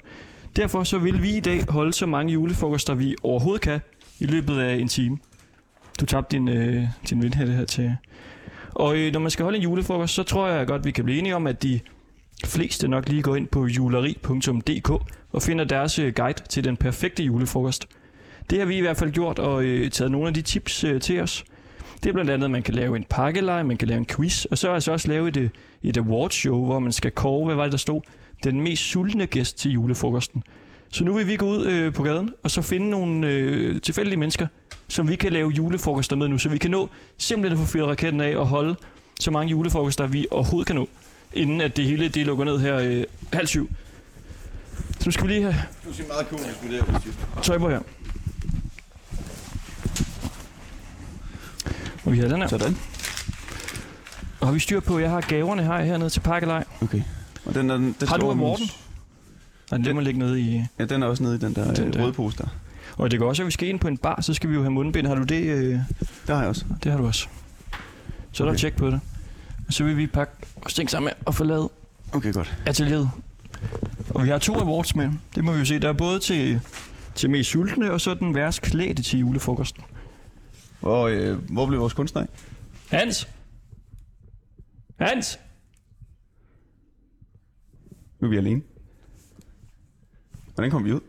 Derfor 0.55 0.83
så 0.83 0.97
vil 0.97 1.23
vi 1.23 1.37
i 1.37 1.39
dag 1.39 1.65
holde 1.69 1.93
så 1.93 2.05
mange 2.05 2.33
julefrokoster, 2.33 2.93
vi 2.93 3.15
overhovedet 3.23 3.61
kan 3.61 3.79
i 4.19 4.25
løbet 4.25 4.59
af 4.59 4.75
en 4.75 4.87
time. 4.87 5.17
Du 5.99 6.05
tabte 6.05 6.37
din, 6.37 6.47
øh, 6.47 6.83
din 7.09 7.21
vindhætte 7.21 7.53
her 7.53 7.65
til. 7.65 7.95
Og 8.71 8.97
øh, 8.97 9.13
når 9.13 9.19
man 9.19 9.31
skal 9.31 9.43
holde 9.43 9.57
en 9.57 9.63
julefrokost, 9.63 10.13
så 10.13 10.23
tror 10.23 10.47
jeg 10.47 10.67
godt, 10.67 10.85
vi 10.85 10.91
kan 10.91 11.05
blive 11.05 11.19
enige 11.19 11.35
om, 11.35 11.47
at 11.47 11.63
de 11.63 11.79
fleste 12.45 12.87
nok 12.87 13.09
lige 13.09 13.21
går 13.21 13.35
ind 13.35 13.47
på 13.47 13.67
juleri.dk 13.67 14.89
og 15.31 15.41
finder 15.41 15.65
deres 15.65 15.99
øh, 15.99 16.13
guide 16.13 16.41
til 16.49 16.63
den 16.63 16.77
perfekte 16.77 17.23
julefrokost. 17.23 17.87
Det 18.49 18.59
har 18.59 18.65
vi 18.65 18.77
i 18.77 18.81
hvert 18.81 18.97
fald 18.97 19.11
gjort 19.11 19.39
og 19.39 19.63
øh, 19.63 19.91
taget 19.91 20.11
nogle 20.11 20.27
af 20.27 20.33
de 20.33 20.41
tips 20.41 20.83
øh, 20.83 21.01
til 21.01 21.21
os. 21.21 21.45
Det 22.03 22.09
er 22.09 22.13
blandt 22.13 22.31
andet, 22.31 22.45
at 22.45 22.51
man 22.51 22.63
kan 22.63 22.73
lave 22.73 22.95
en 22.95 23.05
pakkelej, 23.09 23.63
man 23.63 23.77
kan 23.77 23.87
lave 23.87 23.97
en 23.97 24.05
quiz, 24.05 24.45
og 24.45 24.57
så 24.57 24.71
altså 24.71 24.91
også 24.91 25.07
lave 25.07 25.27
et, 25.27 25.37
øh, 25.37 25.49
et 25.83 25.97
awardshow, 25.97 26.65
hvor 26.65 26.79
man 26.79 26.91
skal 26.91 27.11
kåre, 27.11 27.45
hvad 27.45 27.55
var 27.55 27.63
det, 27.63 27.71
der 27.71 27.77
stod, 27.77 28.01
den 28.51 28.61
mest 28.61 28.83
sultne 28.83 29.25
gæst 29.25 29.57
til 29.57 29.71
julefrokosten. 29.71 30.43
Så 30.89 31.03
nu 31.03 31.13
vil 31.13 31.27
vi 31.27 31.35
gå 31.35 31.45
ud 31.45 31.65
øh, 31.65 31.93
på 31.93 32.03
gaden, 32.03 32.33
og 32.43 32.51
så 32.51 32.61
finde 32.61 32.89
nogle 32.89 33.27
øh, 33.27 33.81
tilfældige 33.81 34.17
mennesker, 34.17 34.47
som 34.87 35.09
vi 35.09 35.15
kan 35.15 35.33
lave 35.33 35.49
julefrokoster 35.49 36.15
med 36.15 36.27
nu, 36.27 36.37
så 36.37 36.49
vi 36.49 36.57
kan 36.57 36.71
nå 36.71 36.89
simpelthen 37.17 37.61
at 37.61 37.67
få 37.67 37.71
fyret 37.71 37.87
raketten 37.87 38.21
af 38.21 38.37
og 38.37 38.47
holde 38.47 38.75
så 39.19 39.31
mange 39.31 39.51
julefrokoster, 39.51 40.07
vi 40.07 40.27
overhovedet 40.31 40.67
kan 40.67 40.75
nå, 40.75 40.87
inden 41.33 41.61
at 41.61 41.77
det 41.77 41.85
hele 41.85 42.07
det 42.07 42.25
lukker 42.25 42.45
ned 42.45 42.59
her 42.59 42.77
øh, 42.77 43.03
halv 43.33 43.47
syv. 43.47 43.69
Så 44.99 45.05
nu 45.05 45.11
skal 45.11 45.27
vi 45.27 45.33
lige 45.33 45.41
have 45.41 45.55
Du 45.85 45.93
ser 45.93 46.07
meget 46.07 46.29
komisk 46.29 46.63
med 46.63 46.71
det 46.71 46.83
her 46.85 47.41
tøj 47.41 47.57
på 47.57 47.69
her. 47.69 47.79
Og 52.05 52.11
vi 52.11 52.19
har 52.19 52.27
den 52.27 52.41
her. 52.41 52.47
Sådan. 52.47 52.77
Og 54.39 54.47
har 54.47 54.53
vi 54.53 54.59
styr 54.59 54.79
på, 54.79 54.99
jeg 54.99 55.09
har 55.09 55.21
gaverne 55.21 55.63
her 55.63 55.83
hernede 55.83 56.09
til 56.09 56.19
pakkelej. 56.19 56.63
Okay. 56.81 57.01
Og 57.45 57.53
den, 57.55 57.69
er, 57.69 57.77
den, 57.77 57.95
den 57.99 58.07
Har 58.07 58.17
du 58.17 58.27
min- 58.27 58.37
Morten? 58.37 58.65
Nej, 59.71 59.81
den 59.81 59.95
må 59.95 60.01
ligge 60.01 60.19
nede 60.19 60.41
i... 60.41 60.63
Ja, 60.79 60.85
den 60.85 61.03
er 61.03 61.07
også 61.07 61.23
nede 61.23 61.35
i 61.35 61.39
den 61.39 61.55
der, 61.55 61.65
Den 61.65 61.75
den 61.75 61.85
der. 61.85 61.91
der. 61.91 62.03
røde 62.03 62.13
pose 62.13 62.37
der. 62.37 62.47
Og 62.97 63.11
det 63.11 63.19
går 63.19 63.27
også, 63.29 63.43
at 63.43 63.45
vi 63.45 63.51
skal 63.51 63.67
ind 63.69 63.79
på 63.79 63.87
en 63.87 63.97
bar, 63.97 64.21
så 64.21 64.33
skal 64.33 64.49
vi 64.49 64.55
jo 64.55 64.61
have 64.61 64.71
mundbind. 64.71 65.07
Har 65.07 65.15
du 65.15 65.23
det? 65.23 65.41
Øh... 65.43 65.79
Der 66.27 66.33
har 66.33 66.39
jeg 66.41 66.49
også. 66.49 66.65
Det 66.83 66.91
har 66.91 66.99
du 66.99 67.05
også. 67.07 67.27
Så 68.31 68.43
er 68.43 68.45
der 68.45 68.51
Okay. 68.51 68.59
tjek 68.59 68.75
på 68.75 68.87
det. 68.87 68.99
Og 69.67 69.73
så 69.73 69.83
vil 69.83 69.97
vi 69.97 70.07
pakke 70.07 70.33
vores 70.61 70.73
ting 70.73 70.89
sammen 70.89 71.13
og 71.25 71.35
forlade 71.35 71.69
Okay, 72.13 72.33
godt. 72.33 72.57
atelieret. 72.65 73.09
Og 74.09 74.23
vi 74.23 74.29
har 74.29 74.37
to 74.37 74.53
awards 74.59 74.95
med. 74.95 75.09
Det 75.35 75.43
må 75.43 75.51
vi 75.53 75.59
jo 75.59 75.65
se. 75.65 75.79
Der 75.79 75.89
er 75.89 75.93
både 75.93 76.19
til, 76.19 76.61
til 77.15 77.29
mest 77.29 77.49
sultne, 77.49 77.91
og 77.91 78.01
så 78.01 78.13
den 78.13 78.35
værst 78.35 78.61
klædte 78.61 79.03
til 79.03 79.19
julefrokosten. 79.19 79.83
Hvor, 80.79 81.07
øh, 81.07 81.37
hvor 81.51 81.65
blev 81.65 81.79
vores 81.79 81.93
kunstner 81.93 82.21
af? 82.21 82.27
Hans! 82.97 83.27
Hans! 84.99 85.39
Nu 88.25 88.27
er 88.27 88.31
vi 88.31 88.37
alene. 88.37 88.61
Hvordan 90.53 90.71
kom 90.71 90.85
vi 90.85 90.93
ud? 90.93 90.99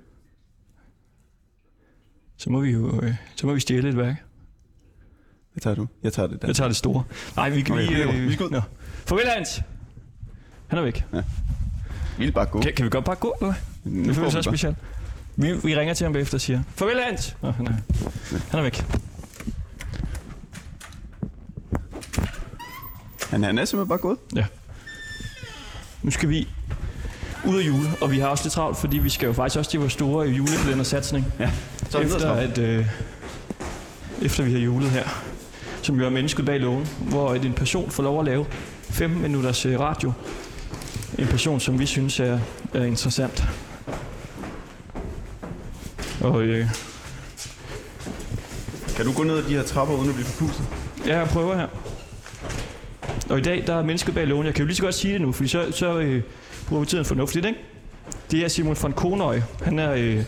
Så 2.37 2.51
må 2.51 2.61
vi 2.61 2.71
jo 2.71 3.01
øh, 3.03 3.15
så 3.37 3.47
må 3.47 3.55
vi 3.55 3.61
stjæle 3.61 3.89
et 3.89 3.97
værk. 3.97 4.25
Hvad 5.53 5.61
tager 5.61 5.75
du? 5.75 5.87
Jeg 6.03 6.13
tager 6.13 6.27
det 6.27 6.43
der. 6.43 6.49
Jeg 6.49 6.57
tager 6.57 6.69
det 6.69 6.77
store. 6.77 7.05
Nej, 7.37 7.51
vi 7.51 7.61
Okay, 7.61 7.87
lige... 7.89 8.13
vi 8.13 8.33
skal 8.33 8.47
ud. 8.47 8.51
Nå. 8.51 8.61
Farvel, 9.07 9.29
Hans! 9.37 9.63
Han 10.67 10.79
er 10.79 10.83
væk. 10.83 11.05
Vi 12.19 12.25
vil 12.25 12.33
bare 12.33 12.47
gå. 12.47 12.61
Kan, 12.61 12.73
kan 12.73 12.85
vi 12.85 12.91
godt 12.91 13.05
bare 13.05 13.17
gå, 13.17 13.35
eller? 13.41 13.55
Nu 13.85 14.05
Det 14.05 14.15
føles 14.15 14.37
vi 14.37 14.43
så 14.43 14.43
specielt. 14.43 14.77
Vi, 15.37 15.53
vi 15.65 15.77
ringer 15.77 15.95
til 15.95 16.05
ham 16.05 16.13
bagefter 16.13 16.37
og 16.37 16.41
siger, 16.41 16.63
farvel 16.69 17.01
Hans! 17.05 17.37
Nå, 17.43 17.51
han, 17.51 17.67
er, 17.67 17.73
han 18.51 18.59
er 18.59 18.63
væk. 18.63 18.85
Han, 23.31 23.43
han 23.43 23.59
er 23.59 23.65
simpelthen 23.65 23.89
bare 23.89 23.99
gået. 23.99 24.19
Nu 26.03 26.11
skal 26.11 26.29
vi 26.29 26.49
ud 27.47 27.59
af 27.59 27.67
jule, 27.67 27.89
og 28.01 28.11
vi 28.11 28.19
har 28.19 28.27
også 28.27 28.45
lidt 28.45 28.53
travlt, 28.55 28.79
fordi 28.79 28.99
vi 28.99 29.11
skal 29.11 29.27
jo 29.27 29.33
faktisk 29.33 29.59
også 29.59 29.71
til 29.71 29.81
vores 29.81 29.93
store 29.93 30.29
julekalendersatsning. 30.29 31.25
Ja. 31.39 31.51
Så 31.91 31.99
er 31.99 32.03
efter, 32.03 32.33
at, 32.33 32.59
øh, 32.59 32.87
efter 34.23 34.45
vi 34.45 34.53
har 34.53 34.59
julet 34.59 34.91
her, 34.91 35.05
som 35.83 36.01
jo 36.01 36.07
er 36.07 36.11
mennesket 36.11 36.47
bag 36.47 36.61
loven, 36.61 36.87
hvor 37.01 37.35
en 37.35 37.53
person 37.53 37.91
får 37.91 38.03
lov 38.03 38.21
at 38.21 38.25
lave 38.27 38.47
15 38.83 39.23
minutters 39.23 39.67
øh, 39.67 39.81
radio. 39.81 40.13
En 41.19 41.27
person, 41.27 41.61
som 41.61 41.79
vi 41.79 41.87
synes 41.87 42.21
er, 42.21 42.39
er 42.75 42.85
interessant. 42.85 43.45
Og 46.21 46.43
øh, 46.43 46.67
Kan 48.97 49.05
du 49.05 49.13
gå 49.13 49.23
ned 49.23 49.39
ad 49.39 49.43
de 49.43 49.55
her 49.55 49.63
trapper, 49.63 49.95
uden 49.95 50.09
at 50.09 50.15
blive 50.15 50.27
forpustet? 50.27 50.65
Ja, 51.07 51.19
jeg 51.19 51.29
prøver 51.29 51.57
her. 51.57 51.67
Og 53.31 53.39
i 53.39 53.43
dag, 53.43 53.65
der 53.67 53.75
er 53.75 53.83
mennesket 53.83 54.15
bag 54.15 54.27
lågen. 54.27 54.47
Jeg 54.47 54.55
kan 54.55 54.63
jo 54.63 54.67
lige 54.67 54.77
så 54.77 54.83
godt 54.83 54.95
sige 54.95 55.13
det 55.13 55.21
nu, 55.21 55.33
fordi 55.33 55.49
så, 55.49 55.73
så 55.73 55.99
øh, 55.99 56.23
bruger 56.69 56.81
vi 56.81 56.87
tiden 56.87 57.05
fornuftigt, 57.05 57.47
ikke? 57.47 57.59
Det 58.31 58.45
er 58.45 58.49
Simon 58.49 58.77
von 58.83 58.93
Konøj. 58.93 59.41
Han 59.63 59.79
er, 59.79 59.93
øh, 59.93 60.23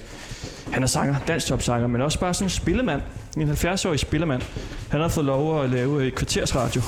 han 0.73 0.83
er 0.83 0.87
sanger, 0.87 1.17
dansk 1.29 1.47
topsanger, 1.47 1.87
men 1.87 2.01
også 2.01 2.21
bare 2.21 2.35
sådan 2.35 2.47
en 2.47 2.51
spillemand. 2.51 3.03
En 3.37 3.51
70-årig 3.51 3.99
spillemand. 4.01 4.43
Han 4.91 5.01
har 5.01 5.09
fået 5.09 5.27
lov 5.27 5.65
at 5.65 5.71
lave 5.71 6.07
et 6.07 6.15
kvartersradio. 6.15 6.83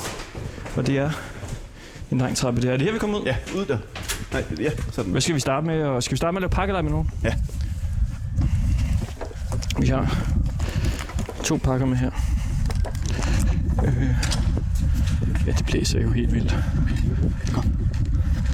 Og 0.75 0.87
det 0.87 0.97
er 0.97 1.11
en 2.11 2.17
lang 2.17 2.37
trappe. 2.37 2.61
Det 2.61 2.69
er 2.69 2.77
det 2.77 2.85
her, 2.85 2.93
vi 2.93 2.99
kommer 2.99 3.19
ud. 3.19 3.25
Ja, 3.25 3.35
ud 3.55 3.65
der. 3.65 3.77
Nej, 4.33 4.43
ja, 4.59 4.69
sådan. 4.91 5.11
Hvad 5.11 5.21
skal 5.21 5.35
vi 5.35 5.39
starte 5.39 5.67
med? 5.67 5.83
Og 5.83 6.03
skal 6.03 6.11
vi 6.11 6.17
starte 6.17 6.31
med 6.33 6.37
at 6.37 6.41
lave 6.41 6.49
pakkelej 6.49 6.81
med 6.81 6.91
nogen? 6.91 7.09
Ja. 7.23 7.33
Vi 9.79 9.87
har 9.87 10.17
to 11.43 11.57
pakker 11.57 11.85
med 11.85 11.97
her. 11.97 12.11
Øh, 13.83 14.07
ja, 15.47 15.51
det 15.51 15.65
blæser 15.65 16.01
jo 16.01 16.11
helt 16.11 16.33
vildt. 16.33 16.55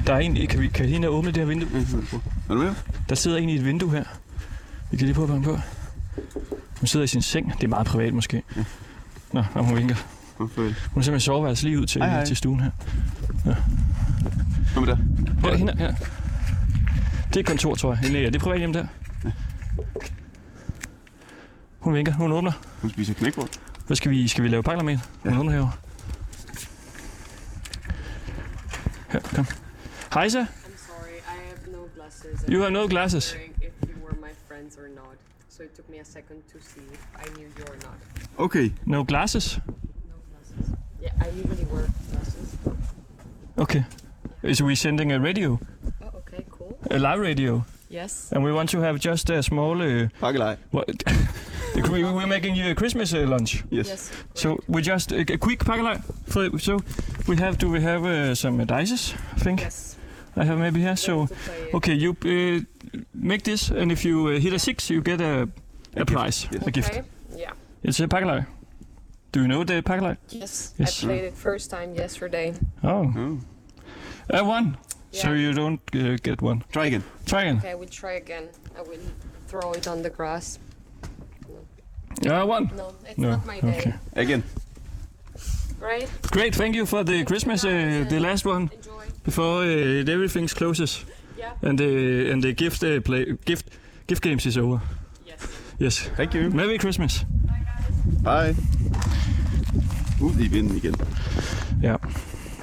Der 0.08 0.14
er 0.14 0.18
en, 0.18 0.46
kan 0.46 0.60
vi 0.60 0.68
kan 0.68 0.88
hende 0.88 1.08
åbne 1.08 1.30
det 1.30 1.36
her 1.36 1.44
vindue? 1.44 1.68
Er 2.50 2.54
du 2.54 2.60
med? 2.62 2.74
Der 3.08 3.14
sidder 3.14 3.38
en 3.38 3.48
i 3.48 3.54
et 3.54 3.64
vindue 3.64 3.90
her. 3.90 4.04
Vi 4.90 4.96
kan 4.96 5.06
lige 5.06 5.14
prøve 5.14 5.24
at 5.24 5.30
banke 5.30 5.44
på. 5.44 5.58
Hun 6.80 6.86
sidder 6.86 7.04
i 7.04 7.06
sin 7.06 7.22
seng. 7.22 7.52
Det 7.54 7.64
er 7.64 7.68
meget 7.68 7.86
privat 7.86 8.14
måske. 8.14 8.42
Nå, 9.32 9.44
og 9.54 9.64
hun 9.64 9.76
vinker. 9.76 9.94
Hvorfor? 10.36 10.62
Hun 10.62 10.70
er 10.70 10.74
simpelthen 10.84 11.20
soveværelse 11.20 11.64
lige 11.64 11.80
ud 11.80 11.86
til, 11.86 12.02
Hej, 12.02 12.10
hej. 12.10 12.24
til 12.24 12.36
stuen 12.36 12.60
her. 12.60 12.70
Kom 14.74 14.82
med 14.82 14.96
der. 14.96 15.48
Ja, 15.48 15.56
hende 15.56 15.76
her. 15.78 15.94
Det 17.34 17.40
er 17.40 17.44
kontor, 17.44 17.74
tror 17.74 17.94
jeg. 17.94 18.04
Eller, 18.04 18.20
ja, 18.20 18.26
det 18.26 18.36
er 18.36 18.40
privat 18.40 18.58
hjem 18.58 18.72
der. 18.72 18.86
Hun 21.78 21.94
vinker. 21.94 22.12
Hun 22.12 22.32
åbner. 22.32 22.52
Hun 22.80 22.90
spiser 22.90 23.14
knækbrød. 23.14 23.48
Hvad 23.86 23.96
skal 23.96 24.10
vi, 24.10 24.28
skal 24.28 24.44
vi 24.44 24.48
lave 24.48 24.62
pakker 24.62 24.84
med? 24.84 24.98
Hun 25.24 25.38
åbner 25.38 25.52
herovre. 25.52 25.72
Her, 29.08 29.20
kom. 29.20 29.46
Hejsa, 30.18 30.48
I'm 30.66 30.76
sorry, 30.76 31.22
I 31.30 31.36
have 31.48 31.68
no 31.68 31.88
glasses. 31.94 32.44
You 32.48 32.62
have 32.62 32.72
no 32.72 32.88
glasses? 32.88 33.36
if 33.60 33.70
you 33.88 33.94
were 34.02 34.16
my 34.20 34.32
friends 34.48 34.76
or 34.76 34.88
not. 34.88 35.14
So 35.48 35.62
it 35.62 35.76
took 35.76 35.88
me 35.88 35.98
a 35.98 36.04
second 36.04 36.42
to 36.48 36.60
see 36.60 36.80
if 36.92 37.06
I 37.16 37.22
knew 37.38 37.46
you 37.56 37.64
or 37.68 37.76
not. 37.86 37.98
Okay. 38.36 38.72
no 38.84 39.04
glasses? 39.04 39.60
No 40.08 40.16
glasses. 40.28 40.74
Yeah, 41.00 41.12
I 41.20 41.28
usually 41.28 41.64
wear 41.66 41.86
glasses. 42.10 42.56
Okay. 43.58 43.84
Is 44.42 44.60
we 44.60 44.74
sending 44.74 45.12
a 45.12 45.20
radio? 45.20 45.60
Oh, 46.02 46.10
okay, 46.18 46.44
cool. 46.50 46.76
A 46.90 46.98
live 46.98 47.20
radio? 47.20 47.64
Yes. 47.88 48.32
And 48.32 48.42
we 48.42 48.52
want 48.52 48.70
to 48.70 48.80
have 48.80 48.98
just 48.98 49.30
a 49.30 49.40
small... 49.40 49.80
Uh, 49.80 50.08
Pakkelej. 50.20 50.58
what, 50.72 50.88
we, 51.92 52.02
we're 52.02 52.26
making 52.26 52.56
you 52.56 52.72
a 52.72 52.74
Christmas 52.74 53.14
uh, 53.14 53.24
lunch. 53.24 53.62
Yes. 53.70 53.88
Yes. 53.88 54.10
So 54.34 54.58
we 54.66 54.82
just... 54.82 55.12
A, 55.12 55.20
a 55.20 55.38
quick 55.38 55.60
pakkelej. 55.60 56.02
So 56.60 56.80
we 57.28 57.36
have... 57.36 57.56
Do 57.58 57.70
we 57.70 57.80
have 57.82 58.04
uh, 58.04 58.34
some 58.34 58.60
uh, 58.60 58.64
dices, 58.64 59.14
I 59.36 59.38
think? 59.38 59.60
Yes. 59.60 59.97
I 60.38 60.44
have 60.44 60.58
maybe 60.58 60.80
here. 60.80 60.96
So... 60.96 61.26
To 61.26 61.34
play 61.34 61.68
it. 61.68 61.74
Okay, 61.74 61.94
you 61.94 62.10
uh, 62.24 62.60
make 63.14 63.42
this, 63.42 63.70
and 63.70 63.90
if 63.92 64.04
you 64.04 64.28
uh, 64.28 64.38
hit 64.40 64.52
a 64.52 64.58
six, 64.58 64.88
you 64.90 65.00
get 65.02 65.20
a, 65.20 65.24
a, 65.24 65.42
A 65.42 66.04
gift, 66.04 66.12
prize, 66.12 66.48
yes. 66.52 66.66
a 66.66 66.70
gift. 66.70 66.90
Okay. 66.90 67.02
Yeah. 67.36 67.52
It's 67.82 68.00
a 68.00 68.06
pakkelej. 68.08 68.46
Do 69.32 69.40
you 69.40 69.48
know 69.48 69.64
the 69.64 69.82
pakkelej? 69.82 70.16
Yes. 70.28 70.74
Yes. 70.78 71.02
I 71.02 71.06
played 71.06 71.24
it 71.24 71.34
first 71.34 71.70
time 71.70 71.94
yesterday. 71.94 72.54
Oh, 72.82 73.12
Oh. 73.16 73.38
I 74.30 74.42
won. 74.42 74.76
Yeah. 75.12 75.22
So 75.22 75.32
you 75.32 75.52
don't 75.54 75.80
uh, 75.94 76.16
get 76.22 76.42
one. 76.42 76.62
Try 76.72 76.86
again. 76.86 77.02
Try 77.26 77.42
again. 77.42 77.58
Okay, 77.58 77.74
we'll 77.74 77.88
try 77.88 78.12
again. 78.12 78.48
I 78.78 78.82
will 78.82 79.00
throw 79.48 79.72
it 79.72 79.86
on 79.88 80.02
the 80.02 80.10
grass. 80.10 80.58
Yeah, 82.22 82.40
I 82.42 82.44
won. 82.44 82.70
No, 82.76 82.92
it's 83.06 83.18
No. 83.18 83.30
not 83.30 83.46
my 83.46 83.60
day. 83.60 83.78
Okay. 83.78 83.94
Again. 84.16 84.42
Right? 85.82 86.08
Great. 86.32 86.54
Thank 86.54 86.76
you 86.76 86.86
for 86.86 87.02
the 87.04 87.24
Christmas, 87.24 87.64
uh, 87.64 87.70
the 88.08 88.18
last 88.20 88.46
one 88.46 88.62
Enjoy. 88.62 89.02
before 89.24 89.64
uh, 89.64 90.08
everything 90.14 90.48
closes 90.50 91.06
Yeah. 91.38 91.70
and 91.70 91.78
the 91.78 92.32
and 92.32 92.42
the 92.42 92.52
gift 92.52 92.82
uh, 92.82 93.00
play 93.00 93.24
gift 93.46 93.66
gift 94.08 94.22
games 94.22 94.46
is 94.46 94.56
over. 94.56 94.78
Yes. 95.28 95.48
Yes. 95.82 96.12
Thank 96.16 96.34
you. 96.34 96.50
Merry 96.50 96.78
Christmas. 96.78 97.24
Hej. 98.24 98.54
Ud 100.20 100.32
i 100.40 100.48
vinden 100.48 100.76
igen. 100.76 100.94
Ja. 101.82 101.94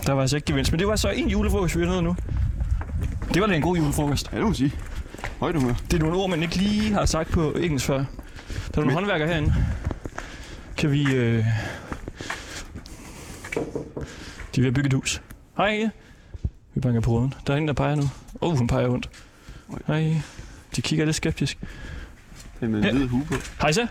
Der 0.06 0.13
var 0.13 0.21
altså 0.21 0.36
ikke 0.36 0.45
gevinst, 0.45 0.71
men 0.71 0.80
det 0.80 0.88
var 0.88 0.95
så 0.95 1.10
en 1.10 1.28
julefrokost, 1.30 1.80
vi 1.80 1.86
nåede 1.86 2.01
nu. 2.01 2.15
Det 3.34 3.41
var 3.41 3.47
da 3.47 3.56
en 3.56 3.62
god 3.62 3.78
julefrokost. 3.78 4.30
Ja, 4.32 4.36
det 4.38 4.41
må 4.43 4.47
man 4.49 4.56
sige. 4.56 4.73
Højt 5.39 5.56
humør. 5.56 5.73
Det 5.91 5.93
er 5.93 5.99
nogle 6.04 6.17
ord, 6.17 6.30
man 6.30 6.41
ikke 6.43 6.56
lige 6.56 6.93
har 6.93 7.06
sagt 7.06 7.30
på 7.32 7.51
engelsk 7.51 7.86
før. 7.86 7.97
Der 7.97 8.04
er 8.04 8.75
nogle 8.75 8.86
Men- 8.86 8.93
håndværkere 8.95 9.28
herinde. 9.28 9.54
Kan 10.78 10.91
vi... 10.91 11.13
Øh... 11.15 11.45
De 14.56 14.60
er 14.60 14.62
ved 14.62 14.68
at 14.68 14.74
bygge 14.74 14.88
et 14.88 14.94
hus. 14.94 15.22
Hej, 15.58 15.68
Inge. 15.70 15.91
Vi 16.74 16.80
banker 16.80 17.02
på 17.02 17.12
ruden. 17.12 17.34
Der 17.48 17.54
er 17.54 17.58
en, 17.58 17.68
der 17.68 17.74
peger 17.74 17.96
nu. 17.96 18.02
Åh, 18.41 18.52
oh, 18.52 18.58
hun 18.58 18.68
peger 18.68 18.88
rundt. 18.88 19.10
Oj. 19.70 19.80
Hej, 19.88 20.00
Inge. 20.00 20.24
De 20.76 20.82
kigger 20.82 21.06
lidt 21.06 21.15
skeptisk. 21.15 21.58
Det 22.60 22.65
er 22.65 22.68
med 22.68 22.84
en 22.86 22.98
hvid 22.98 23.08
hue 23.08 23.26
på. 23.26 23.34
Hej 23.62 23.72
så. 23.72 23.88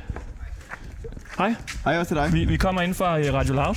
Hej. 1.38 1.54
Hej 1.84 1.98
også 1.98 2.08
til 2.08 2.16
dig. 2.16 2.32
Vi, 2.32 2.44
vi 2.44 2.56
kommer 2.56 2.82
ind 2.82 2.94
fra 2.94 3.18
øh, 3.18 3.32
Radio 3.34 3.54
Loud. 3.54 3.74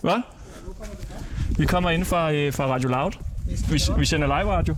Hvad? 0.00 0.22
Vi 1.58 1.66
kommer 1.66 1.90
ind 1.90 2.04
fra, 2.04 2.32
øh, 2.32 2.52
fra 2.52 2.66
Radio 2.66 2.88
Loud. 2.88 3.12
Vi, 3.70 3.80
vi 3.98 4.04
sender 4.04 4.26
live 4.26 4.52
radio. 4.52 4.76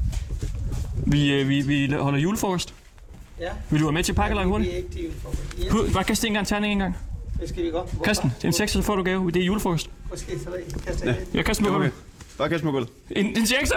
Vi, 1.07 1.33
øh, 1.33 1.49
vi, 1.49 1.61
vi 1.61 1.93
holder 1.95 2.19
julefrokost. 2.19 2.75
Ja. 3.41 3.49
Vil 3.71 3.81
du 3.81 3.85
være 3.87 3.93
med 3.93 4.05
til 4.05 4.13
pakkelej 4.13 4.45
Vi 4.45 4.49
hurtigt? 4.51 4.73
er 4.73 4.77
ikke 4.77 4.89
til 4.91 5.03
julefrokost. 5.03 5.71
Hu- 5.71 5.93
Bare 5.95 6.05
kast 6.05 6.25
en 6.25 6.33
gang 6.33 6.47
terning 6.47 6.73
en 6.73 6.79
gang. 6.79 6.97
det 7.41 7.49
skal 7.49 7.63
vi 7.65 7.71
godt. 7.71 7.91
Hvorfor? 7.91 8.05
Kast 8.05 8.23
den. 8.23 8.33
Det 8.37 8.45
er 8.45 8.49
en 8.49 8.53
6, 8.53 8.73
så 8.73 8.83
får 8.83 8.97
du 8.97 9.03
gave. 9.03 9.31
Det 9.31 9.43
er 9.43 9.47
julefrokost. 9.47 9.91
Måske 10.13 10.39
så 10.45 10.55
ikke. 10.55 10.81
Kast 10.87 11.01
den. 11.01 11.15
Jeg 11.35 11.45
kaster 11.45 11.63
med 11.65 11.71
Okay. 11.71 11.87
okay. 11.87 11.97
Bare 12.39 12.49
kast 12.49 12.65
mig 12.65 12.73
gulvet. 12.73 12.89
En, 13.11 13.27
en 13.27 13.47
6, 13.47 13.71
Du 13.71 13.77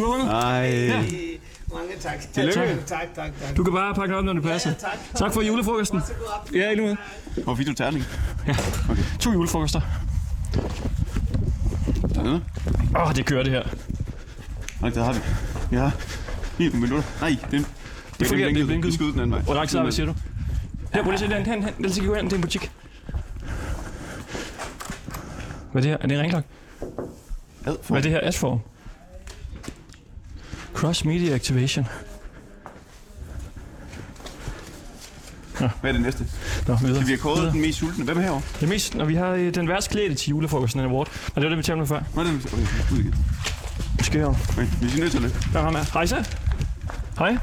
har 0.00 0.06
vundet. 0.06 0.26
Nej. 0.26 0.66
Ja. 0.68 1.04
Mange 1.72 1.92
tak. 2.00 2.32
Tillykke. 2.32 2.58
Tak, 2.58 2.76
tak, 2.86 3.14
tak. 3.14 3.32
tak. 3.40 3.56
Du 3.56 3.64
kan 3.64 3.72
bare 3.72 3.94
pakke 3.94 4.16
op, 4.16 4.24
når 4.24 4.32
det 4.32 4.42
passer. 4.42 4.70
Ja, 4.70 4.76
tak. 4.76 4.98
Tak 5.14 5.32
for 5.32 5.42
julefrokosten. 5.42 6.02
Ja, 6.54 6.70
endnu 6.70 6.86
med. 6.86 6.96
Hvor 7.44 7.54
fik 7.54 7.66
du 7.66 7.72
terning? 7.72 8.04
To 9.20 9.32
julefrokoster. 9.32 9.80
Dernede. 12.14 12.40
Åh, 12.96 13.08
oh, 13.08 13.14
det 13.14 13.26
kører 13.26 13.42
det 13.42 13.52
her. 13.52 13.62
Nej, 14.80 14.90
der 14.90 15.04
har 15.04 15.12
vi. 15.12 15.20
Ja. 15.72 15.90
9 16.58 16.68
minutter. 16.68 17.02
Nej, 17.20 17.36
den. 17.50 17.58
Det 17.60 17.66
Det 18.20 18.26
fungerer, 18.26 18.52
det 18.52 18.60
er 18.60 18.66
blinket. 18.66 18.88
Vi 18.88 18.94
skal 18.94 19.06
ud 19.06 19.12
den 19.12 19.20
anden 19.20 19.32
vej. 19.32 19.40
Hvor 19.40 19.54
lang 19.54 19.68
tid 19.68 19.78
har 19.78 19.86
vi, 19.86 19.92
siger 19.92 20.06
du? 20.06 20.14
Her, 20.94 21.02
prøv 21.02 21.12
lige 21.12 21.24
at 21.24 21.30
se 21.30 21.36
den. 21.36 21.46
Hen, 21.46 21.62
hen. 21.62 21.74
Lad 21.78 21.90
os 21.90 22.00
gå 22.00 22.14
hen. 22.14 22.24
Det 22.24 22.32
er 22.32 22.36
en 22.36 22.42
butik. 22.42 22.70
Hvad 25.72 25.82
er 25.84 25.88
det 25.88 25.90
her? 25.90 25.98
Er 25.98 26.06
det 26.06 26.34
en 26.34 26.42
for. 27.82 27.88
Hvad 27.88 27.98
er 27.98 28.02
det 28.02 28.10
her? 28.10 28.30
S-form? 28.30 28.60
Cross 30.74 31.04
Media 31.04 31.34
Activation. 31.34 31.86
Hvad 35.58 35.90
er 35.90 35.92
det 35.92 36.00
næste? 36.00 36.26
Nå, 36.68 36.76
videre. 36.76 37.04
Vi 37.04 37.10
har 37.10 37.18
kåret 37.18 37.38
videre. 37.38 37.52
den 37.52 37.60
mest 37.60 37.78
sultne. 37.78 38.04
Hvem 38.04 38.18
er 38.18 38.22
herovre? 38.22 38.42
Det 38.60 38.68
mest, 38.68 38.94
når 38.94 39.04
vi 39.04 39.14
har 39.14 39.28
øh, 39.28 39.54
den 39.54 39.68
værst 39.68 39.90
klædte 39.90 40.14
til 40.14 40.30
julefrokosten, 40.30 40.80
en 40.80 40.86
award. 40.86 41.08
Og 41.26 41.34
det 41.34 41.42
var 41.42 41.48
det, 41.48 41.58
vi 41.58 41.62
talte 41.62 41.78
med 41.78 41.86
før. 41.86 42.02
Nå, 42.14 42.24
det 42.24 42.30
er 42.30 42.34
okay, 42.52 42.94
ud 42.94 42.98
igen. 42.98 43.14
Måske 43.98 44.18
her. 44.18 44.26
Okay, 44.26 44.66
vi 44.80 44.86
er 44.86 45.00
nødt 45.00 45.12
til 45.12 45.20
løbe. 45.20 45.34
Der 45.52 45.58
er 45.58 45.62
ham 45.62 45.74
her. 45.74 45.84
Hej 45.92 46.06
så. 46.06 46.28
Hej. 47.18 47.36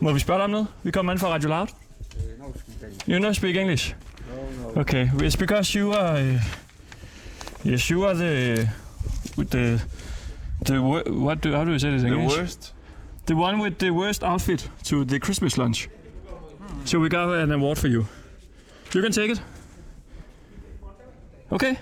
Må 0.00 0.12
vi 0.12 0.20
spørge 0.20 0.38
dig 0.38 0.44
om 0.44 0.50
noget? 0.50 0.66
Vi 0.82 0.90
kommer 0.90 1.12
ind 1.12 1.20
fra 1.20 1.28
Radio 1.28 1.48
Loud. 1.48 1.66
You 3.08 3.18
know 3.18 3.32
speak 3.32 3.56
English? 3.56 3.94
Okay, 4.76 5.08
it's 5.08 5.36
because 5.38 5.78
you 5.78 5.92
are... 5.92 6.22
Uh, 6.22 6.40
yes, 7.64 7.88
you 7.90 8.04
are 8.04 8.14
the... 8.14 8.68
The... 9.36 9.80
The 10.62 10.74
what 10.82 11.40
do, 11.40 11.52
how 11.52 11.64
do 11.64 11.72
you 11.72 11.78
say 11.78 11.90
this 11.90 12.02
in 12.02 12.10
The 12.10 12.16
English? 12.16 12.38
worst. 12.38 12.74
The 13.26 13.34
one 13.34 13.58
with 13.60 13.78
the 13.78 13.90
worst 13.90 14.22
outfit 14.22 14.68
to 14.84 15.04
the 15.06 15.18
Christmas 15.18 15.56
lunch. 15.56 15.88
So 16.84 16.98
we 16.98 17.08
got 17.08 17.28
an 17.34 17.52
award 17.52 17.78
for 17.78 17.88
you. 17.88 18.06
You 18.94 19.02
can 19.02 19.12
take 19.12 19.30
it. 19.30 19.42
Okay. 21.50 21.78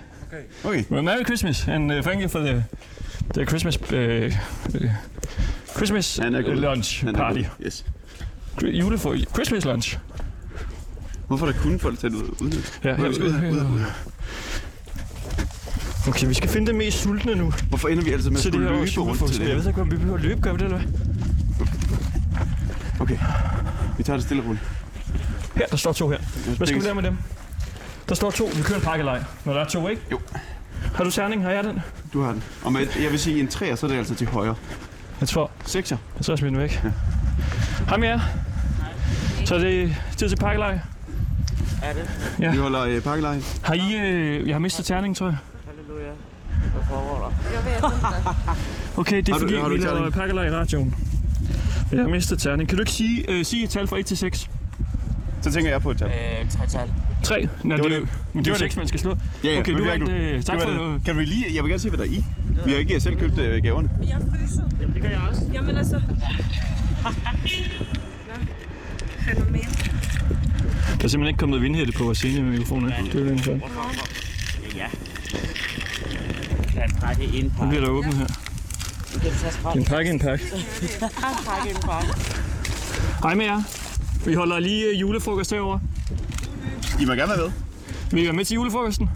Okay. 0.65 0.85
Well, 0.89 1.01
Merry 1.01 1.23
Christmas, 1.23 1.67
and 1.67 1.91
uh, 1.91 2.01
thank 2.01 2.21
you 2.21 2.27
for 2.29 2.39
the 2.39 2.63
the 3.33 3.45
Christmas 3.45 3.77
uh, 3.91 4.29
uh, 4.75 4.89
Christmas 5.75 6.19
god. 6.19 6.57
lunch 6.57 7.03
er 7.03 7.13
party. 7.13 7.45
Yes. 7.59 7.83
Gr- 8.55 8.67
Julefro 8.67 9.15
Christmas 9.33 9.65
lunch. 9.65 9.97
Hvorfor 11.27 11.47
er 11.47 11.51
der 11.51 11.59
kun 11.59 11.79
folk 11.79 11.99
til 11.99 12.15
ud? 12.15 12.23
ud? 12.41 12.63
Ja, 12.83 12.95
ud, 12.95 13.07
ud, 13.07 13.33
ud, 13.51 13.61
ud. 13.61 13.85
Okay, 16.09 16.27
vi 16.27 16.33
skal 16.33 16.49
finde 16.49 16.67
det 16.67 16.75
mest 16.75 16.97
sultne 16.97 17.35
nu 17.35 17.53
Hvorfor 17.69 17.87
ender 17.87 18.03
vi 18.03 18.11
altid 18.11 18.29
med 18.29 18.37
at 18.37 18.43
det 18.43 18.53
skulle 18.53 18.69
løbe 18.69 18.99
rundt 18.99 19.33
til 19.33 19.41
Jeg 19.47 19.55
ved 19.55 19.63
det? 19.63 19.67
ikke, 19.67 19.81
om 19.81 19.91
vi 19.91 19.95
behøver 19.97 20.17
at 20.17 20.23
løbe, 20.23 20.41
gør 20.41 20.51
vi 20.51 20.57
det, 20.57 20.65
eller 20.65 20.77
hvad? 20.77 20.87
Okay. 22.99 23.17
Vi 23.97 24.03
tager 24.03 24.17
det 24.17 24.25
stille 24.25 24.43
og 24.43 24.47
roligt. 24.47 24.63
Her, 25.55 25.65
der 25.65 25.77
står 25.77 25.93
to 25.93 26.09
her. 26.09 26.17
Hvad 26.57 26.67
skal 26.67 26.79
vi 26.79 26.85
lave 26.85 26.95
med 26.95 27.03
dem? 27.03 27.17
Der 28.09 28.15
står 28.15 28.31
to. 28.31 28.49
Vi 28.55 28.61
kører 28.61 28.79
en 28.79 28.85
pakkelej. 28.85 29.23
Når 29.45 29.53
der 29.53 29.59
er 29.61 29.65
to, 29.65 29.87
ikke? 29.87 30.01
Jo. 30.11 30.19
Har 30.95 31.03
du 31.03 31.11
terning? 31.11 31.43
Har 31.43 31.51
jeg 31.51 31.63
den? 31.63 31.79
Du 32.13 32.21
har 32.21 32.31
den. 32.31 32.43
Og 32.63 32.73
med, 32.73 32.87
jeg 33.01 33.11
vil 33.11 33.19
sige, 33.19 33.39
en 33.39 33.47
træer, 33.47 33.75
så 33.75 33.85
er 33.85 33.89
det 33.89 33.97
altså 33.97 34.15
til 34.15 34.27
højre. 34.27 34.55
Jeg 35.19 35.27
tror. 35.27 35.51
Sekser. 35.65 35.97
Jeg 36.17 36.25
tror, 36.25 36.31
jeg 36.33 36.39
smider 36.39 36.53
den 36.53 36.61
væk. 36.61 36.81
Hej 37.87 37.97
med 37.97 38.07
jer. 38.07 38.19
Så 39.45 39.55
er 39.55 39.59
det 39.59 39.95
tid 40.17 40.29
til 40.29 40.35
pakkelej. 40.35 40.79
Er 41.83 41.93
det? 41.93 42.09
Ja. 42.39 42.51
Vi 42.51 42.57
holder 42.57 42.81
øh, 42.81 43.01
pakkelej. 43.01 43.41
Har 43.63 43.73
I... 43.73 43.95
Øh, 43.95 44.47
jeg 44.47 44.55
har 44.55 44.59
mistet 44.59 44.85
terningen, 44.85 45.15
tror 45.15 45.27
jeg. 45.27 45.37
Halleluja. 45.99 46.13
Hvad 46.73 46.83
foregår 46.89 47.17
der? 47.25 47.51
Jag 47.55 47.65
vet 47.65 47.93
inte. 47.93 48.99
Okay, 48.99 49.17
det 49.17 49.29
er 49.29 49.33
Har 49.33 49.39
du- 49.39 49.45
fordi, 49.45 49.55
har 49.59 49.67
vi 49.69 49.73
ikke 49.75 49.85
laver 49.85 49.97
terning? 49.97 50.13
pakkelej 50.13 50.45
i 50.47 50.51
radioen. 50.51 50.95
Jeg 51.91 52.01
har 52.01 52.09
mistet 52.09 52.39
terning. 52.39 52.69
Kan 52.69 52.77
du 52.77 52.81
ikke 52.81 52.91
sige, 52.91 53.31
øh, 53.31 53.45
sige 53.45 53.63
et 53.63 53.69
tal 53.69 53.87
fra 53.87 53.97
1 53.99 54.05
til 54.05 54.17
6? 54.17 54.49
Så 55.41 55.51
tænker 55.51 55.71
jeg 55.71 55.81
på 55.81 55.91
et 55.91 55.97
tal. 55.97 56.07
Øh, 56.07 56.51
tre 56.51 56.67
tal. 56.67 56.91
3? 57.23 57.47
Nej, 57.63 57.75
det, 57.77 57.83
var 57.83 57.89
det, 57.89 57.97
er 57.97 58.01
det. 58.33 58.45
det 58.45 58.47
jo 58.51 58.55
6, 58.55 58.75
man 58.77 58.87
skal 58.87 58.99
slå. 58.99 59.15
Ja, 59.43 59.53
ja, 59.53 59.59
Okay, 59.59 59.71
du 59.73 59.77
vi 59.77 59.85
vandt. 59.89 60.09
Øh, 60.09 60.43
tak 60.43 60.55
Det 60.59 60.63
for... 60.67 60.71
det. 60.83 61.05
Kan 61.05 61.15
du 61.15 61.21
lige... 61.21 61.45
Jeg 61.55 61.63
vil 61.63 61.69
gerne 61.69 61.79
se, 61.79 61.89
hvad 61.89 61.97
der 61.97 62.03
er 62.05 62.07
i. 62.09 62.23
Vi 62.65 62.71
har 62.71 62.77
ikke 62.79 62.99
selv 62.99 63.15
købt 63.19 63.37
øh, 63.39 63.63
gaverne. 63.63 63.89
Jag 64.07 64.17
fryser. 64.31 64.63
Jamen, 64.81 64.93
det 64.93 65.01
gør 65.01 65.09
jeg 65.09 65.19
også. 65.29 65.41
Jamen 65.53 65.77
alltså. 65.81 66.01
Fenomen. 69.25 69.61
Der 70.99 71.05
er 71.05 71.07
simpelthen 71.07 71.27
ikke 71.27 71.37
kommet 71.37 71.61
vindhætte 71.61 71.93
på 71.93 72.03
vores 72.03 72.17
scenemikrofon. 72.17 72.89
Ja, 72.89 72.95
det 73.05 73.15
er 73.15 73.19
jo 73.19 73.29
den 73.29 73.61
Kan 76.79 76.91
jeg 76.91 77.01
trække 77.01 77.23
en 77.37 77.43
Nu 77.45 77.49
pakke? 77.57 77.69
bliver 77.69 77.83
der 77.85 77.91
åbnet 77.91 78.13
her. 78.13 78.25
Du 79.13 79.19
kan 79.19 79.31
tage 79.41 79.51
skrald. 79.51 79.77
En 79.79 79.85
pakke, 79.85 80.11
en 80.11 80.19
pakke. 80.19 80.45
Trække 81.45 81.69
en 81.69 81.81
pakke. 81.81 82.07
Hej 83.23 83.35
med 83.35 83.45
jer. 83.45 83.61
Vi 84.25 84.33
holder 84.33 84.59
lige 84.59 84.85
øh, 84.85 85.01
julefrokost 85.01 85.51
herovre. 85.51 85.79
I 87.01 87.05
må 87.05 87.11
gerne 87.13 87.29
være 87.29 87.37
med. 87.37 87.51
Vil 88.11 88.21
I 88.21 88.25
være 88.25 88.33
med 88.33 88.45
til 88.45 88.55
julefrokosten? 88.55 89.09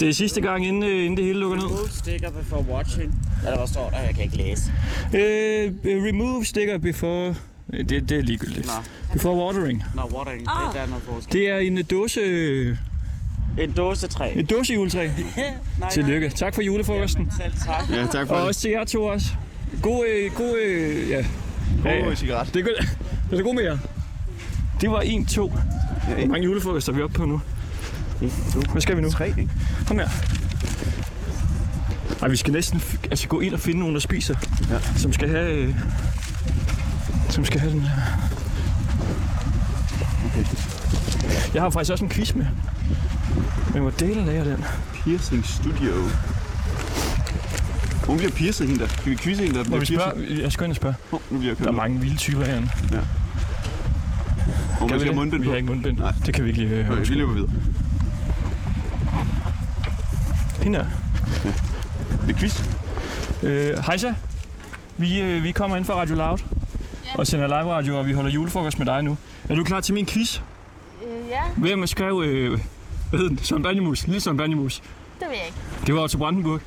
Det 0.00 0.08
er 0.08 0.12
sidste 0.12 0.40
gang, 0.40 0.66
inden, 0.66 0.82
øh, 0.82 1.04
inden 1.04 1.16
det 1.16 1.24
hele 1.24 1.40
lukker 1.40 1.56
ned. 1.56 1.64
Remove 1.64 1.88
sticker 1.90 2.30
before 2.30 2.64
watching. 2.70 3.14
Eller 3.44 3.56
hvad 3.58 3.68
står 3.68 3.90
der? 3.90 3.98
Jeg 4.00 4.14
kan 4.14 4.24
ikke 4.24 4.36
læse. 4.36 4.72
Øh, 5.14 5.72
remove 6.08 6.44
sticker 6.44 6.78
before... 6.78 7.34
øh, 7.72 7.88
Det, 7.88 8.08
det 8.08 8.18
er 8.18 8.22
ligegyldigt. 8.22 8.66
Nå. 8.66 8.72
Before 9.12 9.36
watering. 9.46 9.82
Nå, 9.94 10.02
watering. 10.02 10.40
Det 10.40 10.48
er 10.66 10.72
der 10.72 10.80
er 10.80 10.86
noget 10.86 11.02
forskel. 11.02 11.32
Det 11.32 11.48
er 11.50 11.56
en 11.58 11.78
øh, 11.78 11.84
dåse, 11.90 12.20
øh, 13.58 13.64
En 13.64 13.72
dåse 13.72 14.08
træ. 14.08 14.32
en 14.36 14.46
dåse 14.46 14.74
juletræ. 14.74 15.08
Nej, 15.78 15.90
Tillykke. 15.90 16.28
Tak 16.28 16.54
for 16.54 16.62
julefrokosten. 16.62 17.32
Selv 17.36 17.52
tak. 17.66 17.90
Ja, 17.90 18.06
tak 18.06 18.26
for 18.26 18.34
Og 18.34 18.40
det. 18.40 18.48
også 18.48 18.60
til 18.60 18.70
jer 18.70 18.84
to 18.84 19.04
også. 19.04 19.26
God, 19.82 20.04
øh, 20.14 20.32
god, 20.32 20.58
øh, 20.64 21.10
ja. 21.10 21.24
Ja, 21.84 21.94
ja. 21.94 22.04
God 22.04 22.16
cigaret. 22.16 22.54
Det 22.54 22.60
er 22.60 22.64
godt. 22.64 22.98
Det 23.30 23.38
er 23.38 23.42
god 23.42 23.54
med 23.54 23.62
jer. 23.62 23.78
Det 24.80 24.90
var 24.90 25.02
1, 25.04 25.28
2. 25.28 25.48
Hvor 25.48 26.26
mange 26.26 26.44
julefrokoster 26.44 26.92
er 26.92 26.96
vi 26.96 27.02
oppe 27.02 27.14
på 27.14 27.24
nu? 27.24 27.40
Hvad 28.72 28.80
skal 28.82 28.96
vi 28.96 29.02
nu? 29.02 29.10
Tre, 29.10 29.28
ikke? 29.28 29.48
Kom 29.86 29.98
her. 29.98 30.08
Ej, 32.22 32.28
vi 32.28 32.36
skal 32.36 32.52
næsten 32.52 32.82
altså, 33.10 33.28
gå 33.28 33.40
ind 33.40 33.54
og 33.54 33.60
finde 33.60 33.80
nogen, 33.80 33.94
der 33.94 34.00
spiser. 34.00 34.34
Ja. 34.70 34.78
Som 34.98 35.12
skal 35.12 35.28
have... 35.28 35.50
Øh, 35.52 35.74
som 37.30 37.44
skal 37.44 37.60
have 37.60 37.72
den 37.72 37.80
her. 37.80 37.90
Okay. 40.26 40.44
Jeg 41.54 41.62
har 41.62 41.70
faktisk 41.70 41.92
også 41.92 42.04
en 42.04 42.10
quiz 42.10 42.34
med. 42.34 42.46
Men 43.72 43.82
hvor 43.82 43.90
delen 43.90 44.28
er 44.28 44.44
den? 44.44 44.64
Piercing 44.94 45.46
Studio. 45.46 45.92
Hun 48.06 48.16
bliver 48.16 48.32
piercing 48.32 48.68
hende 48.70 48.82
der. 48.84 48.88
Skal 48.88 49.10
vi 49.10 49.16
quizze 49.16 49.42
hende 49.44 49.58
der? 49.58 49.64
Må 49.64 49.76
bliver 49.76 49.80
vi 49.80 49.86
spørge? 49.86 50.42
Jeg 50.42 50.52
skal 50.52 50.64
ind 50.64 50.72
og 50.72 50.76
spørge. 50.76 50.94
Oh, 51.12 51.20
nu 51.30 51.38
bliver 51.38 51.50
jeg 51.50 51.56
kørt. 51.56 51.64
Der 51.66 51.72
er 51.72 51.76
mange 51.76 52.00
vilde 52.00 52.16
typer 52.16 52.44
herinde. 52.44 52.68
Og 54.80 54.80
man 54.80 54.88
Kan 54.88 54.94
vi 54.94 55.00
skal 55.00 55.12
have 55.12 55.14
mundbind 55.14 55.40
Vi 55.42 55.46
på. 55.46 55.50
har 55.50 55.56
ikke 55.56 55.68
mundbind. 55.68 55.98
Nej. 55.98 56.12
Det 56.26 56.34
kan 56.34 56.44
vi 56.44 56.48
ikke 56.48 56.60
lige 56.62 56.74
øh, 56.76 56.84
høre. 56.84 56.96
Okay, 56.98 57.08
vi 57.08 57.14
løber 57.14 57.32
videre. 57.32 57.50
Hende 60.62 60.78
her. 60.78 60.86
Det 62.26 62.34
er 62.34 62.38
quiz. 62.38 62.62
Øh, 63.42 63.78
Hejsa. 63.86 64.12
Vi, 64.96 65.20
øh, 65.20 65.42
vi 65.44 65.52
kommer 65.52 65.76
ind 65.76 65.84
fra 65.84 65.94
Radio 65.94 66.14
Loud. 66.14 66.38
Og 67.14 67.26
sender 67.26 67.46
live 67.46 67.72
radio, 67.74 67.98
og 67.98 68.06
vi 68.06 68.12
holder 68.12 68.30
julefrokost 68.30 68.78
med 68.78 68.86
dig 68.86 69.02
nu. 69.02 69.16
Er 69.48 69.54
du 69.54 69.64
klar 69.64 69.80
til 69.80 69.94
min 69.94 70.06
quiz? 70.06 70.38
Øh, 70.38 71.28
ja, 71.30 71.40
Hvem 71.56 71.86
skrev, 71.86 72.22
øh, 72.26 72.58
hvad 73.12 73.20
hed 73.20 73.28
den? 73.28 73.38
Søren 73.38 73.62
Banjemus. 73.62 74.06
Lille 74.06 74.20
Søren 74.20 74.36
Banjemus. 74.36 74.78
det 75.20 75.28
vil 75.28 75.36
jeg 75.36 75.46
ikke. 75.46 75.86
Det 75.86 75.94
var 75.94 76.00
Otto 76.00 76.18
Brandenburg. 76.18 76.60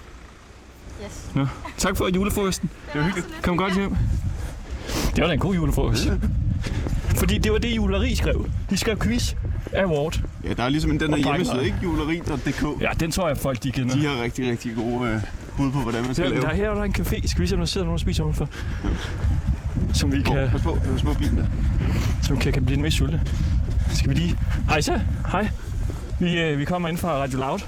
Yes. 1.06 1.32
Nå. 1.36 1.48
Tak 1.78 1.98
for 1.98 2.08
julefrokosten. 2.16 2.70
Det 2.94 3.02
var 3.02 3.06
hyggeligt. 3.08 3.42
Kom 3.42 3.58
godt 3.58 3.76
hjem. 3.76 3.96
Det 5.16 5.22
var 5.22 5.28
da 5.28 5.34
en 5.34 5.40
god 5.40 5.56
julefrokost. 5.56 6.08
Fordi 7.16 7.38
det 7.38 7.52
var 7.52 7.58
det, 7.58 7.76
juleri 7.76 8.16
skrev. 8.16 8.50
De 8.70 8.78
skrev 8.78 8.98
quiz 9.00 9.34
award. 9.78 10.20
Ja, 10.44 10.54
der 10.54 10.64
er 10.64 10.70
ligesom 10.70 10.92
en 10.92 11.00
den 11.00 11.14
her 11.14 11.28
Og 11.28 11.36
hjemmeside, 11.36 11.66
ikke? 11.66 11.78
Juleri.dk. 11.84 12.82
Ja, 12.82 12.90
den 13.00 13.12
tror 13.12 13.28
jeg, 13.28 13.38
folk 13.38 13.64
de 13.64 13.72
kender. 13.72 13.96
De 13.96 14.06
har 14.06 14.24
rigtig, 14.24 14.52
rigtig 14.52 14.76
gode 14.76 15.10
øh, 15.10 15.22
bud 15.58 15.72
på, 15.72 15.80
hvordan 15.80 16.04
man 16.06 16.14
skal 16.16 16.26
Der, 16.26 16.32
lave. 16.32 16.42
der, 16.42 16.54
her 16.54 16.70
er 16.70 16.76
der 16.76 16.84
en 16.84 16.96
café. 17.00 17.28
Skal 17.28 17.42
vi 17.42 17.48
se, 17.48 17.56
om 17.56 17.60
der 17.60 17.66
sidder 17.66 17.86
nogen 17.86 17.94
og 17.96 18.00
spiser 18.00 18.24
udenfor? 18.24 18.50
Som 19.94 20.12
vi 20.12 20.22
kan, 20.22 20.50
Pas 20.52 20.62
på, 20.62 20.78
pas 20.94 21.04
på 21.04 21.14
bilen 21.14 21.38
der. 21.38 21.46
som 22.24 22.38
kan, 22.38 22.54
kan 22.54 22.66
blive 22.66 22.78
en 22.78 22.84
vis 22.84 22.94
sulte. 22.94 23.22
Skal 23.94 24.10
vi 24.10 24.16
lige... 24.16 24.38
Hej 24.70 24.82
så. 24.82 25.00
Hej. 25.32 25.50
Vi, 26.20 26.40
øh, 26.42 26.60
vi 26.60 26.66
kommer 26.66 26.90
ind 26.90 26.98
fra 26.98 27.18
Radio 27.18 27.40
Loud. 27.40 27.60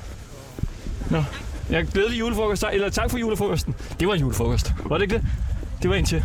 Nå. 1.09 1.23
Jeg 1.69 1.85
glædelig 1.85 2.19
julefrokost. 2.19 2.63
Eller 2.71 2.89
tak 2.89 3.11
for 3.11 3.17
julefrokosten. 3.17 3.75
Det 3.99 4.07
var 4.07 4.13
en 4.13 4.19
julefrokost. 4.19 4.73
Var 4.85 4.97
det 4.97 5.03
ikke 5.03 5.15
det? 5.15 5.25
Det 5.81 5.89
var 5.89 5.95
en 5.95 6.05
til. 6.05 6.23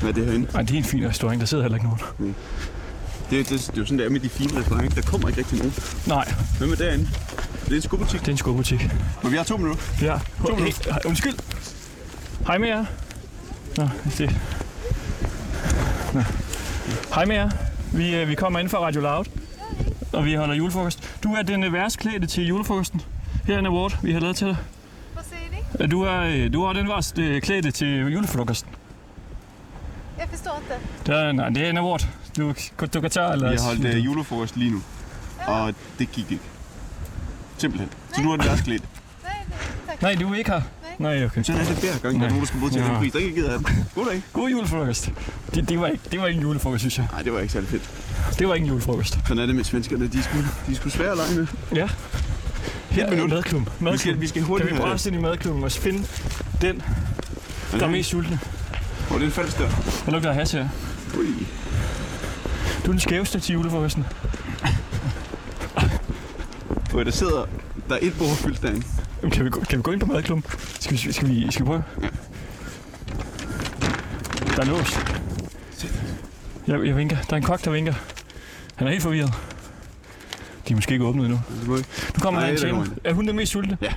Hvad 0.00 0.10
er 0.10 0.14
det 0.14 0.26
herinde? 0.26 0.48
Ej, 0.54 0.62
det 0.62 0.70
er 0.74 0.78
en 0.78 0.84
fin 0.84 1.08
restaurant. 1.08 1.40
Der 1.40 1.46
sidder 1.46 1.64
heller 1.64 1.76
ikke 1.76 1.86
nogen. 2.18 2.34
Det, 3.30 3.48
det, 3.48 3.48
det, 3.48 3.68
er 3.68 3.72
jo 3.76 3.84
sådan, 3.84 3.98
det 3.98 4.06
er 4.06 4.10
med 4.10 4.20
de 4.20 4.28
fine 4.28 4.60
restauranter. 4.60 5.02
Der 5.02 5.10
kommer 5.10 5.28
ikke 5.28 5.40
rigtig 5.40 5.58
nogen. 5.58 5.74
Nej, 6.06 6.32
Hvem 6.58 6.72
er 6.72 6.76
derinde? 6.76 7.08
Det 7.64 7.72
er 7.72 7.76
en 7.76 7.82
skobutik. 7.82 8.20
det 8.20 8.28
er 8.28 8.32
en 8.32 8.38
skobutik. 8.38 8.88
Men 9.22 9.32
vi 9.32 9.36
har 9.36 9.44
to 9.44 9.56
minutter. 9.56 9.82
Ja. 10.02 10.18
Hey, 10.58 10.72
hej, 10.90 11.00
undskyld. 11.06 11.34
Hej 12.46 12.58
med 12.58 12.68
jer. 12.68 12.84
Nå, 13.76 13.88
det... 14.18 14.36
Nå. 16.14 16.20
Hej 17.14 17.24
med 17.24 17.36
jer. 17.36 17.50
Vi, 17.92 18.14
øh, 18.16 18.28
vi 18.28 18.34
kommer 18.34 18.60
ind 18.60 18.68
fra 18.68 18.78
Radio 18.78 19.00
Loud, 19.00 19.24
og 20.12 20.24
vi 20.24 20.34
holder 20.34 20.54
julefrokost. 20.54 21.20
Du 21.24 21.34
er 21.34 21.42
den 21.42 21.64
øh, 21.64 21.72
værstklædte 21.72 22.26
til 22.26 22.46
julefrokosten. 22.46 23.02
Her 23.46 23.54
er 23.54 23.58
en 23.58 23.66
award, 23.66 23.92
vi 24.02 24.12
har 24.12 24.20
lavet 24.20 24.36
til 24.36 24.46
dig. 24.46 24.56
Vad 25.14 25.24
säger 25.24 25.50
ni? 25.78 25.84
Øh, 25.84 25.90
Du 25.90 26.02
er, 26.02 26.20
øh, 26.20 26.52
du 26.52 26.62
er 26.64 26.72
den 26.72 26.88
værst 26.88 27.18
øh, 27.18 27.40
klædte 27.42 27.70
til 27.70 27.98
julefrokosten. 28.12 28.70
Jag 30.18 30.28
förstår 30.28 30.56
inte. 30.58 30.74
Det 31.06 31.14
er, 31.28 31.32
nej, 31.32 31.48
det 31.48 31.66
er 31.66 31.70
en 31.70 31.76
award. 31.76 32.06
Du, 32.36 32.54
du 32.94 33.00
kan 33.00 33.10
tage, 33.10 33.32
eller... 33.32 33.50
Vi 33.50 33.56
har 33.56 33.64
holdt 33.64 33.84
øh, 33.84 34.04
julefrokost 34.04 34.56
lige 34.56 34.70
nu. 34.70 34.82
Og 35.46 35.74
det 35.98 36.12
gik 36.12 36.32
ikke. 36.32 36.44
Simpelthen. 37.58 37.90
Så 38.14 38.22
nu 38.22 38.32
er 38.32 38.36
det 38.36 38.46
deres 38.46 38.60
klædt. 38.60 38.82
Nej, 39.22 39.32
nej, 39.48 39.58
tack. 39.88 40.02
Nej, 40.02 40.14
du 40.14 40.32
er 40.32 40.36
ikke 40.38 40.50
her. 40.50 40.62
Nej, 40.98 41.24
okay. 41.24 41.42
Sådan 41.42 41.60
er 41.60 41.64
det 41.66 41.76
hver 41.76 41.98
gang, 42.02 42.20
der 42.20 42.26
er 42.26 42.30
nogen, 42.30 42.40
der 42.40 42.46
skal 42.46 42.70
til 42.70 42.80
Ja. 42.80 42.88
den 42.88 42.96
pris. 42.96 43.12
Der 43.12 43.18
er 43.18 43.22
ikke 43.22 43.34
givet 43.34 43.48
af 43.48 43.58
den. 43.58 43.66
Goddag. 43.94 44.22
God 44.32 44.50
julefrokost. 44.50 45.10
Det, 45.54 45.68
det, 45.68 45.80
var 45.80 45.86
ikke, 45.86 46.04
det 46.12 46.20
var 46.20 46.26
ikke 46.26 46.38
en 46.38 46.42
julefrokost, 46.42 46.80
synes 46.80 46.98
jeg. 46.98 47.06
Nej, 47.12 47.22
det 47.22 47.32
var 47.32 47.40
ikke 47.40 47.52
særlig 47.52 47.68
fedt. 47.68 47.90
Det 48.38 48.48
var 48.48 48.54
ikke 48.54 48.64
en 48.64 48.68
julefrokost. 48.68 49.18
Sådan 49.28 49.42
er 49.42 49.46
det 49.46 49.54
med 49.54 49.64
svenskerne. 49.64 50.08
De 50.08 50.22
skulle, 50.22 50.46
de 50.66 50.74
skulle 50.76 50.92
svære 50.92 51.10
at 51.10 51.16
lege 51.16 51.34
med. 51.34 51.46
Ja. 51.74 51.88
Er 53.00 53.10
minut. 53.10 53.30
madklubben. 53.30 53.68
Vi 53.92 53.98
skal, 53.98 54.20
vi 54.20 54.26
skal 54.26 54.42
hurtigt 54.42 54.68
Kan 54.68 54.76
vi 54.78 54.82
bræste 54.82 55.10
ind 55.10 55.18
i 55.18 55.22
madklubben 55.22 55.64
og 55.64 55.72
finde 55.72 56.06
den, 56.60 56.82
der 57.72 57.86
er 57.86 57.90
mest 57.90 58.08
sultne? 58.08 58.38
Åh, 59.10 59.14
det 59.14 59.22
er 59.22 59.26
en 59.26 59.32
falsk 59.32 59.58
dør. 59.58 59.68
Hvad 60.04 60.12
lugter 60.12 60.32
hash 60.32 60.56
her? 60.56 60.68
Ui. 61.18 61.26
Du 62.84 62.90
er 62.90 62.92
den 62.92 63.00
skæveste 63.00 63.40
til 63.40 63.52
julefrokosten. 63.52 64.04
Og 66.94 67.04
der 67.04 67.10
sidder... 67.10 67.46
Der 67.88 67.94
er 67.94 67.98
et 68.02 68.14
bord 68.18 68.36
fyldt 68.36 68.62
derinde. 68.62 68.82
Jamen, 69.22 69.30
Kan 69.30 69.44
vi, 69.44 69.50
gå- 69.50 69.60
kan 69.60 69.78
vi 69.78 69.82
gå 69.82 69.90
ind 69.92 70.00
på 70.00 70.06
madklubben? 70.06 70.44
Skal 70.80 70.92
vi, 70.92 71.12
skal 71.12 71.28
vi, 71.28 71.46
skal 71.52 71.64
vi 71.64 71.66
prøve? 71.66 71.82
Der 74.56 74.62
er 74.62 74.64
lås. 74.64 74.98
Jeg, 76.66 76.86
jeg 76.86 76.96
vinker. 76.96 77.16
Der 77.16 77.32
er 77.32 77.36
en 77.36 77.42
kok, 77.42 77.64
der 77.64 77.70
vinker. 77.70 77.94
Han 78.76 78.86
er 78.86 78.90
helt 78.90 79.02
forvirret. 79.02 79.32
De 80.68 80.72
er 80.72 80.76
måske 80.76 80.92
ikke 80.92 81.04
åbnet 81.04 81.24
endnu. 81.24 81.40
Det 81.48 81.78
ikke. 81.78 81.88
Nu 82.16 82.20
kommer 82.20 82.40
Nej, 82.40 82.50
der 82.50 82.56
til. 82.56 82.92
Er 83.04 83.12
hun 83.12 83.28
den 83.28 83.36
mest 83.36 83.52
sultne? 83.52 83.78
Ja. 83.80 83.92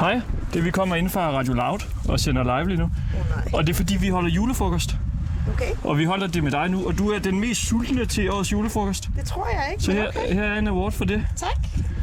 Hej, 0.00 0.20
det 0.52 0.58
er, 0.58 0.62
vi 0.62 0.70
kommer 0.70 0.96
ind 0.96 1.10
fra 1.10 1.30
Radio 1.30 1.52
Loud 1.52 1.78
og 2.08 2.20
sender 2.20 2.42
live 2.42 2.68
lige 2.68 2.78
nu. 2.78 2.84
Åh 2.84 2.90
nej. 3.36 3.44
Og 3.52 3.66
det 3.66 3.72
er 3.72 3.76
fordi, 3.76 3.96
vi 3.96 4.08
holder 4.08 4.30
julefrokost. 4.30 4.96
Okay, 5.54 5.70
Og 5.84 5.98
vi 5.98 6.04
holder 6.04 6.26
det 6.26 6.42
med 6.44 6.50
dig 6.50 6.68
nu, 6.70 6.86
og 6.86 6.98
du 6.98 7.10
er 7.10 7.18
den 7.18 7.40
mest 7.40 7.66
sultne 7.68 8.04
til 8.06 8.30
årets 8.32 8.52
julefrokost. 8.52 9.08
det 9.16 9.24
tror 9.24 9.48
jeg 9.52 9.68
ikke. 9.72 9.82
Så 9.84 9.92
her, 9.92 10.08
okay. 10.08 10.32
her 10.34 10.42
er 10.42 10.58
en 10.58 10.66
award 10.68 10.92
for 10.92 11.04
det. 11.04 11.26
Tak. 11.36 11.48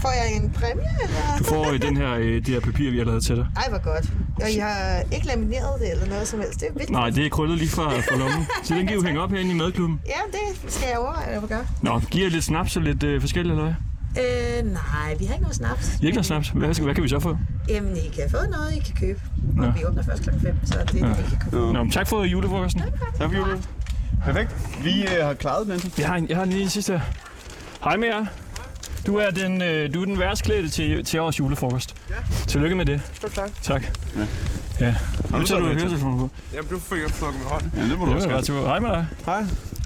Får 0.02 0.12
jeg 0.12 0.36
en 0.44 0.52
præmie, 0.52 0.90
eller? 1.04 1.38
Du 1.38 1.44
får 1.44 1.72
øh, 1.74 1.82
den 1.82 1.98
her, 1.98 2.14
øh, 2.14 2.36
det 2.36 2.48
her 2.48 2.60
papir, 2.60 2.92
vi 2.92 2.98
har 2.98 3.06
lavet 3.06 3.24
til 3.24 3.36
dig. 3.36 3.48
Ej, 3.56 3.70
hvor 3.70 3.84
godt. 3.84 4.06
Og 4.42 4.52
I 4.52 4.58
har 4.58 5.02
ikke 5.12 5.28
lamineret 5.28 5.80
det 5.82 5.92
eller 5.92 6.08
noget 6.08 6.28
som 6.28 6.40
helst. 6.40 6.60
Det 6.60 6.68
er 6.68 6.72
vigtigt. 6.74 6.90
Nej, 6.92 7.10
det 7.10 7.26
er 7.26 7.30
krøllet 7.30 7.58
lige 7.58 7.70
fra, 7.70 7.84
fra 7.90 8.18
lommen. 8.18 8.48
Så 8.64 8.74
den 8.76 8.88
kan 8.88 8.96
jo 8.96 9.04
hænge 9.08 9.22
op 9.22 9.32
herinde 9.32 9.52
i 9.52 9.54
madklubben. 9.54 10.00
Ja, 10.06 10.12
det 10.32 10.72
skal 10.72 10.88
jeg 10.90 10.98
overveje 11.00 11.26
at 11.44 11.50
gøre. 11.50 11.66
Nå, 11.82 12.00
giver 12.12 12.26
jeg 12.26 12.32
lidt 12.32 12.44
snaps 12.44 12.76
og 12.78 12.82
lidt 12.82 13.04
øh, 13.04 13.22
forskelligt, 13.22 13.52
eller 13.60 13.64
hvad? 13.64 13.76
Øh, 14.24 14.66
nej, 14.74 15.16
vi 15.20 15.26
har 15.26 15.34
ikke 15.34 15.44
noget 15.44 15.56
snaps. 15.56 15.88
I 15.88 15.98
har 16.02 16.06
ikke 16.08 16.16
noget 16.16 16.26
snaps? 16.26 16.50
Hvad, 16.50 16.74
skal, 16.74 16.84
hvad 16.84 16.96
kan 16.96 17.04
vi 17.04 17.10
så 17.10 17.20
få? 17.20 17.38
Jamen, 17.70 17.98
I 17.98 18.08
kan 18.16 18.30
få 18.30 18.38
noget, 18.52 18.76
I 18.76 18.80
kan 18.80 18.96
købe. 19.00 19.22
Og 19.60 19.76
vi 19.76 19.86
åbner 19.86 20.04
først 20.04 20.24
klokken 20.24 20.42
5, 20.42 20.56
så 20.66 20.74
det 20.74 21.02
er 21.02 21.14
det, 21.16 21.20
I 21.26 21.30
kan 21.30 21.40
købe. 21.52 21.74
Nå. 21.74 21.84
Men 21.84 21.92
tak 21.92 22.08
for 22.08 22.24
julefrokosten. 22.24 22.82
Tak 23.18 23.30
for 23.30 23.38
julen. 23.38 23.64
Perfekt. 24.24 24.56
Vi 24.84 25.02
øh, 25.02 25.26
har 25.26 25.34
klaret 25.34 25.68
den. 25.68 25.92
Jeg 25.98 26.08
har, 26.08 26.16
en, 26.16 26.30
jeg 26.30 26.38
har 26.38 26.46
lige 26.46 26.62
en 26.62 26.70
sidste 26.70 26.94
her. 26.94 27.00
Hej 27.84 27.98
med 27.98 28.08
jer. 28.08 28.26
Du 29.08 29.16
er 29.18 29.30
den, 29.30 29.62
øh, 29.62 29.94
du 29.94 30.02
er 30.02 30.06
den 30.06 30.20
værstklædte 30.20 30.70
til, 30.70 31.06
til 31.06 31.20
årets 31.20 31.40
julefrokost. 31.40 31.96
Ja. 32.10 32.16
Tillykke 32.48 32.76
med 32.76 32.86
det. 32.86 33.02
Stort 33.14 33.32
tak. 33.32 33.50
Tak. 33.62 33.84
Ja. 34.16 34.28
Ja. 34.86 34.96
Nu 35.32 35.40
du 35.40 35.46
tager 35.46 35.60
du 35.62 35.66
høretelefonen 35.66 36.20
på. 36.20 36.30
Jamen, 36.54 36.70
du 36.70 36.80
fik 36.80 36.98
jeg 37.02 37.10
fucking 37.12 37.44
med 37.44 37.52
hånden. 37.52 37.72
Ja, 37.78 37.84
det 37.84 38.00
må 38.00 38.06
du 38.06 38.12
Det 38.12 38.28
også 38.28 38.54
godt. 38.54 38.68
Hej 38.68 38.80
med 38.80 38.90
dig. 38.90 39.08
Hej. 39.26 39.44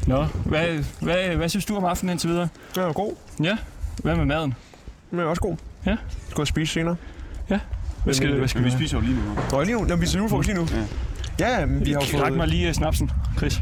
Nå, 0.08 0.24
hvad, 0.46 0.84
hvad, 1.02 1.36
hvad 1.36 1.50
synes 1.50 1.66
du 1.66 1.78
om 1.78 1.86
aftenen 1.86 2.12
indtil 2.12 2.30
videre? 2.30 2.48
Den 2.76 2.84
er 2.84 2.94
god. 2.94 3.16
Ja, 3.44 3.58
hvad 4.04 4.16
med 4.16 4.26
maden? 4.26 4.54
Den 5.12 5.20
er 5.20 5.24
også 5.24 5.42
god. 5.42 5.58
Ja. 5.86 5.96
Skal 6.30 6.42
jeg 6.42 6.48
spise 6.48 6.74
senere. 6.74 6.96
Hvad 8.04 8.14
skal, 8.14 8.38
hvad 8.38 8.48
skal 8.48 8.64
vi 8.64 8.70
vi 8.70 8.72
spiser 8.76 8.98
jo 8.98 9.02
lige 9.02 9.16
nu. 9.16 9.22
Nå, 9.52 9.64
lige 9.64 9.76
nu. 9.76 9.86
Jamen, 9.88 10.02
vi 10.02 10.06
ser 10.08 10.18
julefrokost 10.18 10.48
lige 10.48 10.60
nu. 10.60 10.68
Ja, 11.40 11.60
ja 11.60 11.66
men 11.66 11.86
vi 11.86 11.92
har 11.92 12.00
jo 12.00 12.06
fået... 12.06 12.24
Ræk 12.24 12.34
mig 12.34 12.48
lige 12.48 12.68
øh, 12.68 12.74
snapsen, 12.74 13.12
Chris. 13.38 13.62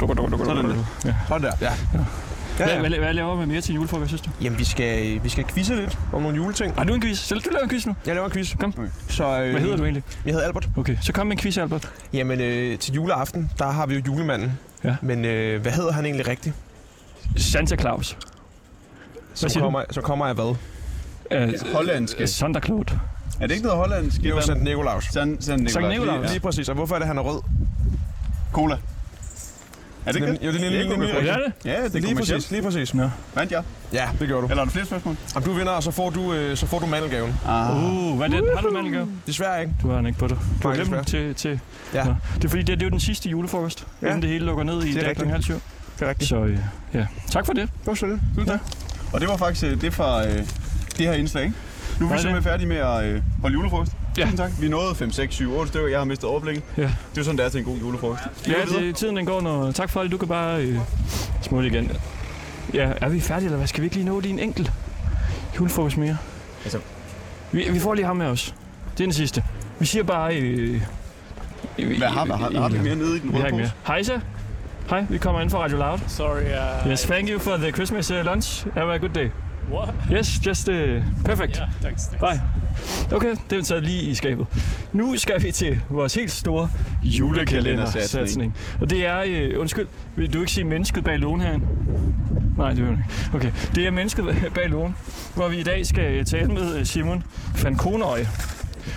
Dukker, 0.00 0.14
dukker, 0.14 0.30
dukker, 0.30 0.46
Sådan 0.46 0.64
der. 0.64 0.84
Ja. 1.04 1.14
Sådan 1.28 1.42
der, 1.42 1.52
ja. 1.60 1.70
Hvad, 1.92 2.68
Ja, 2.68 2.74
ja. 2.74 2.80
hvad, 2.80 2.90
hvad 2.90 3.14
laver 3.14 3.36
man 3.36 3.48
mere 3.48 3.60
til 3.60 3.74
julefrokost, 3.74 4.08
synes 4.08 4.20
du? 4.20 4.30
Jamen, 4.42 4.58
vi 4.58 4.64
skal, 4.64 5.20
vi 5.24 5.28
skal 5.28 5.44
quizze 5.44 5.74
lidt 5.74 5.98
om 6.12 6.22
nogle 6.22 6.36
juleting. 6.36 6.74
Har 6.74 6.84
du 6.84 6.94
en 6.94 7.02
quiz? 7.02 7.18
Selv 7.18 7.40
du 7.40 7.50
laver 7.50 7.62
en 7.64 7.70
quiz 7.70 7.86
nu? 7.86 7.94
Jeg 8.06 8.14
laver 8.14 8.26
en 8.26 8.32
quiz. 8.32 8.56
Kom. 8.60 8.74
Så, 9.08 9.24
øh, 9.42 9.50
Hvad 9.50 9.60
hedder 9.60 9.76
du 9.76 9.82
egentlig? 9.82 10.02
Jeg 10.24 10.32
hedder 10.32 10.46
Albert. 10.46 10.68
Okay, 10.76 10.96
så 11.02 11.12
kom 11.12 11.26
med 11.26 11.36
en 11.36 11.40
quiz, 11.42 11.58
Albert. 11.58 11.90
Jamen, 12.12 12.40
øh, 12.40 12.78
til 12.78 12.94
juleaften, 12.94 13.50
der 13.58 13.70
har 13.70 13.86
vi 13.86 13.94
jo 13.94 14.02
julemanden. 14.06 14.58
Ja. 14.84 14.96
Men 15.02 15.24
øh, 15.24 15.62
hvad 15.62 15.72
hedder 15.72 15.92
han 15.92 16.04
egentlig 16.04 16.28
rigtigt? 16.28 16.54
Santa 17.36 17.76
Claus. 17.76 18.16
Du? 19.42 19.60
kommer, 19.60 19.82
som 19.90 20.02
kommer 20.02 20.26
af 20.26 20.34
hvad? 20.34 20.54
Uh, 21.34 21.72
Hollandske. 21.74 22.26
Santa 22.26 22.60
Claus. 22.60 22.86
Er 23.40 23.46
det 23.46 23.50
ikke 23.50 23.62
noget 23.66 23.78
hollandsk? 23.78 24.16
Det 24.16 24.26
er 24.26 24.30
jo 24.30 24.40
Sankt 24.40 24.64
Nikolaus. 24.64 25.04
Sankt 25.04 25.44
Sankt 25.44 25.70
Sankt 25.72 25.88
Nikolaus. 25.88 25.92
Nikolaus. 25.92 26.22
Lige- 26.22 26.32
Lige 26.32 26.40
præcis. 26.40 26.68
Og 26.68 26.74
hvorfor 26.74 26.94
er 26.94 26.98
det, 26.98 27.08
han 27.08 27.18
er 27.18 27.22
rød? 27.22 27.40
Cola. 28.52 28.76
Er 30.06 30.12
det 30.12 30.20
ikke 30.20 30.32
det? 30.32 30.38
Jo, 30.42 30.52
det 30.52 30.56
er 30.56 30.70
lige, 30.70 30.70
lige, 30.82 30.98
lige, 31.00 31.28
Er 31.30 31.36
det? 31.36 31.52
Ja, 31.64 31.84
det 31.84 31.94
er 31.94 32.00
lige 32.00 32.14
præcis, 32.14 32.50
lige 32.50 32.62
præcis. 32.62 32.94
Nå. 32.94 33.10
Vandt 33.34 33.52
jeg? 33.52 33.62
Ja, 33.92 34.08
det 34.20 34.28
gør 34.28 34.40
du. 34.40 34.46
Eller 34.46 34.60
er 34.60 34.64
der 34.64 34.72
flere 34.72 34.86
spørgsmål? 34.86 35.16
Om 35.34 35.42
du 35.42 35.52
vinder, 35.52 35.80
så 35.80 35.90
får 35.90 36.10
du, 36.10 36.32
øh, 36.32 36.56
så 36.56 36.66
får 36.66 36.78
du 36.78 36.86
mandelgaven. 36.86 37.30
Uh, 37.30 38.16
hvad 38.16 38.26
er 38.28 38.40
det? 38.40 38.44
Har 38.54 38.62
du 38.62 38.70
mandelgave? 38.70 39.08
Desværre 39.26 39.60
ikke. 39.60 39.74
Du 39.82 39.88
har 39.88 39.96
den 39.96 40.06
ikke 40.06 40.18
på 40.18 40.26
dig. 40.28 40.36
Du 40.62 40.68
har 40.68 40.74
glemt 40.84 41.06
til... 41.06 41.34
til 41.34 41.60
Ja. 41.94 42.04
Nå. 42.04 42.14
Det 42.36 42.44
er 42.44 42.48
fordi, 42.48 42.62
det, 42.62 42.68
det 42.78 42.82
er 42.82 42.86
jo 42.86 42.90
den 42.90 43.00
sidste 43.00 43.28
julefrokost, 43.28 43.86
Ja. 44.02 44.06
ja. 44.06 44.10
inden 44.12 44.22
det 44.22 44.30
hele 44.30 44.44
lukker 44.46 44.64
ned 44.64 44.82
i 44.82 44.88
Det 44.88 44.96
er 44.96 45.00
dag 45.00 45.08
rigtigt. 45.08 45.26
kl. 45.26 45.30
halv 45.32 45.42
syv. 45.42 45.54
Det 45.98 46.04
er 46.04 46.08
rigtigt. 46.08 46.28
Så 46.28 46.36
øh, 46.44 46.58
ja, 46.94 47.06
tak 47.30 47.46
for 47.46 47.52
det. 47.52 47.62
Det 47.78 47.86
var 47.86 47.94
så 47.94 48.06
lidt. 48.06 48.50
Og 49.12 49.20
det 49.20 49.28
var 49.28 49.36
faktisk 49.36 49.64
øh, 49.64 49.80
det 49.80 49.94
fra 49.94 50.26
øh, 50.28 50.46
det 51.00 51.08
her 51.08 51.14
indslag, 51.14 51.44
ikke? 51.44 51.56
Nu 52.00 52.06
er 52.06 52.12
vi 52.12 52.18
simpelthen 52.18 52.42
færdige 52.44 52.68
med 52.68 52.76
at 52.76 53.04
øh, 53.04 53.22
holde 53.40 53.54
julefrokost. 53.54 53.92
Ja. 54.18 54.22
Tusind 54.22 54.38
tak. 54.38 54.50
Vi 54.60 54.68
nåede 54.68 54.94
5, 54.94 55.10
6, 55.12 55.34
7, 55.34 55.52
8 55.54 55.68
stykker. 55.68 55.88
Jeg 55.88 55.98
har 56.00 56.04
mistet 56.04 56.28
overblikket. 56.28 56.62
Ja. 56.76 56.82
Det 56.82 56.88
er 56.90 56.92
jo 57.16 57.24
sådan, 57.24 57.38
det 57.38 57.44
er 57.44 57.48
til 57.48 57.58
en 57.58 57.64
god 57.64 57.78
julefrokost. 57.78 58.22
Ja, 58.48 58.54
det, 58.78 58.96
tiden 58.96 59.16
den 59.16 59.26
går, 59.26 59.40
når... 59.40 59.72
Tak 59.72 59.90
for 59.90 60.02
det. 60.02 60.12
Du 60.12 60.16
kan 60.16 60.28
bare 60.28 60.62
øh, 60.62 60.78
smutte 61.42 61.68
igen. 61.68 61.90
Ja, 62.74 62.92
er 63.00 63.08
vi 63.08 63.20
færdige, 63.20 63.44
eller 63.46 63.56
hvad? 63.56 63.66
Skal 63.68 63.80
vi 63.80 63.86
ikke 63.86 63.96
lige 63.96 64.06
nå 64.06 64.20
din 64.20 64.38
enkelt 64.38 64.72
julefrokost 65.58 65.96
mere? 65.96 66.16
Altså- 66.64 66.78
Vi, 67.52 67.66
vi 67.70 67.78
får 67.80 67.94
lige 67.94 68.06
ham 68.06 68.16
med 68.16 68.26
os. 68.26 68.54
Det 68.92 69.00
er 69.00 69.06
den 69.06 69.12
sidste. 69.12 69.44
Vi 69.78 69.86
siger 69.86 70.02
bare... 70.02 70.36
Øh, 70.36 70.82
Hvad 71.76 72.08
har, 72.08 72.24
har, 72.26 72.36
har, 72.36 72.60
har 72.60 72.68
vi 72.68 72.78
mere 72.78 72.94
nede 72.96 73.16
i 73.16 73.20
den 73.20 73.30
røde 73.34 73.44
ikke 73.46 73.56
mere. 73.56 73.66
pose? 73.66 73.72
Hej 73.86 74.02
så. 74.02 74.20
Hej, 74.90 75.04
vi 75.08 75.18
kommer 75.18 75.40
ind 75.40 75.50
fra 75.50 75.58
Radio 75.58 75.76
Loud. 75.78 75.98
Sorry, 76.08 76.42
uh, 76.84 76.90
Yes, 76.92 77.02
thank 77.02 77.28
you 77.30 77.38
for 77.38 77.56
the 77.56 77.70
Christmas 77.72 78.10
uh, 78.10 78.16
lunch. 78.24 78.66
Have 78.74 78.94
a 78.94 78.96
good 78.96 79.10
day. 79.14 79.28
What? 79.70 79.94
Yes, 80.12 80.40
just 80.46 80.68
uh, 80.68 80.74
perfect. 81.24 81.56
Yeah, 81.56 81.68
thanks. 81.80 82.06
thanks. 82.06 82.16
Bye. 82.20 83.16
Okay, 83.16 83.34
det 83.50 83.58
er 83.58 83.62
taget 83.62 83.82
lige 83.82 84.02
i 84.02 84.14
skabet. 84.14 84.46
Nu 84.92 85.16
skal 85.16 85.42
vi 85.42 85.52
til 85.52 85.80
vores 85.90 86.14
helt 86.14 86.30
store 86.30 86.70
julekalendersatsning. 87.02 88.56
Og 88.80 88.90
det 88.90 89.06
er, 89.06 89.22
øh, 89.26 89.60
undskyld, 89.60 89.86
vil 90.16 90.32
du 90.32 90.40
ikke 90.40 90.52
sige 90.52 90.64
mennesket 90.64 91.04
bag 91.04 91.18
lågen 91.18 91.40
herinde? 91.40 91.66
Nej, 92.56 92.70
det 92.70 92.82
vil 92.84 92.90
ikke. 92.90 93.04
Okay, 93.34 93.52
det 93.74 93.86
er 93.86 93.90
mennesket 93.90 94.24
bag 94.54 94.68
lågen, 94.68 94.96
hvor 95.34 95.48
vi 95.48 95.56
i 95.56 95.62
dag 95.62 95.86
skal 95.86 96.14
øh, 96.14 96.24
tale 96.24 96.48
med 96.48 96.76
øh, 96.78 96.84
Simon 96.84 97.22
van 97.62 97.76
Konerøje. 97.76 98.26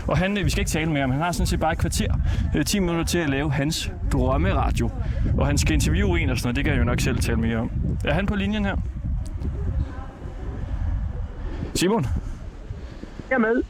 Og 0.08 0.18
han, 0.18 0.36
vi 0.44 0.50
skal 0.50 0.62
ikke 0.62 0.72
tale 0.72 0.92
med 0.92 1.02
ham, 1.02 1.12
han 1.12 1.22
har 1.22 1.32
sådan 1.32 1.48
set 1.48 1.60
bare 1.60 1.72
et 1.72 1.78
kvarter, 1.78 2.14
øh, 2.56 2.66
10 2.66 2.80
minutter 2.80 3.04
til 3.04 3.18
at 3.18 3.30
lave 3.30 3.52
hans 3.52 3.92
drømmeradio. 4.12 4.90
Og 5.38 5.48
han 5.48 5.58
skal 5.58 5.74
interviewe 5.74 6.20
en 6.20 6.30
og 6.30 6.38
sådan 6.38 6.48
noget, 6.48 6.56
det 6.56 6.64
kan 6.66 6.74
jeg 6.74 6.80
jo 6.80 6.86
nok 6.86 7.00
selv 7.00 7.20
tale 7.20 7.38
mere 7.38 7.58
om. 7.58 7.72
Er 8.06 8.14
han 8.14 8.26
på 8.26 8.36
linjen 8.36 8.66
her? 8.66 8.76
Simon, 11.76 12.06
Jeg 13.30 13.36
er 13.36 13.40
med. 13.40 13.62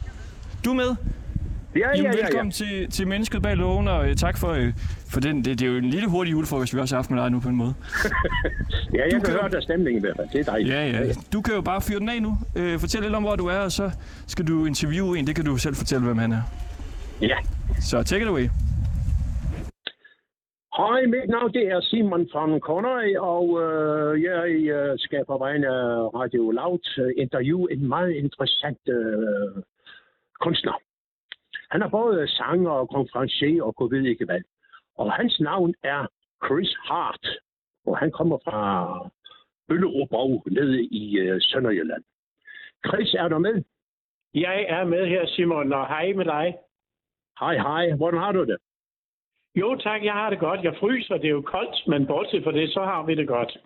du 0.65 0.69
er 0.71 0.75
med? 0.75 0.95
Ja, 1.75 1.79
ja, 1.79 1.87
Jamen, 1.95 2.11
ja, 2.11 2.17
ja. 2.17 2.25
velkommen 2.25 2.51
til, 2.51 2.91
til 2.91 3.07
Mennesket 3.07 3.41
bag 3.41 3.55
lågen, 3.57 3.87
og 3.87 4.09
øh, 4.09 4.15
tak 4.15 4.37
for, 4.37 4.49
øh, 4.51 4.73
for 5.09 5.19
den. 5.19 5.45
Det, 5.45 5.59
det 5.59 5.65
er 5.67 5.71
jo 5.71 5.77
en 5.77 5.89
lille 5.89 6.09
hurtig 6.09 6.31
julefrokost, 6.31 6.75
vi 6.75 6.79
også 6.79 6.95
har 6.95 7.01
haft 7.01 7.11
med 7.11 7.21
dig 7.21 7.29
nu 7.31 7.39
på 7.39 7.49
en 7.49 7.55
måde. 7.55 7.73
Ja, 8.93 8.97
jeg 8.97 9.05
Du 9.11 9.15
kan 9.17 9.21
kan- 9.21 9.33
høre, 9.33 9.49
der 9.49 9.57
er 9.57 9.61
stemning 9.61 9.97
i 9.97 9.99
hvert 9.99 10.15
fald. 10.15 10.27
Det 10.33 10.39
er 10.39 10.43
dejligt. 10.43 10.69
Ja, 10.75 10.87
ja. 10.89 11.13
Du 11.33 11.41
kan 11.41 11.53
jo 11.53 11.61
bare 11.61 11.81
fyre 11.81 11.99
den 11.99 12.09
af 12.09 12.21
nu. 12.21 12.37
Øh, 12.55 12.79
fortæl 12.79 13.01
lidt 13.01 13.13
om, 13.15 13.23
hvor 13.23 13.35
du 13.35 13.45
er, 13.47 13.57
og 13.57 13.71
så 13.71 13.91
skal 14.27 14.47
du 14.47 14.65
interviewe 14.65 15.19
en. 15.19 15.27
Det 15.27 15.35
kan 15.35 15.45
du 15.45 15.57
selv 15.57 15.75
fortælle, 15.75 16.03
hvem 16.05 16.17
han 16.17 16.31
er. 16.31 16.41
Ja. 17.21 17.35
Så 17.81 18.03
take 18.03 18.21
it 18.21 18.27
away. 18.27 18.47
Hej, 20.77 21.05
mit 21.05 21.29
navn 21.29 21.53
det 21.53 21.67
er 21.67 21.81
Simon 21.81 22.29
von 22.33 22.59
Connery, 22.59 23.15
og 23.15 23.61
øh, 23.63 24.23
jeg 24.23 24.49
øh, 24.77 24.99
skal 24.99 25.25
på 25.25 25.37
vegne 25.37 25.67
af 25.67 26.13
Radio 26.13 26.51
Loud 26.51 26.99
øh, 26.99 27.13
interviewe 27.17 27.71
en 27.71 27.87
meget 27.87 28.11
interessant 28.11 28.79
øh, 28.87 29.63
kunstner. 30.39 30.81
Han 31.71 31.81
er 31.81 31.89
både 31.89 32.27
sanger 32.27 32.71
og 32.71 32.89
konferencier 32.89 33.63
og 33.63 33.75
kunne 33.75 33.97
ved 33.97 34.05
ikke 34.05 34.25
hvad. 34.25 34.41
Og 34.95 35.13
hans 35.13 35.39
navn 35.39 35.73
er 35.83 36.07
Chris 36.45 36.75
Hart, 36.83 37.27
og 37.85 37.97
han 37.97 38.11
kommer 38.11 38.37
fra 38.37 38.59
Øllerup 39.69 40.45
nede 40.51 40.83
i 40.83 41.17
øh, 41.17 41.41
Sønderjylland. 41.41 42.03
Chris, 42.87 43.13
er 43.13 43.27
du 43.27 43.39
med? 43.39 43.63
Jeg 44.33 44.65
er 44.69 44.83
med 44.83 45.07
her, 45.07 45.25
Simon, 45.25 45.73
og 45.73 45.87
hej 45.87 46.13
med 46.13 46.25
dig. 46.25 46.55
Hej, 47.39 47.55
hej. 47.57 47.95
Hvordan 47.95 48.19
har 48.19 48.31
du 48.31 48.45
det? 48.45 48.57
Jo 49.55 49.75
tak, 49.75 50.03
jeg 50.03 50.13
har 50.13 50.29
det 50.29 50.39
godt. 50.39 50.63
Jeg 50.63 50.75
fryser, 50.79 51.17
det 51.17 51.25
er 51.25 51.29
jo 51.29 51.41
koldt, 51.41 51.87
men 51.87 52.05
bortset 52.07 52.43
fra 52.43 52.51
det, 52.51 52.69
så 52.73 52.79
har 52.83 53.03
vi 53.05 53.15
det 53.15 53.27
godt. 53.27 53.57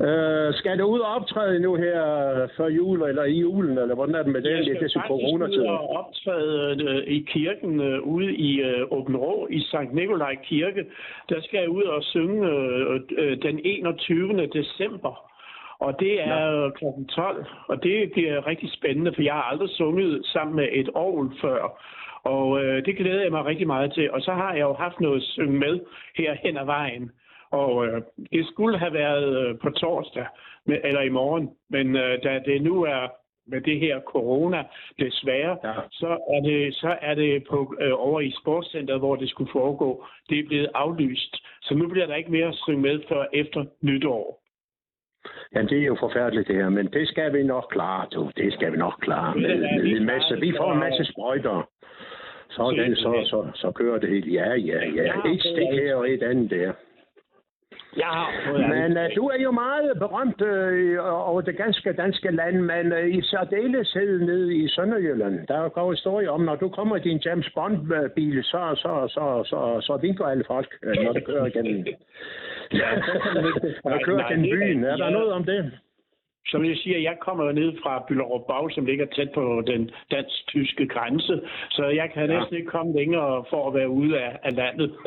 Øh, 0.00 0.54
skal 0.54 0.78
du 0.78 0.84
ud 0.84 0.98
og 1.00 1.14
optræde 1.14 1.60
nu 1.60 1.74
her 1.74 2.00
før 2.56 2.66
jul, 2.68 3.02
eller 3.02 3.24
i 3.24 3.32
julen, 3.40 3.78
eller 3.78 3.94
hvordan 3.94 4.14
er 4.14 4.22
det 4.22 4.32
med 4.32 4.42
det? 4.42 4.50
Jeg 4.50 4.64
Det 4.64 4.82
er 4.82 4.88
skal 4.88 5.00
faktisk 5.00 5.10
ud 5.12 5.30
coronatid. 5.30 5.62
og 5.66 5.88
optræde 5.90 6.84
øh, 6.88 7.02
i 7.06 7.18
kirken 7.28 7.80
øh, 7.80 8.00
ude 8.02 8.34
i 8.34 8.60
øh, 8.60 8.86
Åben 8.90 9.16
Rå, 9.16 9.46
i 9.50 9.60
Sankt 9.60 9.94
Nikolaj 9.94 10.34
Kirke. 10.44 10.84
Der 11.28 11.40
skal 11.42 11.58
jeg 11.60 11.68
ud 11.68 11.82
og 11.82 12.02
synge 12.02 12.48
øh, 12.50 13.00
øh, 13.18 13.42
den 13.42 13.60
21. 13.64 14.46
december. 14.46 15.30
Og 15.80 16.00
det 16.00 16.22
er 16.22 16.64
øh, 16.64 16.72
kl. 16.72 16.84
12, 17.14 17.46
og 17.68 17.82
det 17.82 18.12
bliver 18.12 18.46
rigtig 18.46 18.70
spændende, 18.72 19.12
for 19.14 19.22
jeg 19.22 19.34
har 19.34 19.42
aldrig 19.42 19.68
sunget 19.70 20.26
sammen 20.26 20.56
med 20.56 20.68
et 20.72 20.88
orgel 20.94 21.30
før. 21.40 21.82
Og 22.24 22.64
øh, 22.64 22.84
det 22.84 22.96
glæder 22.96 23.22
jeg 23.22 23.30
mig 23.32 23.44
rigtig 23.44 23.66
meget 23.66 23.92
til. 23.92 24.10
Og 24.10 24.20
så 24.22 24.32
har 24.32 24.52
jeg 24.54 24.60
jo 24.62 24.72
haft 24.72 25.00
noget 25.00 25.16
at 25.16 25.22
synge 25.22 25.58
med 25.58 25.80
her 26.16 26.34
hen 26.34 26.56
ad 26.56 26.64
vejen. 26.64 27.10
Og 27.50 27.86
øh, 27.86 28.02
det 28.32 28.46
skulle 28.46 28.78
have 28.78 28.92
været 28.92 29.48
øh, 29.48 29.58
på 29.58 29.70
torsdag, 29.70 30.26
med, 30.66 30.78
eller 30.84 31.00
i 31.00 31.08
morgen. 31.08 31.50
Men 31.70 31.96
øh, 31.96 32.22
da 32.24 32.40
det 32.46 32.62
nu 32.62 32.84
er 32.84 33.08
med 33.50 33.60
det 33.60 33.80
her 33.80 34.00
corona, 34.00 34.62
desværre, 34.98 35.56
Ja. 35.64 35.72
så, 35.90 36.08
er 36.34 36.40
det, 36.40 36.74
så 36.74 36.96
er 37.02 37.14
det 37.14 37.44
på, 37.50 37.74
øh, 37.80 37.92
over 37.96 38.20
i 38.20 38.34
sportscenteret, 38.42 39.00
hvor 39.00 39.16
det 39.16 39.30
skulle 39.30 39.50
foregå. 39.52 40.04
Det 40.28 40.38
er 40.38 40.46
blevet 40.46 40.68
aflyst. 40.74 41.36
Så 41.62 41.74
nu 41.74 41.88
bliver 41.88 42.06
der 42.06 42.14
ikke 42.14 42.30
mere 42.30 42.46
at 42.48 42.54
synge 42.54 42.80
med 42.82 43.00
før 43.08 43.24
efter 43.32 43.64
nytår. 43.82 44.40
Ja, 45.54 45.62
det 45.62 45.78
er 45.78 45.86
jo 45.86 45.96
forfærdeligt 46.00 46.48
det 46.48 46.56
her, 46.56 46.68
men 46.68 46.86
det 46.86 47.08
skal 47.08 47.32
vi 47.32 47.42
nok 47.42 47.66
klare, 47.70 48.06
du. 48.14 48.30
Det 48.36 48.52
skal 48.52 48.72
vi 48.72 48.76
nok 48.76 48.94
klare. 49.00 49.34
Med, 49.34 49.56
med 49.58 49.96
en 49.96 50.04
masse, 50.06 50.40
vi 50.40 50.52
får 50.56 50.72
en 50.72 50.78
masse 50.78 51.04
sprøjter. 51.04 51.68
Sådan, 52.50 52.96
så, 52.96 53.10
så, 53.24 53.50
så 53.54 53.70
kører 53.70 53.98
det 53.98 54.08
helt. 54.08 54.32
Ja, 54.32 54.54
ja, 54.54 54.80
ja. 54.94 55.32
Et 55.32 55.40
stik 55.40 55.72
her 55.72 55.94
og 55.94 56.10
et 56.10 56.22
andet 56.22 56.50
der. 56.50 56.72
Fået 58.46 58.68
Men 58.68 58.90
uh, 58.96 59.16
du 59.16 59.24
er 59.28 59.42
jo 59.42 59.50
meget 59.50 59.98
berømt 59.98 60.40
uh, 60.40 61.28
over 61.30 61.40
det 61.40 61.56
ganske 61.56 61.92
danske 61.92 62.30
land, 62.30 62.56
men 62.60 62.92
uh, 62.92 63.08
i 63.18 63.22
særdeleshed 63.22 64.20
nede 64.20 64.56
i 64.56 64.68
Sønderjylland. 64.68 65.46
Der 65.46 65.68
går 65.68 65.90
historie 65.90 66.30
om, 66.30 66.40
når 66.40 66.56
du 66.56 66.68
kommer 66.68 66.96
i 66.96 67.00
din 67.00 67.20
James 67.26 67.50
Bond-bil, 67.54 68.44
så, 68.44 68.60
så, 68.74 68.92
så, 69.08 69.42
så, 69.50 69.80
så 69.80 69.98
vinker 70.02 70.24
alle 70.26 70.44
folk, 70.46 70.70
uh, 70.86 71.04
når 71.04 71.12
du 71.12 71.20
kører 71.20 71.48
gennem, 71.48 71.76
når 73.84 73.90
du 73.98 74.04
kører 74.04 74.28
gennem 74.30 74.50
byen. 74.56 74.84
Er 74.84 74.96
der 74.96 75.04
ja. 75.04 75.10
noget 75.10 75.32
om 75.32 75.44
det? 75.44 75.72
Som 76.50 76.64
jeg 76.64 76.76
siger, 76.76 76.98
jeg 76.98 77.16
kommer 77.20 77.44
jo 77.44 77.52
ned 77.52 77.72
fra 77.82 78.04
Byllerup 78.08 78.46
Bag, 78.46 78.72
som 78.72 78.84
ligger 78.86 79.06
tæt 79.06 79.30
på 79.34 79.62
den 79.66 79.90
dansk-tyske 80.10 80.86
grænse, 80.88 81.40
så 81.70 81.84
jeg 81.86 82.10
kan 82.14 82.30
Ja. 82.30 82.38
næsten 82.38 82.56
ikke 82.56 82.70
komme 82.70 82.92
længere 82.92 83.44
for 83.50 83.68
at 83.68 83.74
være 83.74 83.88
ude 83.88 84.20
af, 84.20 84.38
af 84.42 84.56
landet. 84.56 84.96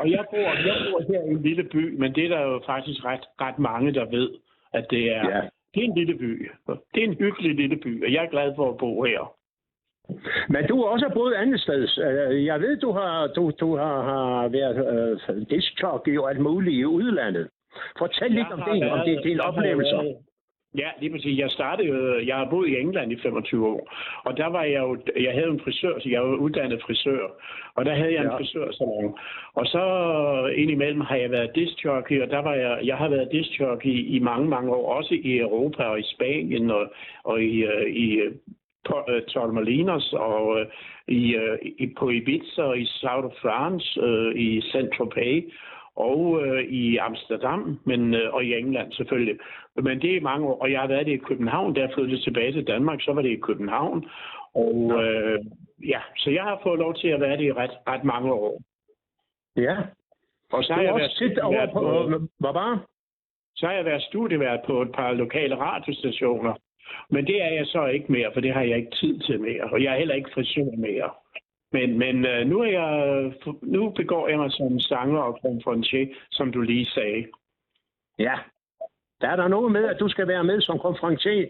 og 0.00 0.10
jeg 0.10 0.24
bor, 0.30 0.66
jeg 0.66 0.76
bor 0.90 1.02
her 1.12 1.22
i 1.22 1.28
en 1.30 1.42
lille 1.42 1.64
by, 1.64 1.94
men 1.98 2.14
det 2.14 2.24
er 2.24 2.28
der 2.28 2.40
jo 2.42 2.60
faktisk 2.66 3.04
ret, 3.04 3.24
ret 3.40 3.58
mange, 3.58 3.94
der 3.94 4.04
ved, 4.04 4.30
at 4.72 4.86
det 4.90 5.16
er, 5.16 5.28
Ja. 5.28 5.40
det 5.74 5.84
er 5.84 5.88
en 5.88 5.94
lille 5.98 6.14
by. 6.18 6.50
Det 6.94 7.02
er 7.02 7.06
en 7.08 7.14
hyggelig 7.14 7.54
lille 7.54 7.76
by, 7.76 8.04
og 8.04 8.12
jeg 8.12 8.24
er 8.24 8.30
glad 8.30 8.52
for 8.56 8.70
at 8.70 8.78
bo 8.78 9.02
her. 9.04 9.32
Men 10.48 10.66
du 10.66 10.76
har 10.76 10.84
også 10.84 11.10
boet 11.14 11.34
andet 11.34 11.60
sted. 11.60 11.88
Øh, 12.32 12.44
Jeg 12.44 12.60
ved, 12.60 12.76
du 12.80 12.92
har, 12.92 13.26
du, 13.26 13.52
du 13.60 13.76
har, 13.76 14.02
har 14.02 14.48
været 14.48 14.76
øh, 15.30 15.46
diskjockey 15.50 16.18
og 16.18 16.30
alt 16.30 16.40
muligt 16.40 16.74
i 16.76 16.84
udlandet. 16.84 17.48
Fortæl 17.98 18.30
lidt 18.30 18.46
om 18.52 18.58
har 18.60 18.72
det, 18.74 18.82
om 18.92 18.98
været- 18.98 19.06
det, 19.06 19.24
dine 19.24 19.36
jeg 19.36 19.44
har 19.44 19.52
oplevelser. 19.52 19.96
været- 20.02 20.16
Ja, 20.78 20.88
lige 21.00 21.12
præcis. 21.12 21.38
Jeg 21.38 21.50
startede 21.50 22.26
jeg 22.26 22.36
har 22.36 22.44
boet 22.50 22.68
i 22.68 22.76
England 22.80 23.12
i 23.12 23.16
25 23.22 23.66
år, 23.68 23.92
og 24.24 24.36
der 24.36 24.46
var 24.46 24.62
jeg 24.62 24.80
jo, 24.80 24.98
jeg 25.20 25.32
havde 25.32 25.46
en 25.48 25.60
frisør, 25.60 25.98
så 26.00 26.08
jeg 26.08 26.22
var 26.22 26.34
uddannet 26.36 26.82
frisør, 26.82 27.20
og 27.74 27.84
der 27.84 27.94
havde 27.94 28.12
jeg 28.12 28.20
en 28.24 28.30
Ja. 28.30 28.36
frisørsalon. 28.38 29.18
Og 29.54 29.66
så 29.66 29.82
indimellem 30.56 31.00
har 31.00 31.16
jeg 31.16 31.30
været 31.30 31.54
discjockey, 31.54 32.22
og 32.22 32.30
der 32.30 32.38
var 32.38 32.54
jeg, 32.54 32.80
jeg 32.84 32.96
har 32.96 33.08
været 33.08 33.28
discjockey 33.32 33.90
i 34.16 34.18
mange, 34.18 34.48
mange 34.48 34.70
år, 34.74 34.92
også 34.96 35.14
i 35.14 35.38
Europa 35.38 35.82
og 35.82 35.98
i 36.00 36.02
Spanien 36.14 36.70
og, 36.70 36.92
og 37.24 37.42
i, 37.42 37.62
øh, 37.64 37.86
i 37.90 38.14
øh, 38.14 38.32
på, 38.88 39.04
Torremolinos 39.28 40.12
og 40.12 40.60
øh, 40.60 40.66
i, 41.08 41.34
øh, 41.36 41.58
i, 41.78 41.94
på 41.98 42.10
Ibiza 42.10 42.62
og 42.62 42.78
i 42.78 42.84
South 42.84 43.24
of 43.26 43.32
France, 43.42 44.00
øh, 44.02 44.34
i 44.36 44.60
Saint-Tropez 44.60 45.50
og 46.00 46.46
øh, 46.46 46.64
i 46.64 46.96
Amsterdam, 46.96 47.80
men, 47.84 48.14
øh, 48.14 48.34
og 48.34 48.44
i 48.44 48.54
England 48.54 48.92
selvfølgelig. 48.92 49.38
Men 49.76 50.02
det 50.02 50.16
er 50.16 50.20
mange 50.20 50.46
år, 50.46 50.62
og 50.62 50.72
jeg 50.72 50.80
har 50.80 50.88
været 50.88 51.06
det 51.06 51.12
i 51.12 51.26
København, 51.28 51.74
da 51.74 51.80
jeg 51.80 51.90
flyttede 51.94 52.22
tilbage 52.22 52.52
til 52.52 52.66
Danmark, 52.66 53.02
så 53.02 53.12
var 53.12 53.22
det 53.22 53.30
i 53.30 53.40
København. 53.48 54.08
Og 54.54 54.92
øh, 55.02 55.38
ja, 55.88 56.00
så 56.16 56.30
jeg 56.30 56.42
har 56.42 56.60
fået 56.62 56.78
lov 56.78 56.94
til 56.94 57.08
at 57.08 57.20
være 57.20 57.36
det 57.36 57.44
i 57.44 57.52
ret, 57.52 57.76
ret 57.88 58.04
mange 58.04 58.32
år. 58.32 58.60
Ja. 59.56 59.76
Og 60.52 60.64
så 60.64 60.72
har 60.72 60.82
jeg 60.82 60.94
været 60.94 61.12
set 61.12 61.38
over 61.38 61.66
studievært 61.66 61.72
på... 61.72 62.18
Hvad 62.38 62.52
bare? 62.52 62.80
så 63.60 63.66
har 63.66 63.72
jeg 63.72 63.84
været 63.84 64.02
studievært 64.02 64.60
på 64.66 64.82
et 64.82 64.92
par 64.92 65.12
lokale 65.12 65.56
radiostationer. 65.56 66.54
Men 67.10 67.26
det 67.26 67.42
er 67.42 67.52
jeg 67.58 67.66
så 67.66 67.86
ikke 67.86 68.12
mere, 68.12 68.30
for 68.32 68.40
det 68.40 68.52
har 68.54 68.62
jeg 68.62 68.76
ikke 68.76 68.96
tid 69.00 69.20
til 69.20 69.40
mere. 69.40 69.64
Og 69.72 69.82
jeg 69.82 69.92
er 69.92 69.98
heller 69.98 70.14
ikke 70.14 70.30
frisør 70.34 70.76
mere. 70.76 71.10
Men, 71.72 71.98
men 71.98 72.26
øh, 72.26 72.46
nu, 72.46 72.60
er 72.60 72.70
jeg, 72.80 73.32
nu 73.62 73.90
begår 73.90 74.28
jeg 74.28 74.38
mig 74.38 74.52
som 74.52 74.78
sanger 74.78 75.20
og 75.20 75.38
konfrontier, 75.42 76.06
som 76.30 76.52
du 76.52 76.60
lige 76.60 76.86
sagde. 76.86 77.26
Ja. 78.18 78.34
Der 79.20 79.28
er 79.28 79.36
der 79.36 79.48
noget 79.48 79.72
med, 79.72 79.84
at 79.84 80.00
du 80.00 80.08
skal 80.08 80.28
være 80.28 80.44
med 80.44 80.60
som 80.60 80.78
konferencier 80.78 81.46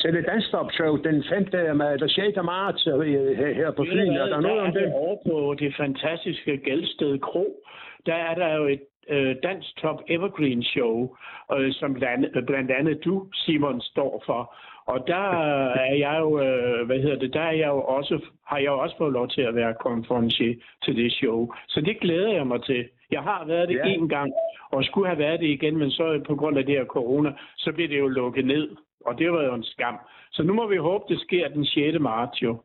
til 0.00 0.12
det 0.12 0.26
Danstop 0.26 0.72
Show 0.72 0.96
den 0.96 1.24
5. 1.28 1.42
ma- 1.80 1.92
eller 1.92 2.08
6. 2.08 2.36
marts 2.44 2.86
øh, 2.86 3.36
her, 3.36 3.70
på 3.70 3.84
Fyn. 3.84 4.12
Er 4.12 4.26
der 4.26 4.40
noget 4.40 4.60
om 4.60 4.72
det? 4.72 4.92
Over 4.92 5.16
på 5.26 5.54
det 5.58 5.74
fantastiske 5.76 6.56
Gældsted 6.56 7.18
Kro, 7.18 7.62
der 8.06 8.14
er 8.14 8.34
der 8.34 8.54
jo 8.54 8.66
et 8.66 8.82
øh, 9.08 9.36
Dansk 9.42 9.76
Top 9.76 10.00
Evergreen 10.08 10.62
Show, 10.62 11.16
øh, 11.52 11.72
som 11.72 11.94
blandt, 11.94 12.46
blandt 12.46 12.70
andet 12.70 13.04
du, 13.04 13.26
Simon, 13.34 13.80
står 13.80 14.22
for. 14.26 14.54
Og 14.86 15.06
der 15.06 15.26
er 15.74 15.94
jeg 15.94 16.16
jo, 16.20 16.40
øh, 16.40 16.86
hvad 16.86 16.98
hedder 17.00 17.18
det, 17.18 17.34
der 17.34 17.40
er 17.40 17.52
jeg 17.52 17.68
jo 17.68 17.82
også, 17.82 18.20
har 18.46 18.58
jeg 18.58 18.66
jo 18.66 18.78
også 18.78 18.96
fået 18.98 19.12
lov 19.12 19.28
til 19.28 19.42
at 19.42 19.54
være 19.54 19.74
konferencier 19.74 20.54
til 20.84 20.96
det 20.96 21.12
show. 21.12 21.52
Så 21.68 21.80
det 21.80 22.00
glæder 22.00 22.32
jeg 22.32 22.46
mig 22.46 22.62
til. 22.62 22.88
Jeg 23.10 23.22
har 23.22 23.44
været 23.46 23.68
det 23.68 23.74
Ja. 23.76 23.84
en 23.84 24.08
gang, 24.08 24.32
og 24.70 24.84
skulle 24.84 25.06
have 25.08 25.18
været 25.18 25.40
det 25.40 25.46
igen, 25.46 25.76
men 25.78 25.90
så 25.90 26.20
på 26.26 26.34
grund 26.34 26.58
af 26.58 26.64
det 26.66 26.74
her 26.78 26.84
corona, 26.84 27.32
så 27.56 27.72
blev 27.72 27.88
det 27.88 27.98
jo 27.98 28.08
lukket 28.08 28.44
ned. 28.46 28.68
Og 29.06 29.18
det 29.18 29.32
var 29.32 29.42
jo 29.44 29.54
en 29.54 29.62
skam. 29.64 29.98
Så 30.32 30.42
nu 30.42 30.52
må 30.54 30.66
vi 30.66 30.76
håbe, 30.76 31.04
det 31.08 31.20
sker 31.20 31.48
den 31.48 31.64
6. 31.64 31.98
marts 32.00 32.42
jo. 32.42 32.56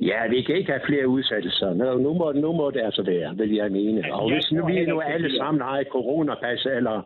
Ja, 0.00 0.26
vi 0.28 0.42
kan 0.42 0.54
ikke 0.56 0.70
have 0.72 0.86
flere 0.86 1.08
udsættelser. 1.08 1.74
Nu, 1.74 2.14
må, 2.14 2.32
nu 2.32 2.52
må 2.52 2.70
det 2.70 2.80
altså 2.80 3.02
være, 3.02 3.36
vil 3.36 3.54
jeg 3.54 3.70
mene. 3.72 4.14
Og 4.14 4.32
hvis 4.32 4.52
nu 4.52 4.66
vi 4.66 4.86
nu 4.86 5.00
alle 5.00 5.36
sammen 5.36 5.60
har 5.62 5.78
et 5.78 5.88
coronapas 5.90 6.66
eller, 6.66 7.02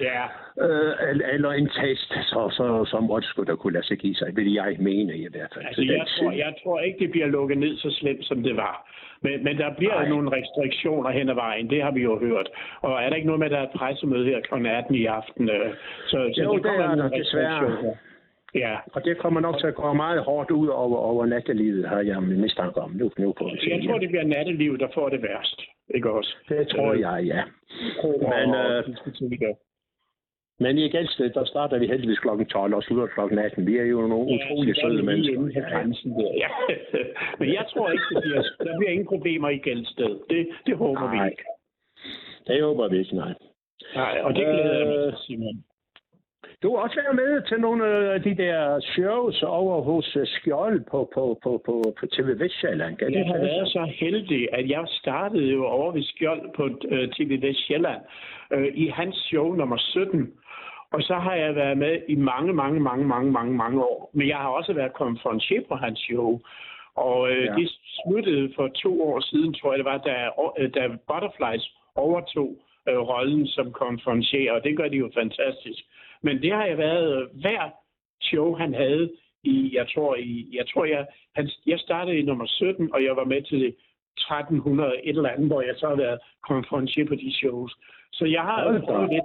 Ja, 0.00 0.24
øh, 0.66 0.92
eller, 1.34 1.50
en 1.50 1.68
test, 1.68 2.12
så, 2.30 2.40
så, 2.58 2.84
så 2.90 3.00
må 3.00 3.16
det 3.20 3.24
sgu 3.24 3.44
da 3.44 3.54
kunne 3.54 3.72
lade 3.72 3.86
sig 3.86 3.98
give 3.98 4.14
sig, 4.14 4.36
vil 4.36 4.52
jeg 4.52 4.76
mene 4.78 5.16
i 5.16 5.26
hvert 5.30 5.50
fald. 5.54 5.64
altså 5.66 5.82
jeg 5.82 6.06
tror, 6.18 6.30
jeg 6.32 6.54
tror 6.62 6.80
ikke, 6.80 6.98
det 6.98 7.10
bliver 7.10 7.26
lukket 7.26 7.58
ned 7.58 7.76
så 7.76 7.90
slemt, 7.90 8.24
som 8.24 8.42
det 8.42 8.56
var. 8.56 8.76
Men, 9.22 9.44
men 9.44 9.58
der 9.58 9.74
bliver 9.78 9.94
Nej. 10.00 10.08
nogle 10.08 10.30
restriktioner 10.36 11.10
hen 11.10 11.28
ad 11.28 11.34
vejen, 11.34 11.70
det 11.70 11.82
har 11.82 11.90
vi 11.90 12.02
jo 12.02 12.18
hørt. 12.18 12.48
Og 12.80 13.02
er 13.02 13.08
der 13.08 13.16
ikke 13.16 13.26
noget 13.26 13.38
med, 13.40 13.46
at 13.46 13.52
der 13.52 13.58
er 13.58 13.62
et 13.62 13.76
pressemøde 13.76 14.24
her 14.24 14.40
kl. 14.40 14.66
18 14.66 14.94
i 14.94 15.06
aften? 15.06 15.50
øh, 15.50 15.74
Så, 16.06 16.30
så 16.34 16.42
Jo, 16.42 16.54
det 16.54 16.62
kommer 16.62 16.84
er 16.84 16.94
der 16.94 17.08
desværre. 17.08 17.96
Ja, 18.54 18.76
Og 18.92 19.04
det 19.04 19.18
kommer 19.18 19.40
nok 19.40 19.58
til 19.58 19.66
at 19.66 19.74
gå 19.74 19.92
meget 19.92 20.20
hårdt 20.22 20.50
ud 20.50 20.68
over, 20.68 20.96
over 20.98 21.26
nattelivet, 21.26 21.88
har 21.88 22.00
jeg 22.00 22.22
mistanke 22.22 22.80
om. 22.80 22.90
Nu, 22.90 23.10
nu 23.18 23.32
på 23.32 23.50
jeg 23.66 23.82
tror, 23.86 23.98
det 23.98 24.08
bliver 24.08 24.24
natteliv, 24.24 24.78
der 24.78 24.88
får 24.94 25.08
det 25.08 25.22
værst. 25.22 25.60
Ikke 25.94 26.10
også? 26.10 26.36
det 26.48 26.68
tror 26.68 26.92
jeg, 26.94 27.24
ja. 27.26 27.42
Men, 28.04 28.54
øh. 28.54 28.84
Men 30.60 30.78
i 30.78 30.88
Gældsted, 30.88 31.30
der 31.30 31.44
starter 31.44 31.78
vi 31.78 31.86
heldigvis 31.86 32.18
kl. 32.18 32.28
12 32.44 32.74
og 32.74 32.82
slutter 32.82 33.06
kl. 33.06 33.38
18. 33.38 33.66
Vi 33.66 33.76
er 33.78 33.84
jo 33.84 34.00
nogle 34.06 34.26
utrolig 34.34 34.74
der 34.74 34.82
er 34.82 34.88
søde 34.88 34.96
vi 34.96 35.02
mennesker. 35.06 35.34
inde 35.34 35.52
på 35.54 35.60
grænsen 35.70 36.10
der, 36.10 36.32
ja. 36.42 36.48
Men 37.40 37.48
jeg 37.54 37.64
tror 37.72 37.90
ikke, 37.90 38.04
det 38.14 38.22
bliver, 38.22 38.42
der 38.42 38.78
bliver 38.78 38.90
ingen 38.90 39.06
problemer 39.06 39.48
i 39.48 39.58
Gældsted. 39.58 40.18
Det, 40.30 40.48
det 40.66 40.76
håber 40.76 41.10
vi 41.10 41.16
Nej. 41.16 41.28
ikke. 41.28 41.44
Det 42.46 42.62
håber 42.62 42.88
vi 42.88 42.98
ikke, 42.98 43.16
nej. 43.16 43.34
Nej, 43.94 44.20
og 44.24 44.34
det 44.34 44.44
glæder 44.44 44.78
jeg 44.78 44.86
mig 44.86 44.96
Øh, 44.96 45.12
til, 45.12 45.22
Simon. 45.26 45.56
Du 46.62 46.76
har 46.76 46.82
også 46.82 46.96
været 47.02 47.16
med 47.16 47.42
til 47.48 47.60
nogle 47.60 47.86
af 48.14 48.22
de 48.22 48.34
der 48.36 48.80
shows 48.80 49.42
over 49.42 49.82
hos 49.82 50.16
øh, 50.16 50.26
Skjold 50.26 50.80
på, 50.90 51.10
på, 51.14 51.38
på, 51.42 51.62
på, 51.66 51.94
på 52.00 52.06
TV 52.06 52.38
Vestjylland. 52.38 52.96
Kan 52.96 53.12
Jeg 53.12 53.18
det 53.18 53.26
har 53.26 53.38
været 53.38 53.68
så 53.68 53.92
heldig, 54.00 54.48
at 54.52 54.68
jeg 54.68 54.84
startede 54.88 55.46
jo 55.52 55.66
over 55.66 55.92
ved 55.92 56.02
Skjold 56.02 56.54
på 56.56 56.64
øh, 56.88 57.08
TV 57.08 57.42
Vestjylland 57.42 58.00
øh, 58.52 58.68
i 58.74 58.86
hans 58.86 59.16
show 59.16 59.52
nummer 59.54 59.76
17. 59.78 60.32
Og 60.92 61.02
så 61.02 61.14
har 61.14 61.34
jeg 61.34 61.54
været 61.54 61.78
med 61.78 62.02
i 62.08 62.14
mange, 62.14 62.52
mange, 62.52 62.80
mange, 62.80 63.04
mange, 63.06 63.30
mange, 63.32 63.52
mange 63.56 63.82
år. 63.84 64.10
Men 64.14 64.28
jeg 64.28 64.36
har 64.36 64.48
også 64.48 64.72
været 64.72 64.92
konferencier 64.92 65.62
på 65.68 65.74
hans 65.74 65.98
show. 65.98 66.40
Og 66.94 67.30
øh, 67.30 67.44
Ja. 67.44 67.54
det 67.54 67.70
sluttede 68.02 68.52
for 68.56 68.68
to 68.68 69.02
år 69.02 69.20
siden, 69.20 69.54
tror 69.54 69.72
jeg 69.72 69.78
det 69.78 69.84
var, 69.84 69.98
da, 69.98 70.30
øh, 70.58 70.70
da 70.74 70.88
Butterflies 71.08 71.70
overtog 71.94 72.50
øh, 72.88 72.98
rollen 72.98 73.46
som 73.46 73.72
konferencier, 73.72 74.52
og 74.52 74.64
det 74.64 74.76
gør 74.76 74.88
de 74.88 74.96
jo 74.96 75.10
fantastisk. 75.14 75.82
Men 76.22 76.42
det 76.42 76.52
har 76.52 76.64
jeg 76.64 76.78
været 76.78 77.22
øh, 77.22 77.40
hver 77.40 77.70
show, 78.22 78.54
han 78.54 78.74
havde 78.74 79.10
i, 79.44 79.70
jeg 79.74 79.86
tror, 79.94 80.16
i, 80.16 80.48
jeg, 80.52 80.66
tror 80.68 80.84
jeg, 80.84 81.06
han, 81.36 81.50
jeg 81.66 81.78
startede 81.78 82.18
i 82.18 82.22
nummer 82.22 82.46
17, 82.46 82.94
og 82.94 83.04
jeg 83.04 83.16
var 83.16 83.24
med 83.24 83.42
til 83.42 83.60
det 83.60 83.74
1300 84.16 84.92
et 85.04 85.16
eller 85.16 85.28
andet, 85.30 85.46
hvor 85.46 85.62
jeg 85.62 85.74
så 85.76 85.88
har 85.88 85.96
været 85.96 86.18
konferencier 86.48 87.06
på 87.06 87.14
de 87.14 87.32
shows. 87.34 87.76
Så 88.12 88.24
jeg 88.24 88.42
har 88.42 88.80
prøvet 88.84 89.10
lidt. 89.10 89.24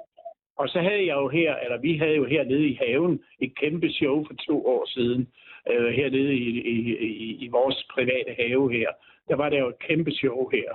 Og 0.57 0.69
så 0.69 0.79
havde 0.79 1.05
jeg 1.09 1.15
jo 1.15 1.27
her, 1.29 1.55
eller 1.55 1.77
vi 1.77 1.97
havde 1.97 2.15
jo 2.15 2.25
hernede 2.25 2.67
i 2.67 2.79
haven 2.81 3.23
et 3.39 3.55
kæmpe 3.55 3.89
show 3.89 4.25
for 4.27 4.33
to 4.47 4.67
år 4.67 4.85
siden, 4.85 5.27
øh, 5.71 5.93
hernede 5.93 6.33
i, 6.33 6.49
i, 6.75 6.77
i, 7.09 7.45
i 7.45 7.47
vores 7.47 7.87
private 7.93 8.31
have 8.39 8.71
her. 8.73 8.89
Der 9.29 9.35
var 9.35 9.49
der 9.49 9.59
jo 9.59 9.67
et 9.67 9.79
kæmpe 9.79 10.11
show 10.11 10.49
her. 10.49 10.69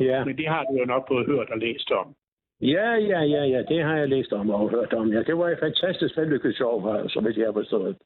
Ja. 0.00 0.24
Men 0.24 0.36
det 0.36 0.48
har 0.48 0.64
du 0.64 0.78
jo 0.78 0.84
nok 0.84 1.08
både 1.08 1.24
hørt 1.24 1.50
og 1.50 1.58
læst 1.58 1.90
om. 1.90 2.14
ja, 2.62 2.94
ja, 2.94 3.20
ja, 3.20 3.44
ja, 3.44 3.62
det 3.62 3.82
har 3.82 3.96
jeg 3.96 4.08
læst 4.08 4.32
om 4.32 4.50
og 4.50 4.70
hørt 4.70 4.92
om. 4.92 5.12
Ja, 5.12 5.22
det 5.22 5.38
var 5.38 5.48
et 5.48 5.58
fantastisk 5.58 6.16
vellykket 6.16 6.54
show, 6.54 7.08
så 7.08 7.20
vidt 7.24 7.36
jeg 7.36 7.46
har 7.46 7.52
forstået. 7.52 7.96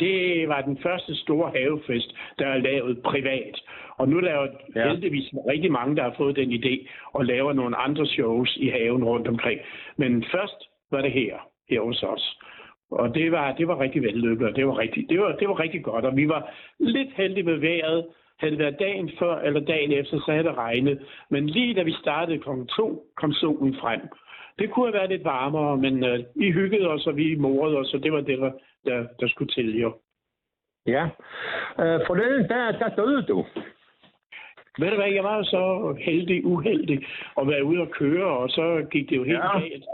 Det 0.00 0.48
var 0.48 0.60
den 0.60 0.78
første 0.82 1.14
store 1.16 1.50
havefest, 1.56 2.14
der 2.38 2.46
er 2.46 2.58
lavet 2.58 3.02
privat. 3.02 3.62
Og 3.96 4.08
nu 4.08 4.16
er 4.16 4.20
der 4.20 4.34
jo 4.34 4.42
Ja. 4.74 4.80
ja. 4.80 4.88
heldigvis 4.88 5.30
rigtig 5.48 5.72
mange, 5.72 5.96
der 5.96 6.02
har 6.02 6.14
fået 6.16 6.36
den 6.36 6.52
idé 6.52 6.88
og 7.12 7.24
laver 7.24 7.52
nogle 7.52 7.76
andre 7.76 8.06
shows 8.06 8.56
i 8.56 8.68
haven 8.68 9.04
rundt 9.04 9.28
omkring. 9.28 9.60
Men 9.96 10.24
først 10.32 10.68
var 10.90 11.00
det 11.02 11.12
her, 11.12 11.36
her 11.70 11.80
hos 11.80 12.02
os. 12.02 12.38
Og 12.90 13.14
det 13.14 13.32
var, 13.32 13.52
det 13.52 13.68
var 13.68 13.80
rigtig 13.80 14.02
vellykket, 14.02 14.48
og 14.48 14.56
det 14.56 14.66
var 14.66 14.78
rigtig, 14.78 15.06
det 15.08 15.20
var, 15.20 15.36
det 15.36 15.48
var 15.48 15.60
rigtig 15.60 15.82
godt. 15.84 16.04
Og 16.04 16.16
vi 16.16 16.28
var 16.28 16.50
lidt 16.78 17.08
heldige 17.16 17.44
med 17.44 17.56
vejret. 17.56 18.06
Havde 18.38 18.50
det 18.52 18.58
været 18.58 18.78
dagen 18.78 19.10
før 19.18 19.38
eller 19.38 19.60
dagen 19.60 19.92
efter, 19.92 20.18
så 20.20 20.32
havde 20.32 20.44
det 20.44 20.56
regnet. 20.56 20.98
Men 21.30 21.46
lige 21.46 21.74
da 21.74 21.82
vi 21.82 21.92
startede 21.92 22.38
kl. 22.38 22.48
2, 22.76 23.02
kom 23.16 23.32
solen 23.32 23.76
frem. 23.80 24.00
Det 24.58 24.70
kunne 24.70 24.86
have 24.86 24.94
været 24.94 25.10
lidt 25.10 25.24
varmere, 25.24 25.76
men 25.76 26.04
øh, 26.04 26.18
vi 26.36 26.50
hyggede 26.50 26.88
os, 26.88 27.06
og 27.06 27.16
vi 27.16 27.34
morede 27.34 27.76
os, 27.78 27.94
og 27.94 28.02
det 28.02 28.12
var 28.12 28.20
det, 28.20 28.38
der, 28.38 28.50
der, 28.84 29.06
der 29.20 29.28
skulle 29.28 29.52
til 29.54 29.80
jo. 29.80 29.94
Ja. 30.86 31.04
Øh, 31.80 32.00
forleden, 32.06 32.48
der, 32.48 32.72
der 32.78 32.88
døde 32.96 33.22
du. 33.22 33.46
Ved 34.78 34.90
du 34.90 34.96
hvad, 34.96 35.12
jeg 35.12 35.24
var 35.24 35.42
så 35.42 35.96
heldig, 36.00 36.44
uheldig 36.44 37.06
at 37.40 37.48
være 37.48 37.64
ude 37.64 37.80
og 37.80 37.90
køre, 37.90 38.26
og 38.26 38.50
så 38.50 38.86
gik 38.90 39.10
det 39.10 39.16
jo 39.16 39.24
helt 39.24 39.38
ja. 39.38 39.58
galt. 39.58 39.84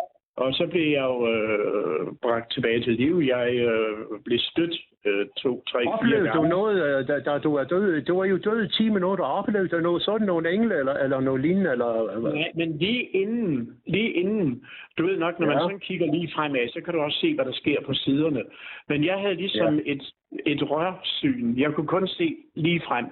Og 0.45 0.55
så 0.55 0.65
blev 0.73 0.87
jeg 0.99 1.05
jo 1.13 1.19
øh, 1.35 2.07
bragt 2.23 2.53
tilbage 2.53 2.81
til 2.83 2.93
liv. 2.93 3.15
Jeg 3.35 3.47
øh, 3.55 4.21
blev 4.25 4.39
stødt 4.39 4.75
øh, 5.07 5.27
to, 5.43 5.63
tre, 5.71 5.81
fire 5.83 5.93
Oplevede 5.93 6.29
du 6.29 6.33
gange. 6.33 6.49
noget, 6.49 6.77
øh, 6.87 7.09
da, 7.09 7.15
da 7.19 7.39
du 7.39 7.55
er 7.55 7.65
død? 7.65 8.03
Du 8.03 8.17
var 8.19 8.25
jo 8.25 8.37
død 8.37 8.65
i 8.65 8.69
10 8.69 8.89
minutter. 8.89 9.25
Oplevede 9.25 9.69
du 9.69 9.81
noget 9.81 10.03
sådan, 10.03 10.27
nogle 10.27 10.51
engle 10.55 10.75
eller, 10.79 10.95
eller 10.95 11.21
noget 11.21 11.41
lignende? 11.41 11.71
Eller? 11.71 12.21
Nej, 12.21 12.51
men 12.55 12.79
lige 12.79 13.03
inden, 13.03 13.81
lige 13.87 14.13
inden, 14.13 14.65
du 14.99 15.07
ved 15.07 15.17
nok, 15.17 15.39
når 15.41 15.47
man 15.47 15.57
Ja. 15.57 15.63
sådan 15.63 15.81
kigger 15.81 16.13
lige 16.15 16.31
fremad, 16.35 16.69
så 16.69 16.81
kan 16.85 16.95
du 16.95 17.01
også 17.01 17.19
se, 17.21 17.35
hvad 17.35 17.45
der 17.45 17.53
sker 17.53 17.81
på 17.87 17.95
siderne. 17.95 18.43
Men 18.89 19.05
jeg 19.05 19.19
havde 19.19 19.35
ligesom 19.35 19.75
ja. 19.79 19.93
et, 19.93 20.03
et 20.47 20.71
rørsyn. 20.71 21.55
Jeg 21.59 21.73
kunne 21.75 21.87
kun 21.87 22.09
se 22.09 22.37
lige 22.55 22.81
frem. 22.89 23.07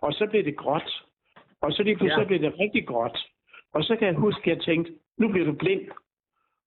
Og 0.00 0.12
så 0.12 0.26
blev 0.30 0.44
det 0.44 0.56
gråt. 0.56 0.90
Og 1.62 1.72
så 1.72 1.82
lige 1.82 1.96
pludselig 1.96 2.22
ja. 2.22 2.26
blev 2.28 2.40
det 2.40 2.58
rigtig 2.60 2.86
gråt. 2.86 3.18
Og 3.74 3.84
så 3.84 3.96
kan 3.96 4.06
jeg 4.06 4.14
huske, 4.16 4.50
at 4.50 4.56
jeg 4.56 4.64
tænkte, 4.64 4.92
nu 5.18 5.28
bliver 5.28 5.46
du 5.46 5.52
blind. 5.52 5.80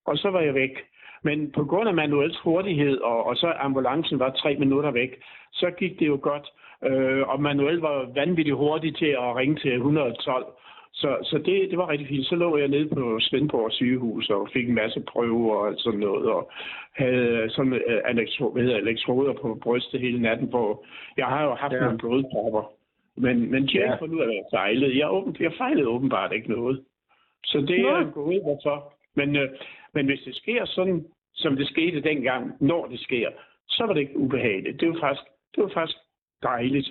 Og 0.06 0.18
så 0.18 0.30
var 0.30 0.40
jeg 0.40 0.54
væk. 0.54 0.74
Men 1.22 1.50
på 1.50 1.64
grund 1.64 1.88
af 1.88 1.94
manuels 1.94 2.38
hurtighed, 2.38 2.98
og, 2.98 3.26
og 3.26 3.36
så 3.36 3.52
ambulancen 3.58 4.18
var 4.18 4.30
tre 4.30 4.56
minutter 4.56 4.90
væk, 4.90 5.12
så 5.52 5.70
gik 5.78 5.98
det 6.00 6.06
jo 6.06 6.18
godt. 6.22 6.46
Øh, 6.84 7.28
og 7.28 7.42
Manuel 7.42 7.78
var 7.78 8.10
vanvittigt 8.14 8.56
hurtig 8.56 8.96
til 8.96 9.06
at 9.06 9.36
ringe 9.36 9.56
til 9.56 9.72
112. 9.74 10.46
Så, 10.92 11.16
så 11.22 11.38
det, 11.38 11.70
det 11.70 11.78
var 11.78 11.88
rigtig 11.88 12.08
fint. 12.08 12.26
Så 12.26 12.34
lå 12.34 12.56
jeg 12.56 12.68
nede 12.68 12.88
på 12.88 13.18
Svendborg 13.20 13.72
sygehus 13.72 14.30
og 14.30 14.48
fik 14.52 14.68
en 14.68 14.74
masse 14.74 15.00
prøver 15.00 15.56
og 15.56 15.74
sådan 15.76 16.00
noget, 16.00 16.26
og 16.26 16.50
havde 16.96 17.50
sådan 17.50 17.72
øh, 17.72 18.00
elektro, 18.10 18.50
hvad 18.50 18.62
hedder, 18.62 18.76
elektroder 18.76 19.32
på 19.32 19.58
brystet 19.62 20.00
hele 20.00 20.22
natten 20.22 20.50
på. 20.50 20.84
Jeg 21.16 21.26
har 21.26 21.44
jo 21.44 21.54
haft 21.54 21.72
ja. 21.72 21.80
nogle 21.80 21.98
blodpropper, 21.98 22.72
men, 23.16 23.50
men 23.50 23.68
tjek 23.68 23.82
ja. 23.82 23.94
for 23.94 24.06
nu 24.06 24.18
er 24.18 24.24
jeg 24.24 24.44
fejlet. 24.54 24.96
Jeg, 24.98 25.12
åben, 25.12 25.36
jeg 25.40 25.52
fejlede 25.58 25.88
åbenbart 25.88 26.32
ikke 26.32 26.50
noget. 26.50 26.84
Så 27.44 27.58
det 27.60 27.80
er 27.80 27.96
jeg 27.96 28.06
gået 28.14 28.42
hvorfor. 28.42 28.92
Men, 29.14 29.36
øh, 29.36 29.48
men 29.96 30.06
hvis 30.06 30.22
det 30.26 30.34
sker 30.42 30.64
sådan, 30.64 30.98
som 31.34 31.56
det 31.56 31.66
skete 31.68 32.00
dengang, 32.10 32.42
når 32.60 32.86
det 32.86 33.00
sker, 33.00 33.28
så 33.68 33.86
var 33.86 33.92
det 33.94 34.00
ikke 34.00 34.18
ubehageligt. 34.18 34.80
Det 34.80 34.88
var 34.88 34.98
faktisk, 35.00 35.26
det 35.54 35.62
var 35.64 35.70
faktisk 35.78 35.98
dejligt. 36.42 36.88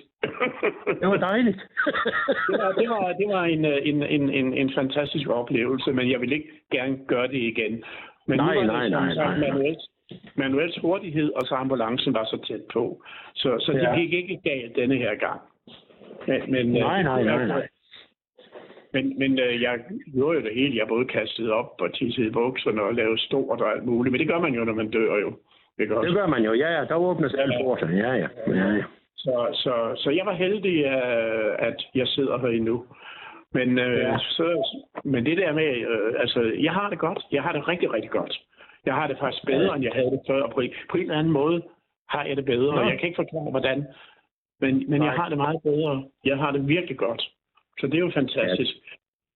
Det 1.00 1.08
var 1.12 1.16
dejligt. 1.30 1.56
det, 2.48 2.56
var, 2.62 2.72
det, 2.80 2.88
var, 2.94 3.04
det 3.20 3.28
var 3.28 3.44
en, 3.44 3.64
en, 3.64 4.02
en, 4.02 4.30
en, 4.30 4.54
en 4.54 4.70
fantastisk 4.74 5.28
oplevelse, 5.28 5.92
men 5.92 6.10
jeg 6.10 6.20
vil 6.20 6.32
ikke 6.32 6.50
gerne 6.72 6.98
gøre 7.06 7.28
det 7.28 7.38
igen. 7.52 7.84
Men 8.26 8.36
Nej, 8.36 8.54
nu 8.54 8.60
var 8.60 8.66
nej, 8.66 8.82
det, 8.82 8.90
nej, 8.90 9.14
nej, 9.14 9.38
nej. 9.38 9.48
Manuels, 9.48 9.84
Manuels 10.34 10.78
hurtighed, 10.82 11.30
og 11.32 11.46
så 11.46 11.54
ambulancen 11.54 12.14
var 12.14 12.24
så 12.24 12.38
tæt 12.48 12.60
på. 12.72 13.02
Så, 13.34 13.56
så 13.60 13.72
det 13.72 13.82
Ja. 13.82 13.98
gik 14.00 14.12
ikke 14.12 14.40
galt 14.44 14.76
denne 14.76 14.96
her 14.96 15.14
gang. 15.14 15.40
Men, 16.26 16.40
men, 16.52 16.76
øh, 16.76 16.82
Nej, 16.82 17.02
nej, 17.02 17.22
nej, 17.24 17.46
nej. 17.46 17.68
Men, 18.96 19.18
men 19.18 19.30
øh, 19.38 19.62
jeg 19.62 19.74
gjorde 20.14 20.38
jo 20.38 20.44
det 20.46 20.54
hele. 20.54 20.76
Jeg 20.80 20.88
både 20.88 21.04
kastede 21.18 21.52
op 21.52 21.70
og 21.80 21.94
tissede 21.94 22.26
i 22.26 22.30
bukserne 22.30 22.82
og 22.82 22.94
lavede 22.94 23.18
stort 23.28 23.60
og 23.60 23.68
alt 23.72 23.84
muligt. 23.84 24.12
Men 24.12 24.20
det 24.20 24.28
gør 24.28 24.40
man 24.40 24.54
jo, 24.54 24.64
når 24.64 24.74
man 24.74 24.90
dør 24.90 25.14
jo. 25.24 25.30
Ikke 25.80 25.96
også? 25.96 26.08
Det 26.08 26.16
gør 26.16 26.26
man 26.26 26.42
jo. 26.44 26.52
Ja, 26.52 26.68
ja, 26.78 26.84
der 26.84 26.94
åbnes 26.94 27.34
alle 27.34 27.54
portene. 27.64 27.96
Ja, 27.96 28.12
ja. 28.22 28.28
ja, 28.48 28.68
ja. 28.80 28.84
Så, 29.16 29.34
så, 29.52 29.74
så 30.02 30.10
jeg 30.10 30.26
var 30.26 30.32
heldig, 30.34 30.76
øh, 30.84 31.50
at 31.68 31.78
jeg 31.94 32.06
sidder 32.06 32.38
her 32.38 32.48
endnu. 32.48 32.84
Men, 33.52 33.78
øh, 33.78 33.98
Ja. 33.98 34.08
ja. 34.08 34.18
så, 34.18 34.46
men 35.04 35.26
det 35.26 35.36
der 35.36 35.52
med, 35.52 35.70
øh, 35.90 36.12
altså, 36.20 36.40
jeg 36.66 36.72
har 36.72 36.90
det 36.90 36.98
godt. 36.98 37.18
Jeg 37.32 37.42
har 37.42 37.52
det 37.52 37.68
rigtig, 37.68 37.92
rigtig 37.92 38.10
godt. 38.10 38.34
Jeg 38.86 38.94
har 38.94 39.06
det 39.06 39.16
faktisk 39.20 39.46
bedre, 39.46 39.74
end 39.76 39.84
jeg 39.84 39.92
havde 39.94 40.10
det 40.10 40.20
før. 40.26 40.42
På, 40.46 40.62
på 40.90 40.96
en 40.96 41.02
eller 41.02 41.18
anden 41.18 41.32
måde 41.32 41.62
har 42.08 42.24
jeg 42.24 42.36
det 42.36 42.44
bedre. 42.44 42.74
Nå. 42.76 42.82
Jeg 42.90 42.98
kan 42.98 43.08
ikke 43.08 43.22
forklare, 43.24 43.50
hvordan. 43.50 43.86
Men, 44.60 44.90
men 44.90 45.04
jeg 45.04 45.12
har 45.12 45.28
det 45.28 45.38
meget 45.38 45.62
bedre. 45.62 46.04
Jeg 46.24 46.36
har 46.36 46.50
det 46.50 46.68
virkelig 46.68 46.96
godt. 46.96 47.22
Så 47.80 47.86
det 47.86 47.94
er 47.94 47.98
jo 48.08 48.10
fantastisk. 48.14 48.74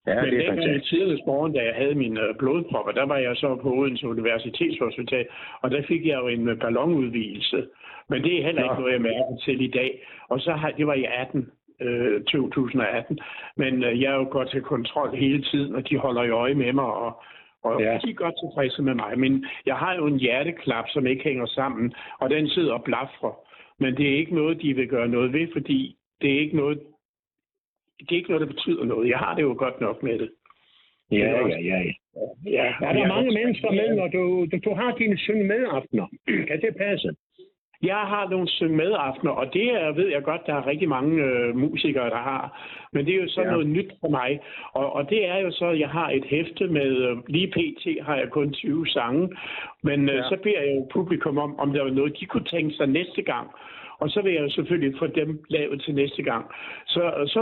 Ja, 0.07 0.15
Men 0.21 0.23
det 0.25 0.33
er 0.33 0.37
dengang 0.37 0.59
i 0.59 0.61
fantastisk. 0.61 0.89
tidernes 0.89 1.21
morgen, 1.25 1.53
da 1.53 1.59
jeg 1.63 1.75
havde 1.75 1.95
mine 1.95 2.21
øh, 2.21 2.35
blodpropper, 2.39 2.91
der 2.91 3.05
var 3.05 3.17
jeg 3.17 3.35
så 3.35 3.55
på 3.55 3.69
Odense 3.73 4.07
Universitetshospital, 4.07 5.25
og 5.61 5.71
der 5.71 5.81
fik 5.87 6.05
jeg 6.07 6.19
jo 6.21 6.27
en 6.27 6.47
øh, 6.49 6.59
ballonudvidelse. 6.59 7.67
Men 8.09 8.23
det 8.23 8.39
er 8.39 8.43
heller 8.45 8.63
ikke 8.63 8.75
Nå. 8.75 8.79
noget, 8.79 8.93
jeg 8.93 9.01
mærker 9.01 9.37
til 9.45 9.61
i 9.61 9.67
dag. 9.67 9.91
Og 10.29 10.39
så 10.39 10.51
har, 10.51 10.71
det 10.71 10.87
var 10.87 10.93
i 10.93 11.05
18, 11.17 11.49
øh, 11.81 12.23
2018. 12.23 13.19
Men 13.57 13.83
øh, 13.83 14.01
jeg 14.01 14.11
er 14.11 14.15
jo 14.15 14.27
godt 14.31 14.49
til 14.51 14.61
kontrol 14.61 15.15
hele 15.15 15.41
tiden, 15.43 15.75
og 15.75 15.89
de 15.89 15.97
holder 15.97 16.23
i 16.23 16.29
øje 16.29 16.53
med 16.53 16.73
mig, 16.73 16.85
og, 16.85 17.21
og 17.63 17.81
Ja. 17.81 17.91
ja. 17.91 17.97
de 18.03 18.09
er 18.09 18.13
godt 18.13 18.35
tilfredse 18.43 18.81
med 18.81 18.93
mig. 18.95 19.19
Men 19.19 19.45
jeg 19.65 19.75
har 19.75 19.95
jo 19.95 20.05
en 20.07 20.19
hjerteklap, 20.19 20.85
som 20.89 21.07
ikke 21.07 21.23
hænger 21.23 21.45
sammen, 21.45 21.93
og 22.19 22.29
den 22.29 22.47
sidder 22.49 22.73
og 22.73 22.83
blafrer. 22.83 23.39
Men 23.79 23.97
det 23.97 24.09
er 24.09 24.15
ikke 24.17 24.35
noget, 24.35 24.61
de 24.61 24.73
vil 24.73 24.87
gøre 24.87 25.07
noget 25.07 25.33
ved, 25.33 25.47
fordi 25.53 25.95
det 26.21 26.33
er 26.35 26.39
ikke 26.39 26.55
noget, 26.57 26.79
det 28.05 28.11
er 28.11 28.15
ikke 28.21 28.29
noget, 28.31 28.47
der 28.47 28.53
betyder 28.53 28.83
noget. 28.85 29.09
Jeg 29.09 29.17
har 29.17 29.35
det 29.35 29.41
jo 29.43 29.55
godt 29.57 29.81
nok 29.81 30.03
med 30.03 30.19
det. 30.19 30.29
Ja, 31.11 31.17
ja, 31.17 31.47
ja. 31.47 31.57
ja. 31.59 31.81
Ja, 32.45 32.73
Er 32.81 32.93
der 32.93 32.99
jeg- 32.99 33.07
mange 33.07 33.31
mennesker 33.33 33.71
med, 33.71 33.95
når 33.95 34.07
du, 34.07 34.47
du, 34.51 34.57
du 34.65 34.73
har 34.73 34.95
dine 34.95 35.17
synge 35.17 35.43
med 35.43 35.65
aftener? 35.71 36.07
Kan 36.47 36.61
det 36.61 36.75
passe? 36.77 37.09
Jeg 37.83 37.95
har 38.13 38.29
nogle 38.29 38.47
synge 38.47 38.75
med 38.75 38.91
aftener, 38.97 39.31
og 39.31 39.53
det 39.53 39.63
er, 39.81 39.91
ved 39.91 40.07
jeg 40.07 40.23
godt, 40.23 40.41
der 40.45 40.53
er 40.55 40.67
rigtig 40.67 40.89
mange 40.89 41.23
øh, 41.23 41.55
musikere, 41.57 42.09
der 42.09 42.15
har. 42.31 42.43
Men 42.93 43.05
det 43.05 43.15
er 43.15 43.21
jo 43.21 43.27
så 43.27 43.41
Ja. 43.41 43.47
ja. 43.47 43.51
noget 43.51 43.67
nyt 43.67 43.91
for 44.01 44.09
mig. 44.09 44.39
Og, 44.73 44.93
og 44.93 45.09
det 45.09 45.27
er 45.27 45.37
jo 45.37 45.51
så, 45.51 45.65
at 45.65 45.79
jeg 45.79 45.89
har 45.89 46.09
et 46.09 46.25
hæfte 46.25 46.67
med, 46.67 46.89
øh, 47.07 47.17
lige 47.27 47.47
pt. 47.47 48.03
har 48.05 48.15
jeg 48.15 48.29
kun 48.29 48.53
20 48.53 48.87
sange. 48.87 49.29
Men 49.83 50.09
øh, 50.09 50.15
Ja. 50.15 50.23
så 50.29 50.37
beder 50.43 50.61
jeg 50.61 50.75
jo 50.75 50.87
publikum 50.93 51.37
om, 51.37 51.59
om 51.59 51.73
der 51.73 51.83
var 51.83 51.89
noget, 51.89 52.19
de 52.19 52.25
kunne 52.25 52.45
tænke 52.45 52.75
sig 52.75 52.87
næste 52.87 53.21
gang. 53.21 53.47
Og 54.01 54.09
så 54.09 54.21
vil 54.21 54.33
jeg 54.33 54.41
jo 54.41 54.49
selvfølgelig 54.49 54.99
få 54.99 55.07
dem 55.07 55.43
lavet 55.49 55.81
til 55.81 55.95
næste 55.95 56.23
gang. 56.23 56.45
Så, 56.87 57.01
så, 57.27 57.41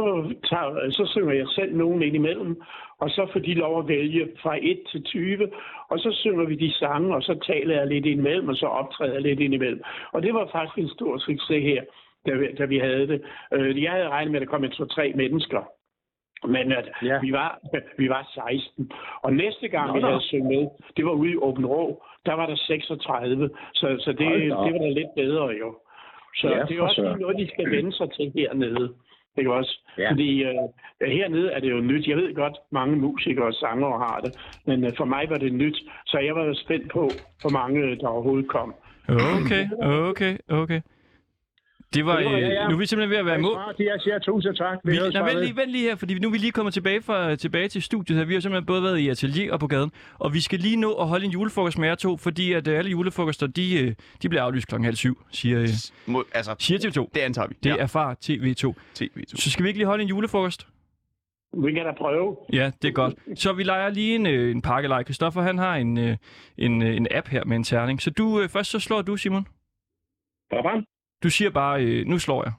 tager, 0.49 0.91
så 0.91 1.05
synger 1.13 1.33
jeg 1.33 1.47
selv 1.47 1.75
nogen 1.75 2.01
ind 2.03 2.15
imellem, 2.15 2.61
og 2.99 3.09
så 3.09 3.27
får 3.33 3.39
de 3.39 3.53
lov 3.53 3.79
at 3.79 3.87
vælge 3.87 4.27
fra 4.41 4.57
1 4.61 4.79
til 4.91 5.03
20, 5.03 5.49
og 5.89 5.99
så 5.99 6.11
synger 6.11 6.45
vi 6.45 6.55
de 6.55 6.73
sange, 6.73 7.15
og 7.15 7.23
så 7.23 7.39
taler 7.47 7.75
jeg 7.75 7.87
lidt 7.87 8.05
indimellem, 8.05 8.49
og 8.49 8.55
så 8.55 8.65
optræder 8.65 9.13
jeg 9.13 9.21
lidt 9.21 9.39
indimellem. 9.39 9.83
Og 10.11 10.23
det 10.23 10.33
var 10.33 10.49
faktisk 10.51 10.77
en 10.77 10.89
stor 10.89 11.17
succes 11.17 11.63
her, 11.63 11.83
da 12.27 12.31
vi, 12.35 12.47
da 12.57 12.65
vi 12.65 12.77
havde 12.77 13.07
det. 13.07 13.21
Øh, 13.53 13.83
Jeg 13.83 13.91
havde 13.91 14.09
regnet 14.09 14.31
med, 14.31 14.41
at 14.41 14.47
der 14.47 14.51
kom 14.51 14.69
to-tre 14.69 15.13
mennesker. 15.15 15.61
Men 16.47 16.71
at 16.71 16.89
Ja. 17.03 17.19
vi, 17.21 17.31
var, 17.31 17.59
vi 17.97 18.09
var 18.09 18.23
16. 18.49 18.91
Og 19.21 19.33
næste 19.33 19.67
gang, 19.67 19.87
Nå, 19.87 19.93
vi 19.95 20.01
havde 20.01 20.21
synget 20.21 20.47
med, 20.47 20.67
det 20.97 21.05
var 21.05 21.11
ude 21.11 21.31
i 21.31 21.35
Åben 21.35 21.65
Rå. 21.65 22.03
Der 22.25 22.33
var 22.33 22.45
der 22.45 22.55
36. 22.55 23.49
Så, 23.73 23.95
så 23.99 24.11
det, 24.11 24.29
det 24.41 24.73
var 24.73 24.79
da 24.79 24.89
lidt 24.89 25.15
bedre 25.15 25.47
jo. 25.47 25.75
Så 26.35 26.47
Ja, 26.47 26.63
det 26.67 26.71
er 26.71 26.77
for 26.77 26.87
også 26.87 27.01
lige 27.01 27.19
noget, 27.19 27.37
de 27.37 27.47
skal 27.53 27.71
vende 27.71 27.93
sig 27.93 28.07
til 28.11 28.31
hernede. 28.35 28.93
Ikke 29.37 29.53
også? 29.53 29.73
Ja. 29.97 30.03
Ja. 30.03 30.11
Fordi 30.11 30.43
øh, 30.43 30.53
hernede 31.01 31.51
er 31.51 31.59
det 31.59 31.71
jo 31.71 31.79
nyt. 31.81 32.07
Jeg 32.07 32.17
ved 32.17 32.35
godt, 32.35 32.57
mange 32.71 32.95
musikere 32.95 33.45
og 33.45 33.53
sangere 33.53 33.97
har 33.99 34.19
det. 34.23 34.31
Men 34.65 34.83
øh, 34.83 34.91
for 34.97 35.05
mig 35.05 35.29
var 35.29 35.37
det 35.37 35.53
nyt. 35.53 35.77
Så 36.05 36.17
jeg 36.19 36.35
var 36.35 36.45
jo 36.45 36.53
spændt 36.53 36.91
på, 36.91 37.09
hvor 37.41 37.51
mange 37.59 37.95
der 37.95 38.07
overhovedet 38.07 38.49
kom. 38.49 38.75
Okay, 39.09 39.63
okay, 39.81 40.37
okay. 40.49 40.81
Det 41.93 42.05
var, 42.05 42.15
Det 42.17 42.25
var- 42.25 42.31
ja, 42.31 42.37
ja. 42.37 42.63
øh, 42.63 42.69
nu 42.69 42.75
er 42.75 42.79
vi 42.79 42.85
simpelthen 42.85 43.09
ved 43.11 43.17
at 43.17 43.25
være 43.25 43.37
i 43.39 43.41
mål. 43.41 43.57
Jeg 43.79 43.97
siger 43.99 44.19
tusind 44.19 44.55
tak. 44.55 44.77
Vi, 44.83 44.97
høres 44.97 45.13
nej, 45.13 45.29
vent 45.33 45.39
lige, 45.43 45.55
vent 45.55 45.71
lige 45.71 45.83
her, 45.89 45.95
fordi 45.95 46.19
nu 46.19 46.27
er 46.27 46.31
vi 46.31 46.37
lige 46.37 46.51
kommet 46.51 46.73
tilbage, 46.73 47.01
fra, 47.01 47.35
tilbage 47.35 47.67
til 47.67 47.81
studiet 47.81 48.17
her. 48.17 48.25
Vi 48.25 48.33
har 48.33 48.41
simpelthen 48.41 48.65
både 48.65 48.83
været 48.83 48.97
i 48.97 49.09
atelier 49.09 49.53
og 49.53 49.59
på 49.59 49.67
gaden, 49.67 49.91
og 50.19 50.33
vi 50.33 50.39
skal 50.41 50.59
lige 50.59 50.75
nå 50.75 50.93
at 50.93 51.07
holde 51.07 51.25
en 51.25 51.31
julefrokost 51.31 51.77
med 51.77 51.87
jer 51.87 51.95
to, 51.95 52.17
fordi 52.17 52.53
at 52.53 52.67
øh, 52.67 52.77
alle 52.77 52.91
julefrokoster, 52.91 53.47
de, 53.47 53.83
øh, 53.83 53.95
de 54.21 54.29
bliver 54.29 54.43
aflyst 54.43 54.67
klokken 54.67 54.85
halv 54.85 54.95
syv, 54.95 55.21
siger, 55.31 55.61
øh, 55.61 55.67
Må, 56.05 56.23
altså, 56.33 56.55
siger 56.59 56.79
TV2. 56.79 57.09
det 57.15 57.21
antager 57.21 57.47
vi. 57.47 57.55
Det 57.63 57.71
er 57.71 57.87
far 57.87 58.13
TV2. 58.25 58.73
TV2. 58.99 59.35
Så 59.35 59.51
skal 59.51 59.63
vi 59.63 59.67
ikke 59.69 59.79
lige 59.79 59.87
holde 59.87 60.01
en 60.03 60.09
julefrokost? 60.09 60.67
Vi 61.63 61.73
kan 61.73 61.85
da 61.85 61.91
prøve. 61.97 62.37
Ja, 62.53 62.71
det 62.81 62.87
er 62.87 62.91
godt. 62.91 63.39
Så 63.39 63.53
vi 63.53 63.63
leger 63.63 63.89
lige 63.89 64.15
en, 64.15 64.25
øh, 64.25 64.51
en 64.51 64.61
pakkelej. 64.61 65.03
Christoffer, 65.03 65.41
han 65.41 65.57
har 65.57 65.75
en, 65.75 65.97
øh, 65.97 66.17
en, 66.57 66.81
øh, 66.81 66.95
en 66.95 67.07
app 67.11 67.27
her 67.27 67.45
med 67.45 67.55
en 67.55 67.63
terning. 67.63 68.01
Så 68.01 68.09
du, 68.11 68.41
øh, 68.41 68.49
først 68.49 68.71
så 68.71 68.79
slår 68.79 69.01
du, 69.01 69.17
Simon. 69.17 69.45
Papa, 70.51 70.69
Du 71.23 71.29
siger 71.29 71.49
bare, 71.49 71.83
øh, 71.83 72.05
nu 72.05 72.19
slår 72.19 72.43
jeg. 72.43 72.53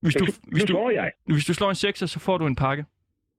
Hvis 0.00 0.14
du, 0.14 0.24
hvis, 0.42 0.62
du, 0.62 0.66
slår 0.66 0.90
jeg. 0.90 1.12
hvis 1.24 1.44
du 1.44 1.54
slår 1.54 1.68
en 1.68 1.74
6, 1.74 1.98
så 1.98 2.18
får 2.18 2.38
du 2.38 2.46
en 2.46 2.56
pakke. 2.56 2.86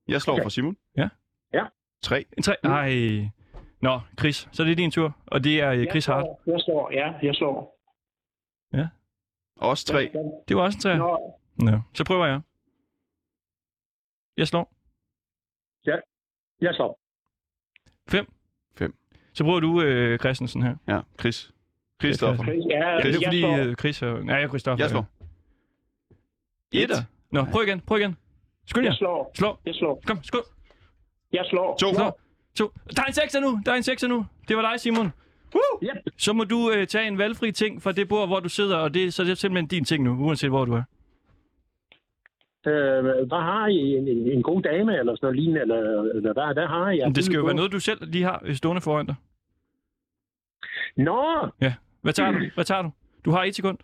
Jeg 0.08 0.22
slår 0.22 0.34
Okay. 0.34 0.44
for 0.44 0.50
Simon. 0.50 0.78
Ja. 0.98 1.10
Ja. 1.54 1.66
Tre. 2.02 2.26
En 2.38 2.44
3. 2.44 2.56
Ej. 2.64 3.30
Nå, 3.82 4.00
Chris, 4.20 4.50
så 4.52 4.64
er 4.64 4.68
det 4.68 4.78
din 4.78 4.92
tur. 4.92 5.18
Og 5.28 5.44
det 5.44 5.62
er 5.62 5.72
øh, 5.72 5.88
Chris 5.90 6.08
jeg 6.08 6.16
Hart. 6.16 6.26
slår, 6.44 6.52
jeg 6.52 6.62
slår, 6.62 6.92
ja, 6.92 7.14
jeg 7.28 7.36
slår. 7.36 7.80
Også 9.56 9.86
tre. 9.86 10.12
Det 10.48 10.58
var 10.58 10.64
også 10.64 10.78
en 10.78 10.82
3. 10.82 10.98
Nå, 10.98 11.40
Nå, 11.56 11.82
så 11.94 12.04
prøver 12.04 12.26
jeg. 12.26 12.42
Jeg 14.38 14.48
slår. 14.48 14.74
Jeg 16.62 16.76
slår. 16.76 17.00
5. 18.10 18.34
Fem. 18.78 18.96
Så 19.34 19.44
prøver 19.44 19.60
du 19.60 19.82
øh, 19.82 20.20
Christensen 20.20 20.62
her. 20.64 20.76
Ja, 20.88 21.00
Chris. 21.20 21.52
Christoffer. 22.08 22.44
ja, 22.46 22.52
det 22.54 22.66
er 23.06 23.10
jeg 23.10 23.16
fordi 23.26 23.40
slår. 23.40 23.58
øh, 23.58 23.76
Chris 23.76 24.02
er... 24.02 24.22
Nej, 24.24 24.36
jeg 24.36 24.44
er 24.44 24.48
Christoffer. 24.48 24.84
Jeg 24.84 24.90
slår. 24.90 25.06
Ja. 26.74 26.84
Etter. 26.84 26.96
Nå, 27.32 27.46
prøv 27.52 27.64
igen, 27.68 27.80
prøv 27.80 27.98
igen. 28.00 28.18
Skynd 28.68 28.84
jer. 28.86 28.92
Jeg 28.92 28.98
slår. 28.98 29.32
Slå. 29.36 29.58
Jeg 29.66 29.76
slår. 29.76 30.02
Kom, 30.08 30.24
skål. 30.24 30.42
Jeg 31.34 31.46
slår. 31.50 31.78
To. 31.78 31.94
Slå. 31.94 32.12
To. 32.56 32.72
Der 32.96 33.02
er 33.02 33.06
en 33.06 33.14
sekser 33.14 33.40
nu. 33.40 33.60
Der 33.66 33.72
er 33.72 33.76
en 33.76 33.84
sekser 33.84 34.08
nu. 34.08 34.26
Det 34.48 34.58
var 34.58 34.72
dig, 34.72 34.80
Simon. 34.80 35.12
Yep. 35.84 35.92
Så 36.18 36.34
må 36.34 36.44
du 36.44 36.72
øh, 36.72 36.88
tage 36.88 37.08
en 37.08 37.18
valgfri 37.18 37.52
ting 37.52 37.82
fra 37.82 37.92
det 37.92 38.08
bord, 38.10 38.28
hvor 38.28 38.40
du 38.40 38.50
sidder, 38.50 38.78
og 38.78 38.94
det, 38.94 39.14
så 39.14 39.24
det 39.24 39.32
er 39.32 39.36
simpelthen 39.36 39.68
din 39.68 39.86
ting 39.86 40.04
nu, 40.04 40.26
uanset 40.26 40.50
hvor 40.50 40.66
du 40.66 40.74
er. 40.74 40.84
Øh, 42.68 43.04
hvad 43.04 43.42
har 43.42 43.68
I? 43.68 43.76
En, 43.98 44.08
en, 44.08 44.32
en 44.32 44.44
god 44.44 44.62
dame 44.62 44.98
eller 45.00 45.16
sådan 45.16 45.20
noget 45.22 45.36
lignende? 45.36 45.62
Eller, 45.62 46.02
eller 46.02 46.34
hvad, 46.34 46.54
hvad 46.54 46.68
har 46.68 46.90
I? 46.92 47.00
Men 47.04 47.16
det 47.16 47.26
skal 47.26 47.36
jo 47.36 47.44
være 47.46 47.54
noget, 47.56 47.72
du 47.72 47.80
selv 47.80 48.06
lige 48.12 48.24
har 48.24 48.50
stående 48.54 48.82
foran 48.82 49.06
dig. 49.06 49.16
Nå, 50.98 51.50
Ja. 51.62 51.74
Hvad 52.04 52.14
tager 52.14 52.32
du? 52.32 52.40
Hvad 52.56 52.66
tager 52.66 52.82
du? 52.82 52.92
Du 53.26 53.32
har 53.32 53.44
et 53.44 53.56
sekund. 53.56 53.78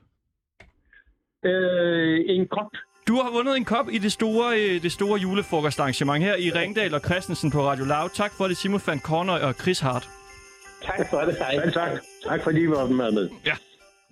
øh, 1.45 2.19
en 2.27 2.47
kop. 2.47 2.71
Du 3.07 3.13
har 3.15 3.31
vundet 3.31 3.57
en 3.57 3.65
kop 3.65 3.87
i 3.91 3.97
det 3.97 4.11
store, 4.11 4.45
øh, 4.59 4.81
det 4.81 4.91
store 4.91 5.19
julefrokostarrangement 5.19 6.23
her 6.23 6.35
i 6.35 6.49
Ringdal 6.51 6.93
og 6.93 6.99
Christensen 6.99 7.51
på 7.51 7.61
Radio 7.61 7.85
Loud. 7.85 8.09
Tak 8.13 8.31
for 8.37 8.47
det, 8.47 8.57
Simon 8.57 8.81
van 8.87 8.99
Corner 8.99 9.33
og 9.47 9.53
Chris 9.53 9.79
Hart. 9.79 10.09
Tak 10.83 11.09
for 11.09 11.19
det. 11.21 11.35
Hej. 11.37 11.69
Tak. 11.69 11.91
Tak 12.23 12.43
fordi 12.43 12.59
I 12.63 12.69
var 12.69 12.85
med. 12.87 13.29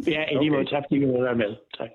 Ja, 0.08 0.24
i 0.32 0.36
lige 0.39 0.49
måde. 0.51 0.66
Tak 0.66 0.84
fordi 0.89 1.01
I 1.01 1.05
være 1.05 1.36
med. 1.36 1.55
Tak. 1.78 1.89